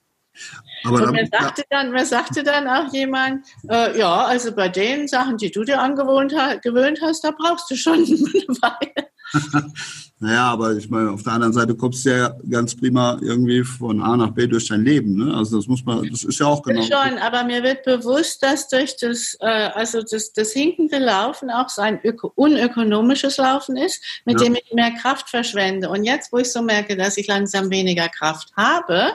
Aber 0.84 1.02
und 1.02 1.12
mir 1.12 1.26
sagte, 1.26 1.64
dann, 1.70 1.90
mir 1.90 2.06
sagte 2.06 2.42
dann 2.42 2.68
auch 2.68 2.92
jemand, 2.92 3.44
äh, 3.68 3.98
ja, 3.98 4.24
also 4.24 4.52
bei 4.52 4.68
den 4.68 5.08
Sachen, 5.08 5.36
die 5.36 5.50
du 5.50 5.64
dir 5.64 5.80
angewöhnt 5.80 6.34
gewöhnt 6.62 7.00
hast, 7.02 7.24
da 7.24 7.32
brauchst 7.32 7.70
du 7.70 7.76
schon 7.76 7.94
eine 8.04 8.04
Weile. 8.04 9.08
naja, 10.18 10.44
aber 10.50 10.72
ich 10.72 10.88
meine, 10.88 11.10
auf 11.10 11.22
der 11.22 11.34
anderen 11.34 11.52
Seite 11.52 11.74
kommst 11.74 12.06
du 12.06 12.10
ja 12.10 12.34
ganz 12.48 12.74
prima 12.74 13.18
irgendwie 13.20 13.62
von 13.62 14.00
A 14.00 14.16
nach 14.16 14.30
B 14.30 14.46
durch 14.46 14.66
dein 14.66 14.82
Leben. 14.82 15.14
Ne? 15.14 15.36
Also 15.36 15.58
das 15.58 15.66
muss 15.66 15.84
man, 15.84 16.08
das 16.10 16.24
ist 16.24 16.40
ja 16.40 16.46
auch 16.46 16.62
genau. 16.62 16.80
Schon, 16.82 17.18
aber 17.18 17.44
mir 17.44 17.62
wird 17.62 17.84
bewusst, 17.84 18.42
dass 18.42 18.66
durch 18.68 18.96
das, 18.96 19.36
äh, 19.40 19.46
also 19.46 20.00
das, 20.00 20.32
das 20.32 20.52
hinkende 20.52 20.98
Laufen 20.98 21.50
auch 21.50 21.68
so 21.68 21.82
ein 21.82 22.00
öko 22.02 22.32
unökonomisches 22.34 23.36
Laufen 23.36 23.76
ist, 23.76 24.02
mit 24.24 24.40
ja. 24.40 24.46
dem 24.46 24.54
ich 24.54 24.72
mehr 24.72 24.92
Kraft 24.92 25.28
verschwende. 25.28 25.90
Und 25.90 26.04
jetzt, 26.04 26.32
wo 26.32 26.38
ich 26.38 26.50
so 26.50 26.62
merke, 26.62 26.96
dass 26.96 27.18
ich 27.18 27.26
langsam 27.26 27.68
weniger 27.68 28.08
Kraft 28.08 28.52
habe, 28.56 29.12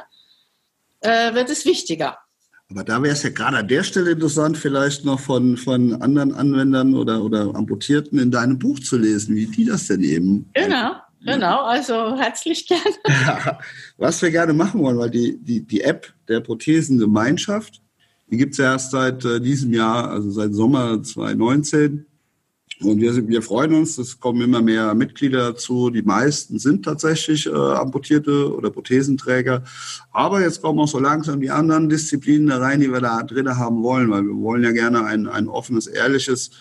äh, 0.99 1.33
wird 1.33 1.49
es 1.49 1.65
wichtiger. 1.65 2.19
Aber 2.71 2.85
da 2.85 3.03
wäre 3.03 3.13
es 3.13 3.23
ja 3.23 3.29
gerade 3.29 3.57
an 3.57 3.67
der 3.67 3.83
Stelle 3.83 4.11
interessant, 4.11 4.57
vielleicht 4.57 5.03
noch 5.03 5.19
von, 5.19 5.57
von 5.57 6.01
anderen 6.01 6.33
Anwendern 6.33 6.95
oder, 6.95 7.21
oder 7.21 7.53
Amputierten 7.53 8.17
in 8.17 8.31
deinem 8.31 8.57
Buch 8.57 8.79
zu 8.79 8.97
lesen, 8.97 9.35
wie 9.35 9.45
die 9.45 9.65
das 9.65 9.87
denn 9.87 10.01
eben. 10.01 10.49
Genau, 10.53 10.93
genau, 11.19 11.63
also 11.63 12.17
herzlich 12.17 12.65
gerne. 12.65 12.95
Ja, 13.25 13.59
was 13.97 14.21
wir 14.21 14.31
gerne 14.31 14.53
machen 14.53 14.81
wollen, 14.81 14.97
weil 14.97 15.09
die, 15.09 15.37
die, 15.43 15.67
die 15.67 15.81
App 15.81 16.13
der 16.29 16.39
Prothesengemeinschaft, 16.39 17.81
die 18.29 18.37
gibt 18.37 18.53
es 18.53 18.59
ja 18.59 18.71
erst 18.71 18.91
seit 18.91 19.25
äh, 19.25 19.41
diesem 19.41 19.73
Jahr, 19.73 20.09
also 20.09 20.31
seit 20.31 20.53
Sommer 20.53 21.03
2019. 21.03 22.05
Und 22.83 22.99
wir, 22.99 23.27
wir 23.27 23.41
freuen 23.41 23.73
uns, 23.75 23.97
es 23.97 24.19
kommen 24.19 24.41
immer 24.41 24.61
mehr 24.61 24.93
Mitglieder 24.95 25.51
dazu. 25.51 25.89
Die 25.89 26.01
meisten 26.01 26.57
sind 26.57 26.83
tatsächlich 26.83 27.45
äh, 27.45 27.51
Amputierte 27.51 28.55
oder 28.55 28.71
Prothesenträger. 28.71 29.63
Aber 30.11 30.41
jetzt 30.41 30.61
kommen 30.61 30.79
auch 30.79 30.87
so 30.87 30.99
langsam 30.99 31.41
die 31.41 31.51
anderen 31.51 31.89
Disziplinen 31.89 32.47
da 32.47 32.57
rein, 32.57 32.79
die 32.79 32.91
wir 32.91 33.01
da 33.01 33.21
drin 33.23 33.55
haben 33.57 33.83
wollen, 33.83 34.09
weil 34.09 34.23
wir 34.23 34.35
wollen 34.35 34.63
ja 34.63 34.71
gerne 34.71 35.05
ein, 35.05 35.27
ein 35.27 35.47
offenes, 35.47 35.87
ehrliches, 35.87 36.51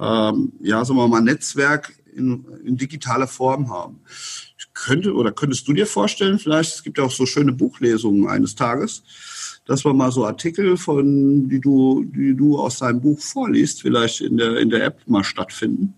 ähm, 0.00 0.52
ja, 0.60 0.84
sagen 0.84 0.98
wir 0.98 1.08
mal, 1.08 1.20
Netzwerk 1.20 1.92
in, 2.14 2.44
in 2.64 2.76
digitaler 2.76 3.26
Form 3.26 3.70
haben. 3.70 4.00
Ich 4.58 4.72
könnte 4.74 5.14
oder 5.14 5.32
könntest 5.32 5.66
du 5.68 5.72
dir 5.72 5.86
vorstellen, 5.86 6.38
vielleicht, 6.38 6.74
es 6.74 6.82
gibt 6.82 6.98
ja 6.98 7.04
auch 7.04 7.10
so 7.10 7.26
schöne 7.26 7.52
Buchlesungen 7.52 8.28
eines 8.28 8.54
Tages, 8.54 9.02
dass 9.66 9.84
wir 9.84 9.92
mal 9.94 10.10
so 10.10 10.26
Artikel 10.26 10.76
von, 10.76 11.48
die 11.48 11.60
du, 11.60 12.04
die 12.04 12.34
du 12.34 12.58
aus 12.58 12.78
deinem 12.78 13.00
Buch 13.00 13.18
vorliest, 13.18 13.82
vielleicht 13.82 14.20
in 14.20 14.36
der, 14.36 14.56
in 14.58 14.70
der 14.70 14.84
App 14.84 15.00
mal 15.06 15.24
stattfinden? 15.24 15.94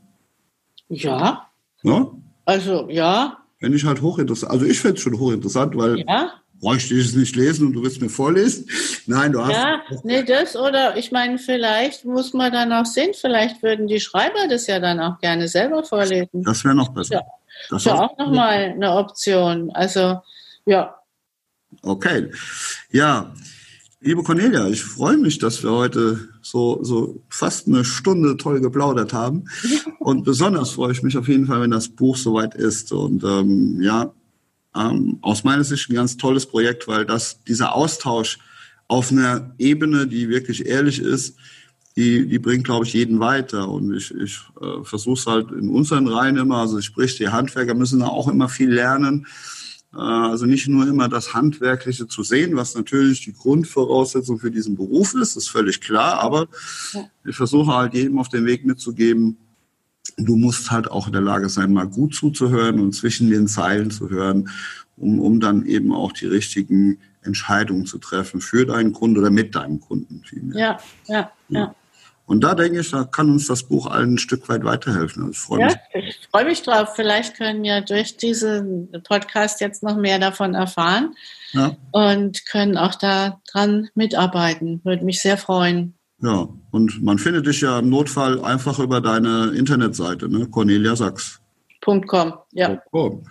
Ja. 0.88 1.48
Ja? 1.82 2.10
Also, 2.44 2.88
ja. 2.90 3.38
Wenn 3.60 3.74
ich 3.74 3.84
halt 3.84 4.02
hochinteressant, 4.02 4.52
also 4.52 4.66
ich 4.66 4.80
finde 4.80 4.96
es 4.96 5.02
schon 5.02 5.18
hochinteressant, 5.18 5.76
weil 5.76 6.04
ja. 6.06 6.32
bräuchte 6.60 6.94
ich 6.94 7.06
es 7.06 7.14
nicht 7.14 7.34
lesen 7.36 7.68
und 7.68 7.72
du 7.72 7.82
willst 7.82 8.02
mir 8.02 8.10
vorlesen. 8.10 8.66
Nein, 9.06 9.32
du 9.32 9.42
hast. 9.42 9.52
Ja, 9.52 9.80
nee, 10.02 10.22
das 10.22 10.56
oder 10.56 10.96
ich 10.96 11.10
meine, 11.12 11.38
vielleicht 11.38 12.04
muss 12.04 12.34
man 12.34 12.52
dann 12.52 12.72
auch 12.72 12.84
sehen, 12.84 13.12
vielleicht 13.14 13.62
würden 13.62 13.86
die 13.86 14.00
Schreiber 14.00 14.46
das 14.48 14.66
ja 14.66 14.80
dann 14.80 15.00
auch 15.00 15.18
gerne 15.20 15.48
selber 15.48 15.82
vorlesen. 15.84 16.42
Das 16.42 16.64
wäre 16.64 16.74
noch 16.74 16.90
besser. 16.90 17.14
Ja. 17.14 17.22
Das 17.70 17.86
wäre 17.86 18.02
auch 18.02 18.18
nochmal 18.18 18.72
eine 18.74 18.92
Option. 18.92 19.70
Also, 19.70 20.20
ja. 20.66 20.96
Okay. 21.82 22.30
Ja, 22.90 23.32
Liebe 24.06 24.22
Cornelia, 24.22 24.68
ich 24.68 24.84
freue 24.84 25.16
mich, 25.16 25.38
dass 25.38 25.62
wir 25.62 25.70
heute 25.70 26.28
so, 26.42 26.84
so 26.84 27.22
fast 27.30 27.66
eine 27.66 27.86
Stunde 27.86 28.36
toll 28.36 28.60
geplaudert 28.60 29.14
haben. 29.14 29.44
Und 29.98 30.24
besonders 30.24 30.72
freue 30.72 30.92
ich 30.92 31.02
mich 31.02 31.16
auf 31.16 31.26
jeden 31.26 31.46
Fall, 31.46 31.62
wenn 31.62 31.70
das 31.70 31.88
Buch 31.88 32.18
soweit 32.18 32.54
ist. 32.54 32.92
Und 32.92 33.24
ähm, 33.24 33.80
ja, 33.80 34.12
ähm, 34.76 35.16
aus 35.22 35.42
meiner 35.42 35.64
Sicht 35.64 35.88
ein 35.88 35.94
ganz 35.94 36.18
tolles 36.18 36.44
Projekt, 36.44 36.86
weil 36.86 37.06
das 37.06 37.42
dieser 37.44 37.74
Austausch 37.74 38.38
auf 38.88 39.10
einer 39.10 39.54
Ebene, 39.56 40.06
die 40.06 40.28
wirklich 40.28 40.66
ehrlich 40.66 41.00
ist, 41.00 41.38
die, 41.96 42.28
die 42.28 42.38
bringt, 42.38 42.64
glaube 42.64 42.84
ich, 42.84 42.92
jeden 42.92 43.20
weiter. 43.20 43.70
Und 43.70 43.94
ich, 43.94 44.14
ich 44.14 44.38
äh, 44.60 44.84
versuche 44.84 45.18
es 45.18 45.26
halt 45.26 45.50
in 45.50 45.70
unseren 45.70 46.08
Reihen 46.08 46.36
immer, 46.36 46.58
also 46.58 46.78
sprich, 46.82 47.16
die 47.16 47.30
Handwerker 47.30 47.72
müssen 47.74 48.00
da 48.00 48.08
auch 48.08 48.28
immer 48.28 48.50
viel 48.50 48.70
lernen. 48.70 49.26
Äh, 49.94 50.00
also 50.00 50.46
nicht 50.46 50.68
nur 50.68 50.86
immer 50.86 51.08
das 51.08 51.34
Handwerkliche 51.34 52.06
zu 52.06 52.22
sehen, 52.22 52.56
was 52.56 52.74
natürlich 52.74 53.24
die 53.24 53.32
Grundvoraussetzung 53.32 54.38
für 54.38 54.50
diesen 54.50 54.76
Beruf 54.76 55.14
ist, 55.14 55.36
ist 55.36 55.48
völlig 55.48 55.80
klar, 55.80 56.20
aber 56.20 56.48
ich 57.24 57.36
versuche 57.36 57.74
halt 57.74 57.94
jedem 57.94 58.18
auf 58.18 58.28
den 58.28 58.46
Weg 58.46 58.64
mitzugeben, 58.64 59.38
du 60.16 60.36
musst 60.36 60.70
halt 60.70 60.90
auch 60.90 61.06
in 61.06 61.12
der 61.12 61.22
Lage 61.22 61.48
sein, 61.48 61.72
mal 61.72 61.86
gut 61.86 62.14
zuzuhören 62.14 62.80
und 62.80 62.92
zwischen 62.92 63.30
den 63.30 63.48
Zeilen 63.48 63.90
zu 63.90 64.10
hören, 64.10 64.50
um, 64.96 65.18
um 65.20 65.40
dann 65.40 65.64
eben 65.66 65.92
auch 65.92 66.12
die 66.12 66.26
richtigen 66.26 66.98
Entscheidungen 67.22 67.86
zu 67.86 67.98
treffen 67.98 68.40
für 68.40 68.66
deinen 68.66 68.92
Kunden 68.92 69.18
oder 69.18 69.30
mit 69.30 69.54
deinem 69.54 69.80
Kunden 69.80 70.22
vielmehr. 70.24 70.58
Ja, 70.58 70.78
ja, 71.06 71.32
ja. 71.48 71.74
Und 72.26 72.42
da 72.42 72.54
denke 72.54 72.80
ich, 72.80 72.90
da 72.90 73.04
kann 73.04 73.30
uns 73.30 73.46
das 73.46 73.64
Buch 73.64 73.86
allen 73.86 74.14
ein 74.14 74.18
Stück 74.18 74.48
weit 74.48 74.64
weiterhelfen. 74.64 75.30
Ich 75.30 75.38
freue 75.38 75.60
ja, 75.60 75.66
mich. 75.66 75.76
ich 75.92 76.28
freue 76.30 76.46
mich 76.46 76.62
drauf. 76.62 76.94
Vielleicht 76.96 77.36
können 77.36 77.64
ja 77.64 77.82
durch 77.82 78.16
diesen 78.16 78.90
Podcast 79.06 79.60
jetzt 79.60 79.82
noch 79.82 79.96
mehr 79.96 80.18
davon 80.18 80.54
erfahren 80.54 81.14
ja. 81.52 81.76
und 81.92 82.46
können 82.46 82.78
auch 82.78 82.94
daran 82.94 83.88
mitarbeiten. 83.94 84.80
Würde 84.84 85.04
mich 85.04 85.20
sehr 85.20 85.36
freuen. 85.36 85.94
Ja, 86.22 86.48
und 86.70 87.02
man 87.02 87.18
findet 87.18 87.46
dich 87.46 87.60
ja 87.60 87.80
im 87.80 87.90
Notfall 87.90 88.42
einfach 88.42 88.78
über 88.78 89.02
deine 89.02 89.52
Internetseite, 89.54 90.28
ne? 90.28 90.46
Cornelia 90.46 90.96
Sachs. 90.96 91.40
.com, 91.84 92.32
ja. 92.52 92.76
.com. 92.90 93.22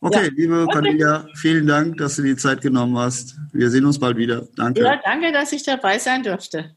Okay, 0.00 0.24
ja. 0.24 0.30
liebe. 0.34 0.66
Cornelia, 0.72 1.26
vielen 1.34 1.68
Dank, 1.68 1.98
dass 1.98 2.16
du 2.16 2.22
die 2.22 2.36
Zeit 2.36 2.60
genommen 2.60 2.98
hast. 2.98 3.36
Wir 3.52 3.70
sehen 3.70 3.84
uns 3.86 4.00
bald 4.00 4.16
wieder. 4.16 4.48
Danke. 4.56 4.82
Ja, 4.82 5.00
danke, 5.04 5.30
dass 5.30 5.52
ich 5.52 5.62
dabei 5.62 6.00
sein 6.00 6.24
durfte. 6.24 6.76